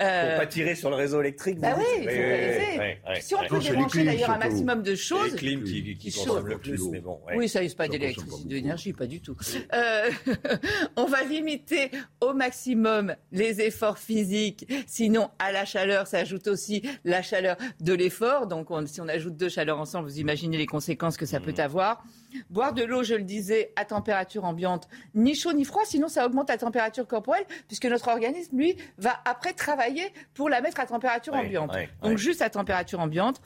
[0.00, 0.30] Euh...
[0.30, 1.58] Pour pas tirer sur le réseau électrique.
[1.58, 5.32] Bah oui, il faut oui, Si on peut débrancher d'ailleurs un maximum de choses.
[5.32, 7.20] Les clims qui, qui, consomment le plus, mais bon.
[7.34, 9.36] Oui, ça use pas d'électricité, d'énergie, pas du tout.
[9.74, 10.10] Euh,
[10.96, 11.90] on va limiter
[12.20, 14.66] au maximum les efforts physiques.
[14.86, 18.46] Sinon, à la chaleur s'ajoute aussi la chaleur de l'effort.
[18.46, 21.60] Donc, si on ajoute deux chaleurs ensemble, vous imaginez les conséquences que ça peut mmh.
[21.60, 22.04] avoir.
[22.48, 26.26] Boire de l'eau, je le disais, à température ambiante, ni chaud ni froid, sinon ça
[26.26, 30.86] augmente la température corporelle, puisque notre organisme, lui, va après travailler pour la mettre à
[30.86, 31.72] température ambiante.
[32.02, 33.40] Donc juste à température ambiante.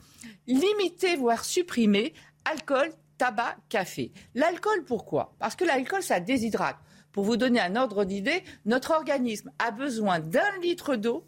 [0.47, 2.13] Limiter, voire supprimer,
[2.45, 4.11] alcool, tabac, café.
[4.33, 5.35] L'alcool, pourquoi?
[5.39, 6.77] Parce que l'alcool, ça déshydrate.
[7.11, 11.25] Pour vous donner un ordre d'idée, notre organisme a besoin d'un litre d'eau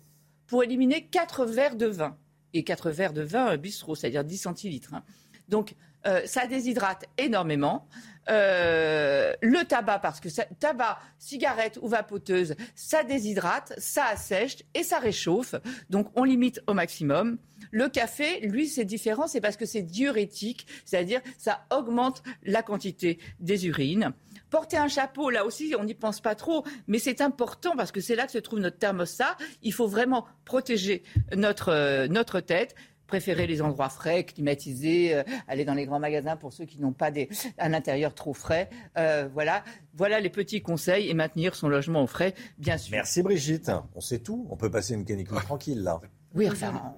[0.48, 2.18] pour éliminer 4 verres de vin.
[2.58, 4.94] Et 4 verres de vin bistrot, c'est-à-dire 10 centilitres.
[4.96, 5.04] Hein.
[5.48, 5.76] Donc,
[6.08, 7.88] euh, ça déshydrate énormément.
[8.30, 10.30] Euh, le tabac, parce que
[10.60, 15.56] tabac, cigarette ou vapoteuse, ça déshydrate, ça assèche et ça réchauffe.
[15.90, 17.38] Donc on limite au maximum.
[17.72, 23.20] Le café, lui, c'est différent, c'est parce que c'est diurétique, c'est-à-dire ça augmente la quantité
[23.40, 24.14] des urines.
[24.50, 28.02] Porter un chapeau, là aussi, on n'y pense pas trop, mais c'est important parce que
[28.02, 29.36] c'est là que se trouve notre thermostat.
[29.62, 31.04] Il faut vraiment protéger
[31.36, 32.76] notre, euh, notre tête
[33.08, 36.92] préférer les endroits frais, climatisés, euh, aller dans les grands magasins pour ceux qui n'ont
[36.92, 38.70] pas des, un intérieur trop frais.
[38.98, 39.64] Euh, voilà,
[39.96, 42.92] voilà les petits conseils et maintenir son logement au frais, bien sûr.
[42.92, 43.72] Merci Brigitte.
[43.96, 44.46] On sait tout.
[44.50, 46.00] On peut passer une canicule tranquille là.
[46.36, 46.96] Oui, enfin.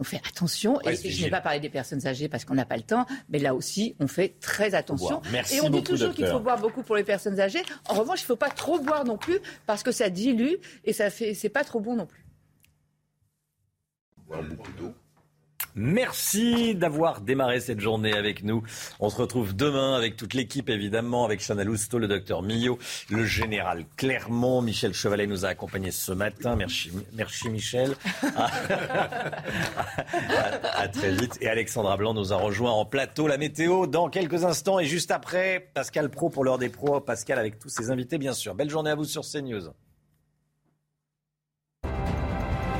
[0.00, 2.78] On fait attention, et, je n'ai pas parlé des personnes âgées parce qu'on n'a pas
[2.78, 5.20] le temps, mais là aussi, on fait très attention.
[5.30, 7.62] Merci et on dit toujours qu'il faut boire beaucoup pour les personnes âgées.
[7.86, 10.54] En revanche, il ne faut pas trop boire non plus parce que ça dilue
[10.84, 12.24] et ça fait, c'est pas trop bon non plus.
[14.26, 14.94] Boire beaucoup d'eau.
[15.80, 18.62] Merci d'avoir démarré cette journée avec nous.
[19.00, 22.78] On se retrouve demain avec toute l'équipe, évidemment, avec Chanel Housteau, le docteur Millot,
[23.08, 24.60] le général Clermont.
[24.60, 26.54] Michel Chevalet nous a accompagnés ce matin.
[26.54, 27.96] Merci, merci Michel.
[30.74, 31.38] à, très vite.
[31.40, 33.26] Et Alexandra Blanc nous a rejoint en plateau.
[33.26, 34.80] La météo dans quelques instants.
[34.80, 37.00] Et juste après, Pascal Pro pour l'heure des pros.
[37.00, 38.54] Pascal avec tous ses invités, bien sûr.
[38.54, 39.72] Belle journée à vous sur CNews.